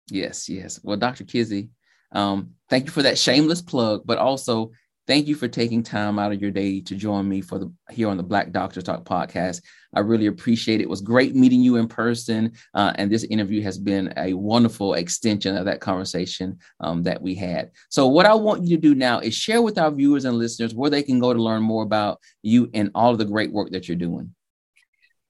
Yes, 0.09 0.49
yes. 0.49 0.81
Well, 0.83 0.97
Dr. 0.97 1.22
Kizzie, 1.22 1.68
um, 2.11 2.55
thank 2.68 2.87
you 2.87 2.91
for 2.91 3.05
that 3.05 3.16
shameless 3.16 3.62
plug, 3.62 4.03
but 4.05 4.18
also 4.18 4.72
thank 5.11 5.27
you 5.27 5.35
for 5.35 5.49
taking 5.49 5.83
time 5.83 6.21
out 6.21 6.31
of 6.31 6.41
your 6.41 6.53
day 6.53 6.81
to 6.81 6.95
join 6.95 7.29
me 7.29 7.41
for 7.41 7.59
the 7.59 7.73
here 7.91 8.09
on 8.09 8.17
the 8.17 8.23
Black 8.23 8.53
Doctor 8.53 8.81
Talk 8.81 9.05
podcast. 9.05 9.61
I 9.93 10.01
really 10.01 10.27
appreciate 10.27 10.79
it. 10.79 10.85
It 10.85 10.89
was 10.89 11.01
great 11.01 11.35
meeting 11.35 11.63
you 11.63 11.75
in 11.79 11.89
person, 11.89 12.53
uh, 12.75 12.93
and 12.95 13.11
this 13.11 13.25
interview 13.25 13.61
has 13.63 13.77
been 13.77 14.15
a 14.17 14.35
wonderful 14.35 14.95
extension 14.95 15.57
of 15.57 15.65
that 15.65 15.81
conversation 15.81 16.59
um, 16.79 17.03
that 17.03 17.21
we 17.21 17.35
had. 17.35 17.73
So, 17.89 18.07
what 18.07 18.25
I 18.25 18.35
want 18.35 18.63
you 18.63 18.77
to 18.77 18.81
do 18.81 18.95
now 18.95 19.19
is 19.19 19.35
share 19.35 19.61
with 19.61 19.79
our 19.79 19.91
viewers 19.91 20.27
and 20.27 20.39
listeners 20.39 20.77
where 20.77 20.91
they 20.91 21.03
can 21.03 21.19
go 21.19 21.35
to 21.35 21.43
learn 21.43 21.63
more 21.63 21.83
about 21.83 22.21
you 22.43 22.71
and 22.73 22.93
all 22.95 23.11
of 23.11 23.19
the 23.19 23.25
great 23.25 23.51
work 23.51 23.73
that 23.73 23.89
you're 23.89 23.97
doing. 23.97 24.33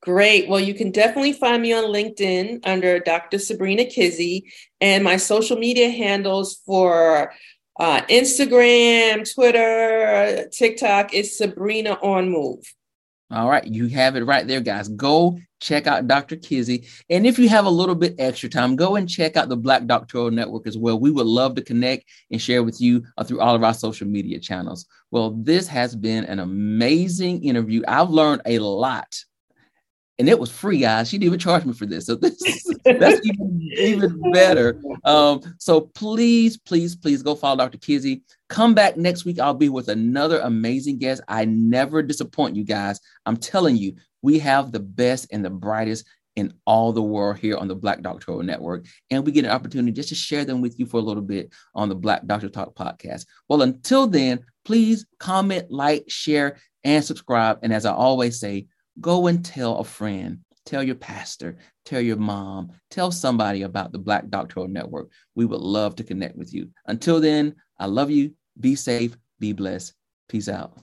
Great. 0.02 0.46
Well, 0.46 0.60
you 0.60 0.74
can 0.74 0.90
definitely 0.90 1.32
find 1.32 1.62
me 1.62 1.72
on 1.72 1.84
LinkedIn 1.84 2.66
under 2.66 2.98
Dr. 2.98 3.38
Sabrina 3.38 3.86
Kizzie, 3.86 4.52
and 4.82 5.02
my 5.02 5.16
social 5.16 5.56
media 5.56 5.88
handles 5.88 6.60
for 6.66 7.32
uh, 7.80 8.02
Instagram, 8.10 9.32
Twitter, 9.32 10.46
TikTok 10.52 11.14
is 11.14 11.36
Sabrina 11.36 11.94
on 12.02 12.28
Move. 12.28 12.62
All 13.30 13.48
right, 13.48 13.64
you 13.64 13.86
have 13.86 14.16
it 14.16 14.24
right 14.24 14.46
there, 14.46 14.60
guys. 14.60 14.88
Go 14.88 15.38
check 15.60 15.86
out 15.86 16.06
Dr. 16.06 16.36
Kizzie. 16.36 16.86
And 17.08 17.26
if 17.26 17.38
you 17.38 17.48
have 17.48 17.64
a 17.64 17.70
little 17.70 17.94
bit 17.94 18.16
extra 18.18 18.50
time, 18.50 18.76
go 18.76 18.96
and 18.96 19.08
check 19.08 19.36
out 19.36 19.48
the 19.48 19.56
Black 19.56 19.86
Doctoral 19.86 20.30
Network 20.30 20.66
as 20.66 20.76
well. 20.76 20.98
We 20.98 21.10
would 21.10 21.26
love 21.26 21.54
to 21.54 21.62
connect 21.62 22.04
and 22.30 22.42
share 22.42 22.62
with 22.62 22.80
you 22.80 23.04
uh, 23.16 23.24
through 23.24 23.40
all 23.40 23.54
of 23.54 23.62
our 23.62 23.72
social 23.72 24.06
media 24.06 24.40
channels. 24.40 24.86
Well, 25.10 25.30
this 25.30 25.66
has 25.68 25.96
been 25.96 26.24
an 26.24 26.40
amazing 26.40 27.44
interview. 27.44 27.82
I've 27.88 28.10
learned 28.10 28.42
a 28.44 28.58
lot 28.58 29.14
and 30.20 30.28
it 30.28 30.38
was 30.38 30.50
free, 30.50 30.78
guys. 30.80 31.08
She 31.08 31.16
didn't 31.16 31.28
even 31.28 31.38
charge 31.38 31.64
me 31.64 31.72
for 31.72 31.86
this, 31.86 32.04
so 32.04 32.14
this 32.14 32.36
that's 32.84 33.20
even 33.24 33.70
even 33.78 34.32
better. 34.32 34.78
Um, 35.04 35.40
so 35.58 35.80
please, 35.80 36.58
please, 36.58 36.94
please 36.94 37.22
go 37.22 37.34
follow 37.34 37.56
Dr. 37.56 37.78
Kizzie. 37.78 38.22
Come 38.50 38.74
back 38.74 38.98
next 38.98 39.24
week. 39.24 39.38
I'll 39.38 39.54
be 39.54 39.70
with 39.70 39.88
another 39.88 40.40
amazing 40.40 40.98
guest. 40.98 41.22
I 41.26 41.46
never 41.46 42.02
disappoint 42.02 42.54
you 42.54 42.64
guys. 42.64 43.00
I'm 43.24 43.38
telling 43.38 43.78
you, 43.78 43.94
we 44.20 44.38
have 44.40 44.72
the 44.72 44.80
best 44.80 45.26
and 45.32 45.42
the 45.42 45.50
brightest 45.50 46.06
in 46.36 46.52
all 46.66 46.92
the 46.92 47.02
world 47.02 47.38
here 47.38 47.56
on 47.56 47.66
the 47.66 47.74
Black 47.74 48.02
Doctoral 48.02 48.42
Network, 48.42 48.84
and 49.10 49.24
we 49.24 49.32
get 49.32 49.46
an 49.46 49.50
opportunity 49.50 49.92
just 49.92 50.10
to 50.10 50.14
share 50.14 50.44
them 50.44 50.60
with 50.60 50.78
you 50.78 50.84
for 50.84 50.98
a 50.98 51.02
little 51.02 51.22
bit 51.22 51.50
on 51.74 51.88
the 51.88 51.94
Black 51.94 52.26
Doctor 52.26 52.50
Talk 52.50 52.74
podcast. 52.74 53.24
Well, 53.48 53.62
until 53.62 54.06
then, 54.06 54.40
please 54.66 55.06
comment, 55.18 55.70
like, 55.70 56.04
share, 56.08 56.58
and 56.84 57.02
subscribe. 57.02 57.58
And 57.62 57.72
as 57.72 57.86
I 57.86 57.92
always 57.92 58.38
say 58.38 58.66
Go 59.00 59.28
and 59.28 59.44
tell 59.44 59.78
a 59.78 59.84
friend, 59.84 60.40
tell 60.66 60.82
your 60.82 60.94
pastor, 60.94 61.56
tell 61.84 62.00
your 62.00 62.16
mom, 62.16 62.72
tell 62.90 63.10
somebody 63.10 63.62
about 63.62 63.92
the 63.92 63.98
Black 63.98 64.28
Doctoral 64.28 64.68
Network. 64.68 65.10
We 65.34 65.46
would 65.46 65.60
love 65.60 65.96
to 65.96 66.04
connect 66.04 66.36
with 66.36 66.52
you. 66.52 66.70
Until 66.86 67.20
then, 67.20 67.54
I 67.78 67.86
love 67.86 68.10
you. 68.10 68.34
Be 68.58 68.74
safe, 68.74 69.16
be 69.38 69.52
blessed. 69.52 69.94
Peace 70.28 70.48
out. 70.48 70.78